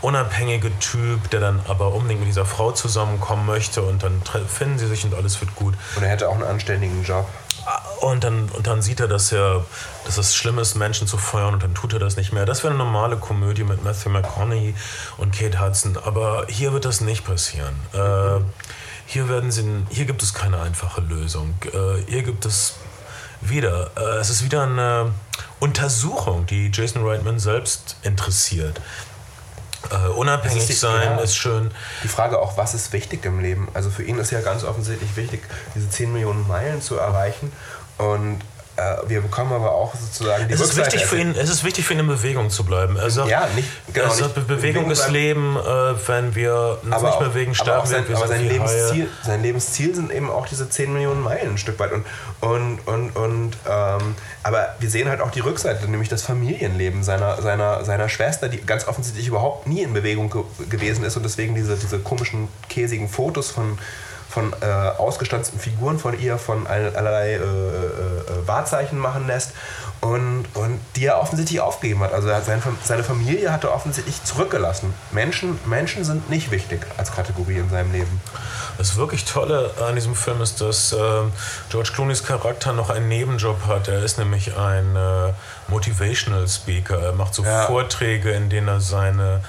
unabhängige 0.02 0.76
Typ, 0.80 1.30
der 1.30 1.40
dann 1.40 1.60
aber 1.68 1.94
unbedingt 1.94 2.20
mit 2.20 2.28
dieser 2.28 2.44
Frau 2.44 2.72
zusammenkommen 2.72 3.46
möchte 3.46 3.82
und 3.82 4.02
dann 4.02 4.20
finden 4.48 4.78
sie 4.78 4.86
sich 4.88 5.04
und 5.04 5.14
alles 5.14 5.40
wird 5.40 5.54
gut. 5.54 5.74
Und 5.96 6.02
er 6.02 6.10
hätte 6.10 6.28
auch 6.28 6.34
einen 6.34 6.44
anständigen 6.44 7.02
Job. 7.04 7.26
Und 8.00 8.24
dann, 8.24 8.48
und 8.48 8.66
dann 8.66 8.82
sieht 8.82 8.98
er, 8.98 9.06
dass, 9.06 9.30
er, 9.30 9.64
dass 10.04 10.18
es 10.18 10.34
schlimm 10.34 10.58
ist, 10.58 10.74
Menschen 10.74 11.06
zu 11.06 11.16
feuern 11.16 11.54
und 11.54 11.62
dann 11.62 11.74
tut 11.74 11.92
er 11.92 12.00
das 12.00 12.16
nicht 12.16 12.32
mehr. 12.32 12.44
Das 12.44 12.64
wäre 12.64 12.74
eine 12.74 12.82
normale 12.82 13.16
Komödie 13.16 13.62
mit 13.62 13.84
Matthew 13.84 14.10
McConaughey 14.10 14.74
und 15.18 15.32
Kate 15.32 15.60
Hudson. 15.60 15.96
Aber 16.04 16.46
hier 16.48 16.72
wird 16.72 16.84
das 16.84 17.00
nicht 17.00 17.24
passieren. 17.24 17.74
Äh, 17.92 18.42
hier, 19.06 19.28
werden 19.28 19.52
sie, 19.52 19.64
hier 19.90 20.06
gibt 20.06 20.24
es 20.24 20.34
keine 20.34 20.60
einfache 20.60 21.00
Lösung. 21.00 21.54
Äh, 21.72 22.02
hier 22.10 22.24
gibt 22.24 22.44
es 22.44 22.74
wieder, 23.40 23.90
äh, 23.96 24.18
es 24.18 24.30
ist 24.30 24.42
wieder 24.42 24.64
eine 24.64 25.12
Untersuchung, 25.60 26.46
die 26.46 26.72
Jason 26.72 27.06
Reitman 27.06 27.38
selbst 27.38 27.96
interessiert. 28.02 28.80
Äh, 29.90 30.08
unabhängig 30.10 30.68
ist 30.68 30.80
sein 30.80 31.16
ja. 31.16 31.18
ist 31.18 31.36
schön. 31.36 31.70
Die 32.02 32.08
Frage 32.08 32.38
auch, 32.40 32.56
was 32.56 32.74
ist 32.74 32.92
wichtig 32.92 33.24
im 33.24 33.40
Leben? 33.40 33.68
Also 33.74 33.90
für 33.90 34.02
ihn 34.02 34.18
ist 34.18 34.30
ja 34.30 34.40
ganz 34.40 34.64
offensichtlich 34.64 35.16
wichtig, 35.16 35.42
diese 35.74 35.88
10 35.90 36.12
Millionen 36.12 36.46
Meilen 36.46 36.82
zu 36.82 36.96
erreichen. 36.96 37.52
Und 37.98 38.40
wir 39.06 39.20
bekommen 39.20 39.52
aber 39.52 39.72
auch 39.72 39.94
sozusagen 39.94 40.48
die 40.48 40.54
Es 40.54 40.60
ist, 40.60 40.76
wichtig 40.76 41.04
für 41.06 41.18
ihn, 41.18 41.34
es 41.36 41.50
ist 41.50 41.64
wichtig 41.64 41.84
für 41.84 41.94
ihn, 41.94 42.00
in 42.00 42.06
Bewegung 42.06 42.50
zu 42.50 42.64
bleiben. 42.64 42.96
Sagt, 43.08 43.28
Ja, 43.28 43.48
nicht- 43.54 43.68
genau, 43.92 44.10
sagt 44.12 44.36
nicht- 44.36 44.46
Bewegung 44.48 44.90
ist. 44.90 45.08
Leben, 45.08 45.56
äh, 45.56 45.94
wenn 46.08 46.34
wir 46.34 46.78
uns 46.82 46.92
aber 46.92 47.06
nicht 47.08 47.16
auch, 47.16 47.20
bewegen, 47.22 47.54
sterben 47.54 47.86
sein, 47.86 48.08
wir. 48.08 48.16
aber 48.16 48.28
sein. 48.28 48.46
Lebensziel, 48.48 49.08
sein 49.24 49.42
Lebensziel 49.42 49.94
sind 49.94 50.12
eben 50.12 50.30
auch 50.30 50.46
diese 50.46 50.68
10 50.68 50.92
Millionen 50.92 51.20
Meilen 51.22 51.52
ein 51.52 51.58
Stück 51.58 51.78
weit. 51.78 51.92
Und, 51.92 52.04
und, 52.40 52.78
und, 52.86 53.10
und 53.16 53.56
ähm, 53.68 54.14
aber 54.42 54.74
wir 54.80 54.90
sehen 54.90 55.08
halt 55.08 55.20
auch 55.20 55.30
die 55.30 55.40
Rückseite, 55.40 55.88
nämlich 55.88 56.08
das 56.08 56.22
Familienleben 56.22 57.02
seiner, 57.02 57.40
seiner, 57.42 57.84
seiner 57.84 58.08
Schwester, 58.08 58.48
die 58.48 58.58
ganz 58.64 58.86
offensichtlich 58.88 59.26
überhaupt 59.28 59.66
nie 59.66 59.82
in 59.82 59.92
Bewegung 59.92 60.30
ge 60.30 60.42
gewesen 60.68 61.04
ist 61.04 61.16
und 61.16 61.22
deswegen 61.24 61.54
diese, 61.54 61.76
diese 61.76 61.98
komischen, 61.98 62.48
käsigen 62.68 63.08
Fotos 63.08 63.50
von 63.50 63.78
von 64.32 64.54
äh, 64.62 64.66
ausgestanzten 64.66 65.60
Figuren 65.60 65.98
von 65.98 66.18
ihr, 66.18 66.38
von 66.38 66.66
all- 66.66 66.96
allerlei 66.96 67.32
äh, 67.32 67.36
äh, 67.36 67.38
äh, 67.40 68.46
Wahrzeichen 68.46 68.98
machen 68.98 69.26
lässt 69.26 69.50
und, 70.00 70.46
und 70.54 70.80
die 70.96 71.04
er 71.06 71.20
offensichtlich 71.20 71.60
aufgegeben 71.60 72.00
hat. 72.00 72.14
Also 72.14 72.32
hat 72.32 72.46
sein, 72.46 72.62
seine 72.82 73.04
Familie 73.04 73.52
hat 73.52 73.64
er 73.64 73.74
offensichtlich 73.74 74.24
zurückgelassen. 74.24 74.94
Menschen, 75.10 75.58
Menschen 75.66 76.02
sind 76.04 76.30
nicht 76.30 76.50
wichtig 76.50 76.80
als 76.96 77.12
Kategorie 77.12 77.58
in 77.58 77.68
seinem 77.68 77.92
Leben. 77.92 78.20
Das 78.78 78.96
wirklich 78.96 79.26
Tolle 79.26 79.70
an 79.86 79.94
diesem 79.96 80.14
Film 80.14 80.40
ist, 80.40 80.62
dass 80.62 80.92
ähm, 80.92 81.30
George 81.68 81.90
Clooney's 81.94 82.24
Charakter 82.24 82.72
noch 82.72 82.88
einen 82.88 83.08
Nebenjob 83.08 83.66
hat. 83.66 83.88
Er 83.88 84.02
ist 84.02 84.18
nämlich 84.18 84.56
ein 84.56 84.96
äh, 84.96 85.32
Motivational 85.68 86.48
Speaker. 86.48 86.98
Er 86.98 87.12
macht 87.12 87.34
so 87.34 87.44
Ja. 87.44 87.66
Vorträge, 87.66 88.30
in 88.32 88.48
denen 88.48 88.68
er 88.68 88.80
seine 88.80 89.42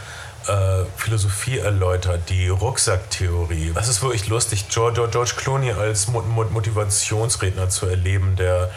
äh, 0.47 0.85
Philosophie 0.97 1.59
erläutert, 1.59 2.29
die 2.29 2.49
Rucksacktheorie. 2.49 3.71
Das 3.73 3.87
ist 3.87 4.01
wirklich 4.01 4.27
lustig, 4.27 4.67
George, 4.69 5.07
George 5.11 5.33
Clooney 5.37 5.71
als 5.71 6.07
Mo 6.07 6.21
Mo 6.21 6.45
Motivationsredner 6.45 7.69
zu 7.69 7.87
erleben, 7.87 8.35
der 8.35 8.69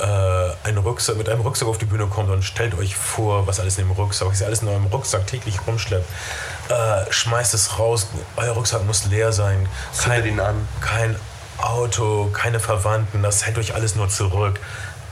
äh, 0.00 0.66
einen 0.66 0.78
Rucksack, 0.78 1.16
mit 1.16 1.28
einem 1.28 1.40
Rucksack 1.40 1.68
auf 1.68 1.78
die 1.78 1.84
Bühne 1.84 2.06
kommt 2.06 2.30
und 2.30 2.42
stellt 2.42 2.76
euch 2.76 2.96
vor, 2.96 3.46
was 3.46 3.60
alles 3.60 3.78
in 3.78 3.86
dem 3.86 3.92
Rucksack, 3.92 4.28
was 4.28 4.40
ihr 4.40 4.46
alles 4.46 4.62
in 4.62 4.68
eurem 4.68 4.86
Rucksack 4.86 5.26
täglich 5.26 5.58
rumschleppt. 5.66 6.08
Äh, 6.68 7.12
schmeißt 7.12 7.54
es 7.54 7.78
raus, 7.78 8.08
euer 8.36 8.52
Rucksack 8.52 8.84
muss 8.84 9.06
leer 9.06 9.32
sein. 9.32 9.68
Zündet 9.92 10.26
ihn 10.26 10.40
an. 10.40 10.68
kein 10.80 11.16
Auto, 11.58 12.30
keine 12.32 12.58
Verwandten, 12.60 13.22
das 13.22 13.46
hält 13.46 13.58
euch 13.58 13.74
alles 13.74 13.94
nur 13.94 14.08
zurück. 14.08 14.58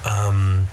Ähm, 0.05 0.69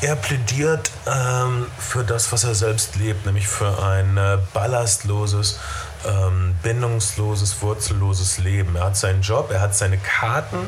er 0.00 0.16
plädiert 0.16 0.90
ähm, 1.06 1.66
für 1.78 2.04
das, 2.04 2.30
was 2.32 2.44
er 2.44 2.54
selbst 2.54 2.96
lebt, 2.96 3.26
nämlich 3.26 3.48
für 3.48 3.82
ein 3.82 4.16
äh, 4.16 4.38
ballastloses, 4.54 5.58
ähm, 6.06 6.54
bindungsloses, 6.62 7.60
wurzelloses 7.60 8.38
Leben. 8.38 8.76
Er 8.76 8.84
hat 8.84 8.96
seinen 8.96 9.22
Job, 9.22 9.50
er 9.50 9.60
hat 9.60 9.74
seine 9.74 9.98
Karten, 9.98 10.58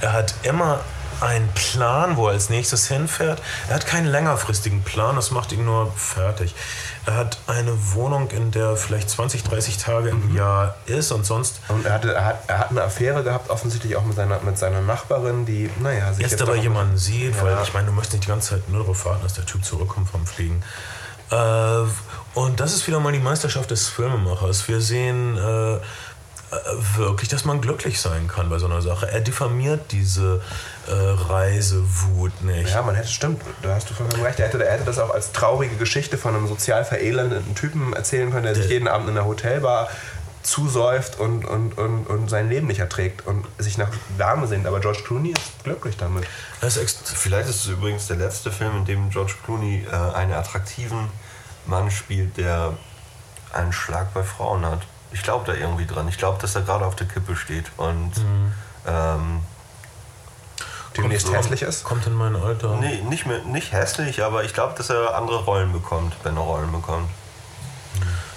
er 0.00 0.12
hat 0.12 0.34
immer 0.42 0.80
einen 1.20 1.48
Plan, 1.52 2.16
wo 2.16 2.28
er 2.28 2.34
als 2.34 2.48
nächstes 2.48 2.86
hinfährt. 2.86 3.42
Er 3.68 3.74
hat 3.74 3.86
keinen 3.86 4.06
längerfristigen 4.06 4.82
Plan, 4.82 5.16
das 5.16 5.32
macht 5.32 5.50
ihn 5.52 5.64
nur 5.64 5.92
fertig. 5.96 6.54
Er 7.06 7.16
hat 7.16 7.38
eine 7.46 7.72
Wohnung, 7.94 8.28
in 8.30 8.50
der 8.50 8.66
er 8.66 8.76
vielleicht 8.76 9.08
20, 9.08 9.42
30 9.42 9.78
Tage 9.78 10.10
im 10.10 10.34
Jahr 10.34 10.74
ist 10.86 11.10
und 11.12 11.24
sonst 11.24 11.60
Und 11.68 11.86
er, 11.86 11.94
hatte, 11.94 12.12
er, 12.14 12.24
hat, 12.24 12.40
er 12.46 12.58
hat 12.58 12.70
eine 12.70 12.82
Affäre 12.82 13.22
gehabt, 13.22 13.48
offensichtlich 13.50 13.96
auch 13.96 14.04
mit 14.04 14.16
seiner, 14.16 14.40
mit 14.40 14.58
seiner 14.58 14.80
Nachbarin, 14.82 15.46
die, 15.46 15.70
naja, 15.80 16.12
sich 16.12 16.22
Erst 16.22 16.32
jetzt 16.32 16.42
aber 16.42 16.56
jemanden 16.56 16.98
sieht, 16.98 17.34
Ja. 17.36 17.42
weil 17.42 17.58
ich 17.62 17.72
meine, 17.72 17.86
du 17.86 17.92
möchtest 17.92 18.14
nicht 18.14 18.24
die 18.24 18.28
ganze 18.28 18.50
Zeit 18.50 18.68
nur 18.68 18.80
darauf 18.82 19.04
warten, 19.06 19.22
dass 19.22 19.34
der 19.34 19.46
Typ 19.46 19.64
zurückkommt 19.64 20.10
vom 20.10 20.26
Fliegen. 20.26 20.62
Äh, 21.30 21.36
und 22.34 22.60
das 22.60 22.72
ist 22.74 22.86
wieder 22.86 23.00
mal 23.00 23.12
die 23.12 23.18
Meisterschaft 23.18 23.70
des 23.70 23.88
Filmemachers. 23.88 24.68
Wir 24.68 24.80
sehen 24.80 25.36
äh, 25.36 25.78
wirklich, 26.96 27.28
dass 27.28 27.44
man 27.44 27.60
glücklich 27.60 28.00
sein 28.00 28.28
kann 28.28 28.48
bei 28.48 28.58
so 28.58 28.66
einer 28.66 28.80
Sache. 28.82 29.10
Er 29.10 29.20
diffamiert 29.20 29.92
diese 29.92 30.40
äh, 30.86 30.92
Reisewut 30.92 32.42
nicht. 32.42 32.70
Ja, 32.70 32.82
man 32.82 32.94
hätte, 32.94 33.08
stimmt, 33.08 33.42
da 33.62 33.74
hast 33.74 33.90
du 33.90 33.94
vollkommen 33.94 34.22
recht. 34.22 34.38
Er 34.40 34.48
hätte, 34.48 34.64
er 34.64 34.72
hätte 34.74 34.84
das 34.84 34.98
auch 34.98 35.10
als 35.10 35.32
traurige 35.32 35.76
Geschichte 35.76 36.16
von 36.18 36.34
einem 36.34 36.48
sozial 36.48 36.84
verelendeten 36.84 37.54
Typen 37.54 37.92
erzählen 37.92 38.30
können, 38.30 38.44
der 38.44 38.54
sich 38.54 38.64
Der- 38.66 38.72
jeden 38.74 38.88
Abend 38.88 39.08
in 39.08 39.14
der 39.14 39.26
Hotelbar 39.26 39.88
zusäuft 40.42 41.18
und, 41.18 41.44
und, 41.44 41.76
und, 41.76 42.06
und 42.06 42.30
sein 42.30 42.48
Leben 42.48 42.68
nicht 42.68 42.78
erträgt 42.80 43.26
und 43.26 43.44
sich 43.58 43.76
nach 43.76 43.90
Wärme 44.16 44.46
sehnt. 44.46 44.66
Aber 44.66 44.80
George 44.80 45.00
Clooney 45.04 45.32
ist 45.32 45.64
glücklich 45.64 45.96
damit. 45.98 46.24
Ist 46.62 46.78
Vielleicht 47.14 47.48
ist 47.50 47.64
es 47.64 47.66
übrigens 47.66 48.06
der 48.06 48.16
letzte 48.16 48.50
Film, 48.50 48.78
in 48.78 48.84
dem 48.86 49.10
George 49.10 49.34
Clooney 49.44 49.86
äh, 49.90 50.14
einen 50.16 50.32
attraktiven 50.32 51.08
Mann 51.66 51.90
spielt, 51.90 52.38
der 52.38 52.72
einen 53.52 53.72
Schlag 53.74 54.14
bei 54.14 54.22
Frauen 54.22 54.64
hat. 54.64 54.80
Ich 55.12 55.22
glaube 55.22 55.44
da 55.46 55.54
irgendwie 55.58 55.86
dran. 55.86 56.06
Ich 56.08 56.18
glaube, 56.18 56.38
dass 56.40 56.54
er 56.54 56.62
gerade 56.62 56.84
auf 56.86 56.96
der 56.96 57.06
Kippe 57.06 57.34
steht 57.36 57.66
und 57.76 58.12
ähm, 58.86 59.40
Demnächst 60.96 61.26
kommt- 61.26 61.38
hässlich 61.38 61.62
ist. 61.62 61.84
Kommt 61.84 62.06
in 62.06 62.14
mein 62.14 62.34
Alter. 62.36 62.76
nee, 62.76 63.00
nicht, 63.08 63.26
mehr, 63.26 63.38
nicht 63.44 63.72
hässlich, 63.72 64.22
aber 64.22 64.44
ich 64.44 64.52
glaube, 64.54 64.74
dass 64.76 64.90
er 64.90 65.14
andere 65.14 65.44
Rollen 65.44 65.72
bekommt, 65.72 66.14
wenn 66.24 66.36
er 66.36 66.42
Rollen 66.42 66.72
bekommt. 66.72 67.08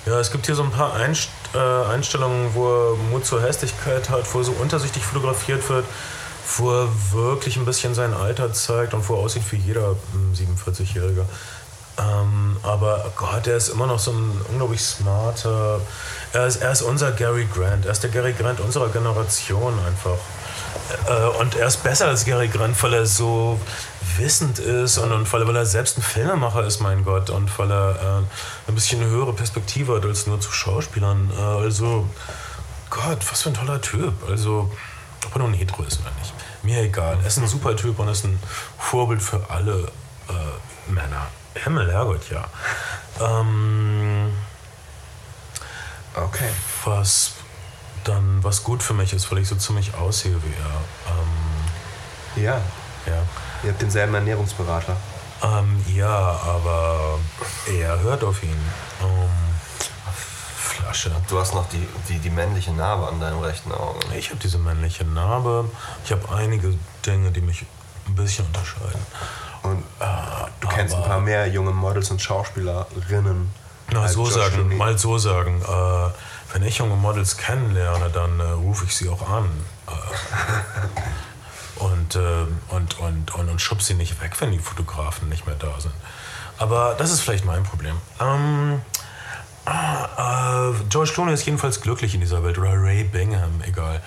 Ja, 0.05 0.19
es 0.19 0.31
gibt 0.31 0.45
hier 0.45 0.55
so 0.55 0.63
ein 0.63 0.71
paar 0.71 0.93
Einst 0.93 1.29
äh, 1.53 1.57
Einstellungen, 1.59 2.53
wo 2.53 2.91
er 2.91 2.95
Mut 3.11 3.25
zur 3.25 3.41
Hässlichkeit 3.41 4.09
hat, 4.09 4.31
wo 4.33 4.39
er 4.39 4.43
so 4.45 4.51
untersichtig 4.53 5.03
fotografiert 5.03 5.67
wird, 5.69 5.85
wo 6.57 6.71
er 6.71 6.87
wirklich 7.11 7.57
ein 7.57 7.65
bisschen 7.65 7.93
sein 7.93 8.13
Alter 8.13 8.51
zeigt 8.53 8.93
und 8.93 9.07
wo 9.09 9.15
er 9.15 9.19
aussieht 9.19 9.43
wie 9.51 9.57
jeder 9.57 9.95
hm, 10.13 10.33
47-Jährige. 10.33 11.25
Ähm, 12.01 12.57
aber 12.63 13.11
Gott, 13.15 13.47
er 13.47 13.57
ist 13.57 13.69
immer 13.69 13.87
noch 13.87 13.99
so 13.99 14.11
ein 14.11 14.41
unglaublich 14.49 14.81
smarter. 14.81 15.79
Er 16.33 16.47
ist, 16.47 16.57
er 16.57 16.71
ist 16.71 16.81
unser 16.81 17.11
Gary 17.11 17.47
Grant. 17.53 17.85
Er 17.85 17.91
ist 17.91 18.01
der 18.01 18.09
Gary 18.09 18.33
Grant 18.33 18.59
unserer 18.59 18.89
Generation 18.89 19.73
einfach. 19.85 20.17
Äh, 21.07 21.39
und 21.39 21.55
er 21.55 21.67
ist 21.67 21.83
besser 21.83 22.07
als 22.07 22.25
Gary 22.25 22.47
Grant, 22.47 22.81
weil 22.81 22.93
er 22.93 23.05
so 23.05 23.59
wissend 24.17 24.59
ist 24.59 24.97
und, 24.97 25.11
und 25.11 25.31
weil, 25.31 25.41
er, 25.41 25.47
weil 25.47 25.55
er 25.55 25.65
selbst 25.65 25.97
ein 25.97 26.01
Filmemacher 26.01 26.63
ist, 26.65 26.79
mein 26.79 27.03
Gott, 27.03 27.29
und 27.29 27.57
weil 27.59 27.71
er 27.71 27.95
äh, 27.95 28.69
ein 28.69 28.75
bisschen 28.75 29.01
eine 29.01 29.09
höhere 29.09 29.33
Perspektive 29.33 29.95
hat 29.95 30.05
als 30.05 30.27
nur 30.27 30.39
zu 30.39 30.51
Schauspielern. 30.51 31.31
Äh, 31.37 31.41
also, 31.41 32.07
Gott, 32.89 33.19
was 33.29 33.41
für 33.41 33.49
ein 33.49 33.55
toller 33.55 33.81
Typ. 33.81 34.13
Also, 34.29 34.71
ob 35.25 35.35
er 35.35 35.39
nun 35.39 35.53
hetero 35.53 35.83
ist 35.83 35.99
oder 36.01 36.11
nicht. 36.19 36.33
Mir 36.63 36.81
egal. 36.81 37.17
Er 37.21 37.27
ist 37.27 37.37
ein 37.37 37.47
super 37.47 37.75
Typ 37.75 37.99
und 37.99 38.07
ist 38.07 38.25
ein 38.25 38.39
Vorbild 38.77 39.21
für 39.21 39.49
alle 39.49 39.91
äh, 40.29 40.91
Männer. 40.91 41.27
Himmel, 41.55 41.91
Herrgott, 41.91 42.29
ja. 42.29 42.45
Ähm, 43.19 44.33
Okay. 46.15 46.49
was 46.83 47.33
dann 48.03 48.43
was 48.43 48.63
gut 48.63 48.81
für 48.83 48.93
mich 48.93 49.13
ist, 49.13 49.31
weil 49.31 49.37
ich 49.39 49.47
so 49.47 49.55
ziemlich 49.55 49.93
aussehe 49.95 50.35
wie 50.43 50.53
er. 50.53 52.41
Ja, 52.43 52.55
Ähm, 52.57 52.61
ja. 53.07 53.13
ihr 53.63 53.69
habt 53.69 53.81
denselben 53.81 54.13
Ernährungsberater. 54.15 54.97
Ähm, 55.43 55.83
ja, 55.87 56.09
aber 56.45 57.19
er 57.67 57.99
hört 57.99 58.23
auf 58.23 58.43
ihn. 58.43 58.59
Ähm, 59.01 59.29
Asche. 60.89 61.11
Du 61.29 61.39
hast 61.39 61.53
noch 61.53 61.69
die, 61.69 61.87
die, 62.09 62.19
die 62.19 62.29
männliche 62.29 62.71
Narbe 62.73 63.07
an 63.07 63.19
deinem 63.21 63.39
rechten 63.39 63.71
Auge. 63.71 63.99
Ich 64.17 64.29
habe 64.29 64.39
diese 64.39 64.57
männliche 64.57 65.05
Narbe. 65.05 65.69
Ich 66.03 66.11
habe 66.11 66.27
einige 66.35 66.73
Dinge, 67.05 67.31
die 67.31 67.41
mich 67.41 67.65
ein 68.07 68.15
bisschen 68.15 68.45
unterscheiden. 68.47 68.99
Und 69.63 69.83
Ah, 69.99 70.47
du 70.59 70.67
kennst 70.67 70.95
ein 70.95 71.03
paar 71.03 71.19
mehr 71.19 71.47
junge 71.47 71.71
Models 71.71 72.09
und 72.11 72.21
Schauspielerinnen. 72.21 73.51
Na, 73.91 74.07
so 74.07 74.25
sagen, 74.25 74.55
Clooney. 74.55 74.75
mal 74.75 74.97
so 74.97 75.17
sagen. 75.17 75.61
Äh, 75.61 76.53
wenn 76.53 76.63
ich 76.63 76.79
junge 76.79 76.95
Models 76.95 77.37
kennenlerne, 77.37 78.09
dann 78.09 78.39
äh, 78.39 78.43
rufe 78.43 78.85
ich 78.85 78.95
sie 78.95 79.09
auch 79.09 79.27
an. 79.29 79.49
Äh, 79.87 79.91
und, 81.83 82.15
äh, 82.15 82.19
und, 82.69 82.99
und, 82.99 83.35
und, 83.35 83.49
und 83.49 83.61
schub 83.61 83.81
sie 83.81 83.93
nicht 83.93 84.21
weg, 84.21 84.33
wenn 84.39 84.51
die 84.51 84.59
Fotografen 84.59 85.29
nicht 85.29 85.45
mehr 85.45 85.55
da 85.55 85.79
sind. 85.79 85.93
Aber 86.57 86.95
das 86.97 87.11
ist 87.11 87.21
vielleicht 87.21 87.45
mein 87.45 87.63
Problem. 87.63 87.95
Ähm, 88.19 88.81
äh, 89.65 90.71
George 90.89 91.11
Clooney 91.13 91.33
ist 91.33 91.45
jedenfalls 91.45 91.81
glücklich 91.81 92.13
in 92.13 92.21
dieser 92.21 92.43
Welt. 92.43 92.57
Oder 92.57 92.73
Ray 92.73 93.03
Bingham, 93.03 93.61
egal. 93.65 94.01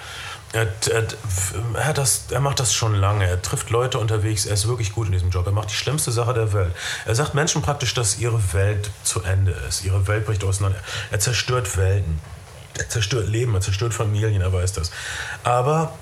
Er, 0.55 0.69
er, 0.93 1.05
er, 1.75 1.93
das, 1.95 2.27
er 2.31 2.39
macht 2.39 2.61
das 2.61 2.73
schon 2.73 2.95
lange. 2.95 3.27
Er 3.27 3.43
trifft 3.43 3.71
Leute 3.71 3.99
unterwegs. 3.99 4.47
Er 4.47 4.55
ist 4.55 4.69
wirklich 4.69 4.93
gut 4.93 5.07
in 5.07 5.13
diesem 5.13 5.31
Job. 5.31 5.45
Er 5.47 5.53
macht 5.53 5.71
die 5.71 5.75
schlimmste 5.75 6.13
Sache 6.13 6.33
der 6.33 6.53
Welt. 6.53 6.73
Er 7.07 7.15
sagt 7.17 7.35
Menschen 7.35 7.61
praktisch, 7.61 7.93
dass 7.93 8.19
ihre 8.19 8.41
Welt 8.53 8.89
zu 9.03 9.23
Ende 9.23 9.51
ist. 9.69 9.85
Ihre 9.85 10.07
Welt 10.07 10.27
bricht 10.27 10.45
auseinander. 10.45 10.79
Er 11.11 11.19
zerstört 11.19 11.77
Welten. 11.77 12.21
Er 12.79 12.89
zerstört 12.89 13.27
Leben. 13.27 13.53
Er 13.55 13.63
zerstört 13.63 13.95
Familien. 13.95 14.43
Er 14.43 14.53
weiß 14.53 14.75
das. 14.75 14.93
Aber 15.43 15.93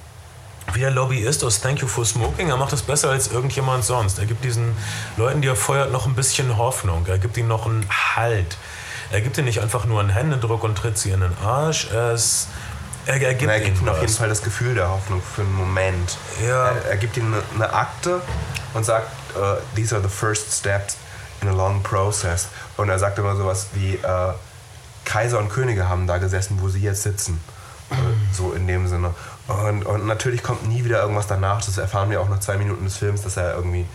wie 0.75 0.81
der 0.81 0.91
Lobbyist 0.91 1.43
aus 1.45 1.63
Thank 1.63 1.81
You 1.81 1.89
for 1.89 2.05
Smoking, 2.05 2.51
er 2.51 2.59
macht 2.59 2.75
das 2.75 2.83
besser 2.83 3.09
als 3.09 3.33
irgendjemand 3.33 3.85
sonst. 3.85 4.19
Er 4.19 4.27
gibt 4.27 4.45
diesen 4.45 4.77
Leuten, 5.17 5.41
die 5.41 5.49
er 5.49 5.57
feuert, 5.57 5.91
noch 5.91 6.07
ein 6.07 6.15
bisschen 6.15 6.59
Hoffnung. 6.59 7.07
Er 7.07 7.19
gibt 7.19 7.39
ihnen 7.39 7.49
noch 7.49 7.65
einen 7.65 7.87
Halt. 8.17 8.59
Er 9.11 9.23
gibt 9.23 9.37
ihnen 9.39 9.47
nicht 9.47 9.61
einfach 9.61 9.85
nur 9.87 10.01
einen 10.01 10.11
Händedruck 10.11 10.63
und 10.63 10.77
tritt 10.77 10.99
sie 10.99 11.11
in 11.11 11.21
den 11.21 11.37
Arsch. 11.45 11.89
Er, 11.93 12.13
ist, 12.13 12.49
er, 13.07 13.21
er 13.21 13.35
gibt 13.35 13.51
er 13.51 13.61
gibt 13.61 13.81
ihnen 13.81 13.89
auf 13.89 14.01
jeden. 14.01 14.13
Fall 14.13 14.29
das 14.29 14.43
Gefühl 14.43 14.75
der 14.75 14.89
Hoffnung 14.89 15.23
für 15.23 15.43
einen 15.43 15.55
Moment. 15.55 16.17
Ja. 16.45 16.69
Er, 16.69 16.85
er 16.91 16.97
gibt 16.97 17.17
ihnen 17.17 17.35
eine, 17.35 17.43
eine 17.55 17.75
Akte 17.75 18.21
und 18.75 18.85
sagt, 18.85 19.09
äh, 19.37 19.57
these 19.75 19.95
are 19.95 20.03
the 20.03 20.11
first 20.11 20.53
steps 20.53 20.97
in 21.41 21.49
a 21.49 21.53
long 21.53 21.83
process. 21.83 22.49
Und 22.77 22.89
er 22.89 22.99
sagt 22.99 23.19
immer 23.19 23.37
sowas 23.37 23.69
wie, 23.75 23.95
äh, 23.95 24.33
Kaiser 25.05 25.39
und 25.39 25.49
Könige 25.49 25.89
haben 25.89 26.07
da 26.07 26.19
gesessen, 26.19 26.59
wo 26.61 26.69
sie 26.69 26.81
jetzt 26.81 27.03
sitzen. 27.03 27.41
Äh, 27.91 27.95
so 28.33 28.53
in 28.53 28.67
dem 28.67 28.87
Sinne. 28.89 29.15
Und, 29.49 29.85
und 29.85 30.07
natürlich 30.07 30.43
kommt 30.43 30.67
nie 30.69 30.85
wieder 30.85 31.01
irgendwas 31.01 31.27
danach. 31.27 31.65
Das 31.65 31.77
erfahren 31.79 32.11
wir 32.11 32.21
auch 32.21 32.29
nach 32.29 32.41
zwei 32.41 32.57
Minuten 32.57 32.85
des 32.85 32.97
Films, 32.97 33.23
dass 33.23 33.37
er 33.37 33.55
irgendwie, 33.55 33.87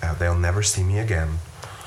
äh, 0.00 0.06
they'll 0.22 0.34
never 0.34 0.62
see 0.62 0.82
me 0.82 1.00
again. 1.00 1.38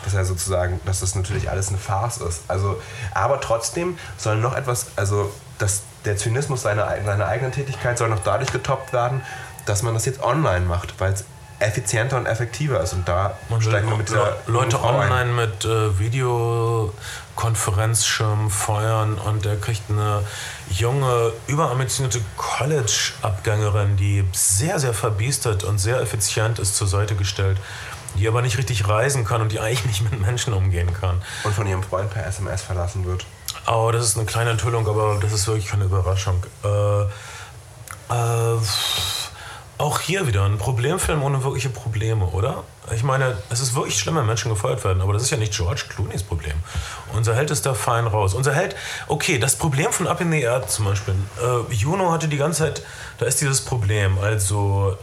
Dass 0.08 0.16
er 0.16 0.26
sozusagen, 0.26 0.80
dass 0.86 1.00
das 1.02 1.16
natürlich 1.16 1.50
alles 1.50 1.70
eine 1.70 1.78
Farce 1.78 2.18
ist. 2.18 2.42
Also, 2.48 2.82
aber 3.14 3.40
trotzdem 3.42 3.98
soll 4.18 4.38
noch 4.38 4.56
etwas, 4.56 4.88
also 4.96 5.32
dass 5.60 5.82
der 6.06 6.18
Zynismus 6.18 6.62
seiner, 6.62 6.88
seiner 7.06 7.28
eigenen 7.28 7.52
Tätigkeit 7.52 7.98
soll 7.98 8.10
noch 8.10 8.24
dadurch 8.24 8.52
getoppt 8.52 8.94
werden, 8.94 9.22
dass 9.66 9.84
man 9.84 9.94
das 9.94 10.06
jetzt 10.06 10.24
online 10.24 10.66
macht, 10.66 10.94
weil 11.00 11.12
es 11.14 11.26
effizienter 11.60 12.18
und 12.18 12.28
effektiver 12.28 12.80
ist. 12.82 12.94
Und 12.94 13.08
da 13.10 13.34
Man 13.50 13.62
steigen 13.62 13.90
wir 13.90 13.98
mit 13.98 14.10
Le- 14.10 14.36
Leute 14.46 14.78
Frau 14.78 14.90
ein. 15.00 15.12
online 15.12 15.32
mit 15.34 15.66
äh, 15.66 16.00
Videokonferenzschirm 16.00 18.50
feuern 18.50 19.16
und 19.16 19.46
er 19.46 19.58
kriegt 19.58 19.90
eine 19.90 20.22
junge, 20.70 21.34
überambitionierte 21.48 22.22
College-Abgängerin, 22.38 23.98
die 23.98 24.24
sehr, 24.34 24.80
sehr 24.80 24.94
verbiestert 24.94 25.64
und 25.64 25.80
sehr 25.80 26.00
effizient 26.00 26.60
ist, 26.60 26.78
zur 26.78 26.88
Seite 26.88 27.16
gestellt, 27.16 27.58
die 28.16 28.28
aber 28.28 28.42
nicht 28.42 28.58
richtig 28.58 28.88
reisen 28.88 29.26
kann 29.26 29.42
und 29.42 29.52
die 29.52 29.60
eigentlich 29.60 29.86
nicht 29.86 30.12
mit 30.12 30.20
Menschen 30.20 30.54
umgehen 30.54 30.94
kann. 30.94 31.22
Und 31.44 31.54
von 31.54 31.68
ihrem 31.68 31.84
Freund 31.84 32.10
per 32.10 32.26
SMS 32.26 32.62
verlassen 32.62 33.06
wird. 33.06 33.26
Oh, 33.68 33.90
das 33.92 34.06
ist 34.06 34.18
eine 34.18 34.26
kleine 34.26 34.52
Enthüllung, 34.52 34.88
aber 34.88 35.18
das 35.22 35.34
ist 35.34 35.48
wirklich 35.48 35.68
keine 35.68 35.86
Überraschung. 35.86 36.44
Äh, 36.64 37.02
äh, 38.14 38.58
auch 39.78 40.00
hier 40.00 40.26
wieder 40.26 40.44
ein 40.46 40.58
Problemfilm 40.58 41.22
ohne 41.22 41.44
wirkliche 41.44 41.70
Probleme, 41.70 42.26
oder? 42.26 42.64
Ich 42.96 43.04
meine, 43.04 43.38
es 43.50 43.60
ist 43.60 43.76
wirklich 43.76 44.00
schlimm, 44.00 44.16
wenn 44.16 44.26
Menschen 44.26 44.50
gefeuert 44.50 44.84
werden, 44.84 45.02
aber 45.02 45.14
das 45.14 45.22
ist 45.24 45.30
ja 45.30 45.38
nicht 45.38 45.54
George 45.54 45.84
Clooneys 45.90 46.24
Problem. 46.24 46.56
Unser 47.14 47.36
Held 47.36 47.52
ist 47.52 47.66
da 47.66 47.76
fein 47.76 48.08
raus. 48.08 48.34
Unser 48.34 48.54
Held, 48.56 48.76
okay, 49.08 49.38
das 49.38 49.56
Problem 49.56 49.92
von 49.92 50.08
Up 50.08 50.20
in 50.22 50.32
the 50.32 50.42
Air 50.42 50.68
zum 50.68 50.86
Beispiel. 50.86 51.14
Äh, 51.40 51.74
Juno 51.74 52.12
hatte 52.12 52.28
die 52.28 52.38
ganze 52.38 52.64
Zeit, 52.64 52.82
da 53.20 53.28
ist 53.28 53.40
dieses 53.40 53.62
Problem, 53.62 54.18
also 54.18 54.98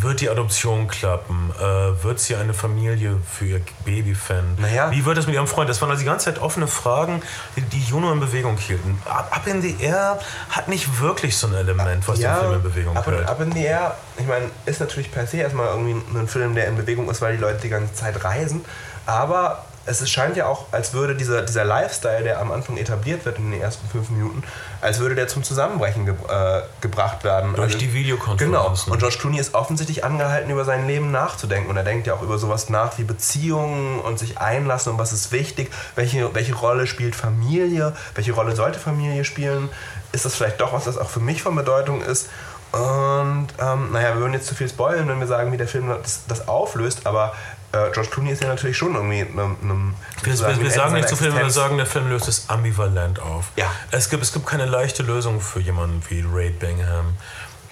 wird 0.00 0.20
die 0.20 0.30
Adoption 0.30 0.88
klappen? 0.88 1.50
Äh, 1.58 2.02
wird 2.02 2.20
sie 2.20 2.36
eine 2.36 2.54
Familie 2.54 3.20
für 3.30 3.46
ihr 3.46 3.60
Baby 3.84 4.14
finden? 4.14 4.56
Naja. 4.60 4.90
Wie 4.90 5.04
wird 5.04 5.18
es 5.18 5.26
mit 5.26 5.34
ihrem 5.34 5.46
Freund? 5.46 5.68
Das 5.68 5.80
waren 5.80 5.90
also 5.90 6.00
die 6.00 6.06
ganze 6.06 6.26
Zeit 6.26 6.40
offene 6.40 6.66
Fragen, 6.66 7.22
die, 7.56 7.62
die 7.62 7.82
Juno 7.82 8.12
in 8.12 8.20
Bewegung 8.20 8.56
hielten. 8.56 9.00
Up 9.04 9.30
Up 9.30 9.46
in 9.46 9.62
the 9.62 9.76
Air 9.80 10.18
hat 10.50 10.68
nicht 10.68 11.00
wirklich 11.00 11.36
so 11.36 11.46
ein 11.46 11.54
Element, 11.54 12.06
was 12.08 12.18
den 12.18 12.34
Film 12.34 12.54
in 12.54 12.62
Bewegung 12.62 12.96
aber 12.96 13.12
hält. 13.12 13.28
Up 13.28 13.40
in 13.40 13.52
the 13.52 13.64
Air, 13.64 13.96
ich 14.18 14.26
meine, 14.26 14.46
ist 14.66 14.80
natürlich 14.80 15.10
per 15.10 15.26
se 15.26 15.38
erstmal 15.38 15.68
irgendwie 15.68 16.18
ein 16.18 16.28
Film, 16.28 16.54
der 16.54 16.66
in 16.68 16.76
Bewegung 16.76 17.08
ist, 17.10 17.20
weil 17.20 17.36
die 17.36 17.40
Leute 17.40 17.60
die 17.60 17.68
ganze 17.68 17.94
Zeit 17.94 18.22
reisen. 18.24 18.64
Aber 19.06 19.64
es 19.86 20.08
scheint 20.10 20.36
ja 20.36 20.46
auch, 20.46 20.66
als 20.72 20.92
würde 20.94 21.14
dieser, 21.14 21.42
dieser 21.42 21.64
Lifestyle, 21.64 22.22
der 22.22 22.40
am 22.40 22.50
Anfang 22.50 22.76
etabliert 22.76 23.24
wird 23.24 23.38
in 23.38 23.50
den 23.50 23.60
ersten 23.60 23.86
fünf 23.88 24.10
Minuten, 24.10 24.42
als 24.80 24.98
würde 24.98 25.14
der 25.14 25.28
zum 25.28 25.42
Zusammenbrechen 25.42 26.06
ge 26.06 26.14
äh, 26.14 26.62
gebracht 26.80 27.24
werden. 27.24 27.54
Durch 27.54 27.66
Also- 27.66 27.78
die 27.78 27.92
Videokonferenzen. 27.92 28.52
Genau. 28.52 28.74
Und 28.92 28.98
George 28.98 29.16
Clooney 29.20 29.38
ist 29.38 29.54
offensichtlich 29.54 30.04
angehalten, 30.04 30.50
über 30.50 30.64
sein 30.64 30.86
Leben 30.86 31.10
nachzudenken. 31.10 31.70
Und 31.70 31.76
er 31.76 31.84
denkt 31.84 32.06
ja 32.06 32.14
auch 32.14 32.22
über 32.22 32.38
sowas 32.38 32.70
nach 32.70 32.96
wie 32.98 33.04
Beziehungen 33.04 34.00
und 34.00 34.18
sich 34.18 34.38
einlassen 34.38 34.92
und 34.92 34.98
was 34.98 35.12
ist 35.12 35.32
wichtig, 35.32 35.70
welche, 35.96 36.34
welche 36.34 36.54
Rolle 36.54 36.86
spielt 36.86 37.14
Familie, 37.14 37.94
welche 38.14 38.32
Rolle 38.32 38.56
sollte 38.56 38.78
Familie 38.78 39.24
spielen. 39.24 39.68
Ist 40.12 40.24
das 40.24 40.34
vielleicht 40.34 40.60
doch 40.60 40.72
was, 40.72 40.84
das 40.84 40.96
auch 40.98 41.10
für 41.10 41.20
mich 41.20 41.42
von 41.42 41.54
Bedeutung 41.54 42.02
ist? 42.02 42.28
Und 42.72 43.46
ähm, 43.60 43.92
naja, 43.92 44.14
wir 44.14 44.20
würden 44.20 44.32
jetzt 44.32 44.46
zu 44.46 44.54
viel 44.56 44.68
spoilern, 44.68 45.08
wenn 45.08 45.20
wir 45.20 45.28
sagen, 45.28 45.52
wie 45.52 45.56
der 45.56 45.68
Film 45.68 45.88
das, 46.02 46.22
das 46.26 46.48
auflöst, 46.48 47.06
aber 47.06 47.32
äh, 47.74 47.90
George 47.90 48.10
Clooney 48.10 48.30
ist 48.30 48.42
ja 48.42 48.48
natürlich 48.48 48.76
schon 48.76 48.94
irgendwie 48.94 49.22
einem. 49.22 49.56
einem 49.62 49.94
Wir, 50.22 50.36
sozusagen 50.36 50.62
wir, 50.62 50.70
sagen 50.70 50.94
nicht 50.94 51.08
zu 51.08 51.16
viel, 51.16 51.34
wir 51.34 51.50
sagen, 51.50 51.76
der 51.76 51.86
Film 51.86 52.08
löst 52.08 52.28
es 52.28 52.48
ambivalent 52.48 53.20
auf. 53.20 53.46
Ja. 53.56 53.70
Es 53.90 54.08
gibt, 54.08 54.22
es 54.22 54.32
gibt 54.32 54.46
keine 54.46 54.66
leichte 54.66 55.02
Lösung 55.02 55.40
für 55.40 55.60
jemanden 55.60 56.02
wie 56.08 56.24
Ray 56.26 56.50
Bingham. 56.50 57.14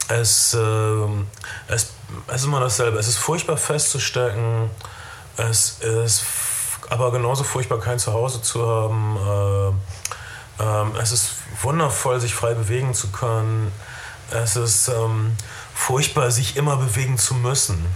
Es, 0.09 0.55
ähm, 0.55 1.29
es, 1.69 1.93
es 2.27 2.35
ist 2.35 2.45
immer 2.45 2.61
dasselbe. 2.61 2.99
Es 2.99 3.07
ist 3.07 3.19
furchtbar 3.19 3.57
festzustecken. 3.57 4.71
Es 5.37 5.79
ist 5.81 6.25
aber 6.91 7.13
genauso 7.13 7.45
furchtbar, 7.45 7.79
kein 7.79 7.99
Zuhause 7.99 8.43
zu 8.43 8.67
haben. 8.67 9.77
Äh, 10.59 10.63
ähm, 10.63 10.93
es 11.01 11.13
ist 11.13 11.31
wundervoll, 11.63 12.21
sich 12.21 12.35
frei 12.35 12.55
bewegen 12.55 12.93
zu 12.93 13.13
können. 13.13 13.73
Es 14.31 14.57
ist 14.57 14.89
ähm, 14.89 15.33
furchtbar, 15.75 16.31
sich 16.31 16.57
immer 16.57 16.77
bewegen 16.77 17.19
zu 17.19 17.35
müssen. 17.35 17.87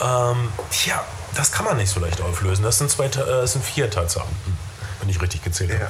Ähm, 0.00 0.48
tja, 0.70 1.04
das 1.34 1.52
kann 1.52 1.64
man 1.64 1.76
nicht 1.76 1.90
so 1.90 2.00
leicht 2.00 2.20
auflösen. 2.20 2.62
Das 2.62 2.78
sind, 2.78 2.90
zwei, 2.90 3.08
Ta- 3.08 3.22
äh, 3.22 3.42
das 3.42 3.52
sind 3.52 3.64
vier 3.64 3.90
Tatsachen, 3.90 4.34
wenn 5.00 5.08
ich 5.08 5.20
richtig 5.20 5.42
gezählt 5.42 5.72
habe. 5.72 5.88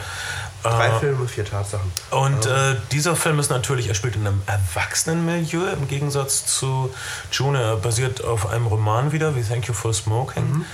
Drei 0.63 0.87
Äh, 0.89 1.01
Filme, 1.01 1.27
vier 1.27 1.45
Tatsachen. 1.45 1.91
und 2.11 2.47
äh, 2.47 2.77
dieser 2.93 3.17
Film 3.17 3.41
ist 3.41 3.51
natürlich, 3.51 3.89
er 3.89 3.95
spielt 3.95 4.15
in 4.15 4.25
einem 4.27 4.43
Erwachsenenmilieu 4.47 5.67
im 5.73 5.89
Gegensatz 5.89 6.47
zu 6.47 6.95
June. 7.33 7.61
Er 7.61 7.77
basiert 7.77 8.23
auf 8.23 8.49
einem 8.49 8.67
Roman 8.69 9.11
wieder, 9.11 9.35
wie 9.35 9.43
Thank 9.43 9.67
You 9.67 9.75
for 9.75 9.93
Smoking. 9.93 10.65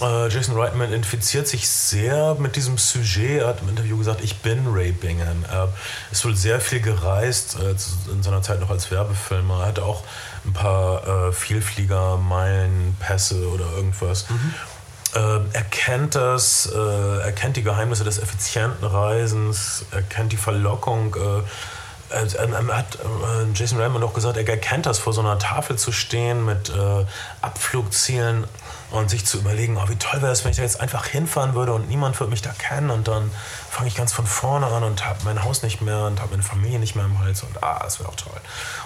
Äh, 0.00 0.28
Jason 0.28 0.58
Reitman 0.58 0.88
identifiziert 0.88 1.48
sich 1.48 1.68
sehr 1.68 2.34
mit 2.38 2.56
diesem 2.56 2.76
Sujet. 2.78 3.40
Er 3.42 3.48
hat 3.48 3.60
im 3.62 3.68
Interview 3.70 3.96
gesagt, 3.98 4.20
ich 4.22 4.36
bin 4.42 4.66
Ray 4.72 4.92
Bingham. 4.92 5.44
Er 5.50 5.68
ist 6.10 6.24
wohl 6.24 6.36
sehr 6.36 6.60
viel 6.60 6.80
gereist, 6.80 7.56
äh, 7.58 7.74
in 8.10 8.22
seiner 8.22 8.40
Zeit 8.42 8.60
noch 8.60 8.70
als 8.70 8.90
Werbefilmer. 8.90 9.60
Er 9.60 9.66
hatte 9.68 9.84
auch 9.84 10.02
ein 10.46 10.52
paar 10.52 11.28
äh, 11.28 11.32
Vielflieger, 11.32 12.16
Meilen, 12.16 12.96
Pässe 13.00 13.48
oder 13.48 13.66
irgendwas. 13.76 14.26
Ähm, 15.14 15.46
er 15.52 15.64
kennt 15.64 16.14
das, 16.14 16.70
äh, 16.74 17.18
er 17.20 17.32
kennt 17.32 17.56
die 17.56 17.62
Geheimnisse 17.62 18.04
des 18.04 18.18
effizienten 18.18 18.86
Reisens, 18.86 19.84
er 19.90 20.02
kennt 20.02 20.32
die 20.32 20.36
Verlockung. 20.36 21.16
Äh, 21.16 21.42
hat 22.08 22.94
äh, 22.96 23.52
Jason 23.52 23.80
Reitman 23.80 24.02
auch 24.02 24.14
gesagt, 24.14 24.36
er 24.36 24.44
kennt 24.44 24.86
das, 24.86 24.98
vor 24.98 25.12
so 25.12 25.20
einer 25.20 25.38
Tafel 25.38 25.76
zu 25.76 25.90
stehen 25.90 26.44
mit 26.44 26.68
äh, 26.70 27.04
Abflugzielen 27.42 28.44
und 28.90 29.10
sich 29.10 29.26
zu 29.26 29.38
überlegen, 29.38 29.76
oh, 29.76 29.88
wie 29.88 29.96
toll 29.96 30.22
wäre 30.22 30.32
es, 30.32 30.44
wenn 30.44 30.52
ich 30.52 30.56
da 30.56 30.62
jetzt 30.62 30.80
einfach 30.80 31.06
hinfahren 31.06 31.54
würde 31.54 31.72
und 31.72 31.88
niemand 31.88 32.18
würde 32.20 32.30
mich 32.30 32.42
da 32.42 32.52
kennen 32.52 32.90
und 32.90 33.08
dann 33.08 33.30
fange 33.68 33.88
ich 33.88 33.94
ganz 33.94 34.12
von 34.12 34.26
vorne 34.26 34.66
an 34.66 34.84
und 34.84 35.04
habe 35.04 35.18
mein 35.24 35.42
Haus 35.42 35.62
nicht 35.62 35.80
mehr 35.80 36.04
und 36.04 36.20
habe 36.20 36.30
meine 36.30 36.42
Familie 36.42 36.78
nicht 36.78 36.94
mehr 36.94 37.04
im 37.04 37.18
Hals 37.18 37.42
und 37.42 37.62
ah, 37.62 37.80
das 37.82 37.98
wäre 37.98 38.08
auch 38.08 38.16
toll. 38.16 38.40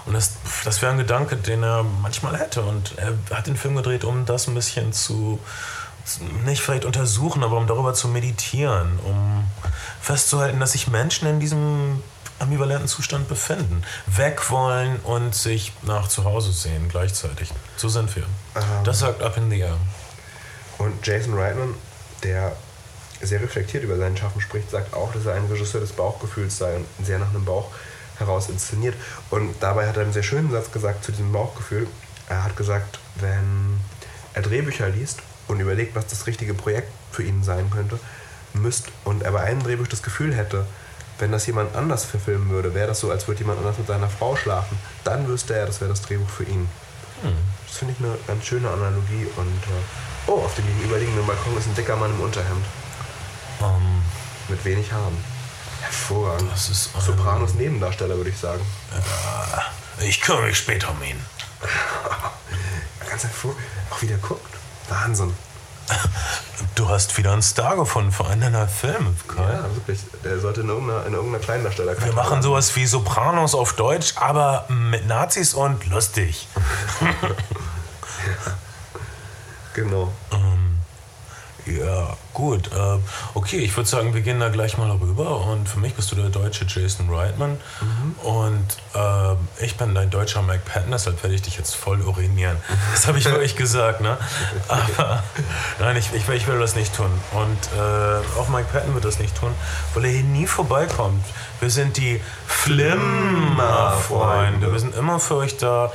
Und 0.06 0.14
das, 0.14 0.32
das 0.64 0.80
wäre 0.82 0.92
ein 0.92 0.98
Gedanke, 0.98 1.36
den 1.36 1.62
er 1.62 1.82
manchmal 1.82 2.38
hätte 2.38 2.62
und 2.62 2.94
er 2.96 3.14
hat 3.36 3.46
den 3.46 3.56
Film 3.56 3.76
gedreht, 3.76 4.04
um 4.04 4.24
das 4.24 4.48
ein 4.48 4.54
bisschen 4.54 4.92
zu, 4.92 5.38
nicht 6.44 6.62
vielleicht 6.62 6.84
untersuchen, 6.84 7.44
aber 7.44 7.56
um 7.56 7.66
darüber 7.66 7.92
zu 7.94 8.08
meditieren, 8.08 8.98
um 9.04 9.44
festzuhalten, 10.00 10.60
dass 10.60 10.72
sich 10.72 10.88
Menschen 10.88 11.28
in 11.28 11.40
diesem 11.40 12.02
ambivalenten 12.38 12.88
Zustand 12.88 13.28
befinden. 13.28 13.82
Weg 14.06 14.50
wollen 14.50 14.98
und 15.00 15.34
sich 15.34 15.72
nach 15.82 16.08
zu 16.08 16.24
Hause 16.24 16.52
sehen 16.52 16.88
gleichzeitig. 16.88 17.50
So 17.76 17.88
sind 17.88 18.14
wir. 18.16 18.24
Das 18.84 18.98
sagt 18.98 19.22
Up 19.22 19.36
in 19.36 19.50
the 19.50 19.60
Air. 19.60 19.76
Und 20.78 21.06
Jason 21.06 21.34
Reitman, 21.34 21.74
der 22.22 22.56
sehr 23.20 23.40
reflektiert 23.40 23.84
über 23.84 23.96
seinen 23.96 24.16
Schaffen 24.16 24.40
spricht, 24.40 24.70
sagt 24.70 24.94
auch, 24.94 25.12
dass 25.12 25.26
er 25.26 25.34
ein 25.34 25.46
Regisseur 25.46 25.80
des 25.80 25.92
Bauchgefühls 25.92 26.56
sei 26.56 26.74
und 26.76 26.86
sehr 27.04 27.18
nach 27.18 27.28
einem 27.30 27.44
Bauch 27.44 27.70
heraus 28.18 28.48
inszeniert. 28.48 28.94
Und 29.30 29.54
dabei 29.60 29.86
hat 29.86 29.96
er 29.96 30.04
einen 30.04 30.12
sehr 30.12 30.22
schönen 30.22 30.50
Satz 30.50 30.70
gesagt 30.72 31.04
zu 31.04 31.12
diesem 31.12 31.32
Bauchgefühl. 31.32 31.86
Er 32.28 32.44
hat 32.44 32.56
gesagt, 32.56 32.98
wenn 33.16 33.78
er 34.34 34.42
Drehbücher 34.42 34.88
liest 34.88 35.20
und 35.48 35.60
überlegt, 35.60 35.94
was 35.94 36.06
das 36.06 36.26
richtige 36.26 36.54
Projekt 36.54 36.90
für 37.10 37.22
ihn 37.22 37.42
sein 37.42 37.70
könnte, 37.70 37.98
müsst 38.52 38.88
und 39.04 39.22
er 39.22 39.32
bei 39.32 39.40
einem 39.40 39.62
Drehbuch 39.62 39.88
das 39.88 40.02
Gefühl 40.02 40.34
hätte, 40.34 40.66
wenn 41.18 41.32
das 41.32 41.46
jemand 41.46 41.76
anders 41.76 42.04
verfilmen 42.04 42.48
würde, 42.50 42.74
wäre 42.74 42.88
das 42.88 43.00
so, 43.00 43.10
als 43.10 43.28
würde 43.28 43.40
jemand 43.40 43.58
anders 43.58 43.78
mit 43.78 43.86
seiner 43.86 44.08
Frau 44.08 44.36
schlafen, 44.36 44.78
dann 45.04 45.28
wüsste 45.28 45.54
er, 45.54 45.66
das 45.66 45.80
wäre 45.80 45.90
das 45.90 46.02
Drehbuch 46.02 46.28
für 46.28 46.44
ihn. 46.44 46.68
Hm. 47.22 47.36
Das 47.70 47.78
finde 47.78 47.94
ich 47.96 48.04
eine 48.04 48.18
ganz 48.26 48.44
schöne 48.44 48.68
Analogie 48.68 49.28
und 49.36 49.62
äh, 49.62 50.26
oh, 50.26 50.44
auf 50.44 50.54
dem 50.56 50.66
gegenüberliegenden 50.66 51.24
Balkon 51.24 51.56
ist 51.56 51.68
ein 51.68 51.74
dicker 51.76 51.94
Mann 51.94 52.10
im 52.10 52.20
Unterhemd. 52.20 52.66
Ähm. 53.62 54.02
mit 54.48 54.64
wenig 54.64 54.90
Haaren. 54.92 55.16
Hervorragend. 55.82 56.50
Das 56.50 56.68
ist 56.68 56.90
ein 56.94 57.00
Sopranos 57.00 57.54
Nebendarsteller, 57.54 58.16
würde 58.16 58.30
ich 58.30 58.38
sagen. 58.38 58.60
Äh, 60.00 60.08
ich 60.08 60.20
kümmere 60.20 60.46
mich 60.46 60.58
später 60.58 60.90
um 60.90 61.00
ihn. 61.02 61.20
Ganz 63.08 63.22
hervorragend. 63.22 63.62
Auch 63.90 64.02
wieder 64.02 64.16
guckt. 64.16 64.54
Wahnsinn. 64.88 65.32
Du 66.74 66.88
hast 66.88 67.16
wieder 67.18 67.32
einen 67.32 67.42
Star 67.42 67.76
gefunden 67.76 68.12
für 68.12 68.26
einen 68.26 68.42
deiner 68.42 68.68
Filme, 68.68 69.14
Kai. 69.26 69.42
Ja, 69.42 69.62
wirklich. 69.74 70.00
Der 70.24 70.38
sollte 70.38 70.60
in 70.60 70.68
irgendeiner, 70.68 71.06
in 71.06 71.14
irgendeiner 71.14 71.42
Kleindarsteller 71.42 71.94
Wir 72.02 72.12
machen 72.12 72.42
sowas 72.42 72.74
wie 72.76 72.86
Sopranos 72.86 73.54
auf 73.54 73.74
Deutsch, 73.74 74.14
aber 74.16 74.66
mit 74.68 75.06
Nazis 75.06 75.54
und 75.54 75.86
lustig. 75.86 76.48
Genau. 79.74 80.12
Ähm, 80.32 80.80
ja, 81.66 82.16
gut. 82.32 82.70
Äh, 82.72 82.98
okay, 83.34 83.58
ich 83.58 83.76
würde 83.76 83.86
sagen, 83.88 84.14
wir 84.14 84.22
gehen 84.22 84.40
da 84.40 84.48
gleich 84.48 84.78
mal 84.78 84.90
rüber. 84.90 85.44
Und 85.46 85.68
für 85.68 85.78
mich 85.78 85.94
bist 85.94 86.10
du 86.10 86.16
der 86.16 86.30
deutsche 86.30 86.64
Jason 86.66 87.12
Reitman. 87.12 87.58
Mhm. 87.80 88.14
Und 88.22 88.66
äh, 88.94 89.36
ich 89.64 89.76
bin 89.76 89.94
dein 89.94 90.08
deutscher 90.10 90.42
Mike 90.42 90.62
Patton, 90.64 90.90
deshalb 90.90 91.22
werde 91.22 91.34
ich 91.34 91.42
dich 91.42 91.58
jetzt 91.58 91.76
voll 91.76 92.00
urinieren. 92.02 92.56
Das 92.92 93.06
habe 93.06 93.18
ich 93.18 93.26
wirklich 93.26 93.56
gesagt, 93.56 94.00
ne? 94.00 94.16
Aber 94.68 95.22
nein, 95.78 95.96
ich, 95.96 96.12
ich, 96.12 96.28
ich, 96.28 96.46
will 96.46 96.58
das 96.58 96.74
nicht 96.74 96.94
tun. 96.94 97.10
Und 97.32 97.58
äh, 97.78 98.20
auch 98.38 98.48
Mike 98.48 98.68
Patton 98.72 98.94
wird 98.94 99.04
das 99.04 99.18
nicht 99.18 99.36
tun, 99.36 99.52
weil 99.94 100.04
er 100.04 100.10
hier 100.10 100.22
nie 100.22 100.46
vorbeikommt. 100.46 101.24
Wir 101.60 101.70
sind 101.70 101.96
die 101.96 102.20
Flimmer-Freunde. 102.46 104.70
Wir 104.72 104.78
sind 104.78 104.94
immer 104.96 105.18
für 105.20 105.36
euch 105.36 105.56
da. 105.56 105.90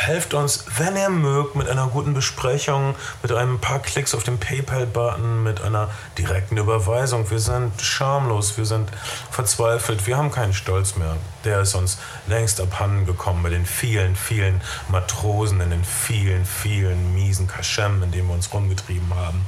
Helft 0.00 0.32
uns, 0.32 0.64
wenn 0.78 0.96
ihr 0.96 1.10
mögt, 1.10 1.56
mit 1.56 1.68
einer 1.68 1.86
guten 1.86 2.14
Besprechung, 2.14 2.94
mit 3.22 3.32
ein 3.32 3.58
paar 3.58 3.80
Klicks 3.80 4.14
auf 4.14 4.22
den 4.22 4.38
PayPal-Button, 4.38 5.42
mit 5.42 5.60
einer 5.60 5.90
direkten 6.16 6.56
Überweisung. 6.56 7.30
Wir 7.30 7.38
sind 7.38 7.82
schamlos, 7.82 8.56
wir 8.56 8.64
sind 8.64 8.90
verzweifelt, 9.30 10.06
wir 10.06 10.16
haben 10.16 10.30
keinen 10.30 10.54
Stolz 10.54 10.96
mehr. 10.96 11.16
Der 11.44 11.60
ist 11.60 11.74
uns 11.74 11.98
längst 12.26 12.62
abhanden 12.62 13.04
gekommen 13.04 13.42
bei 13.42 13.50
den 13.50 13.66
vielen, 13.66 14.16
vielen 14.16 14.62
Matrosen 14.88 15.60
in 15.60 15.68
den 15.68 15.84
vielen, 15.84 16.46
vielen 16.46 17.14
miesen 17.14 17.46
Kaschem, 17.46 18.02
in 18.02 18.10
denen 18.10 18.28
wir 18.28 18.34
uns 18.34 18.50
rumgetrieben 18.54 19.14
haben. 19.14 19.46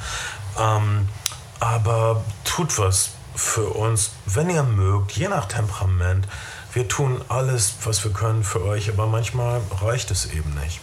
Ähm, 0.58 1.08
aber 1.60 2.22
tut 2.44 2.78
was 2.78 3.12
für 3.34 3.68
uns, 3.68 4.10
wenn 4.26 4.50
ihr 4.50 4.64
mögt, 4.64 5.12
je 5.12 5.28
nach 5.28 5.46
Temperament. 5.46 6.28
Wir 6.74 6.88
tun 6.88 7.20
alles, 7.28 7.74
was 7.84 8.02
wir 8.02 8.12
können 8.12 8.44
für 8.44 8.64
euch, 8.64 8.88
aber 8.88 9.06
manchmal 9.06 9.60
reicht 9.82 10.10
es 10.10 10.32
eben 10.32 10.54
nicht. 10.62 10.80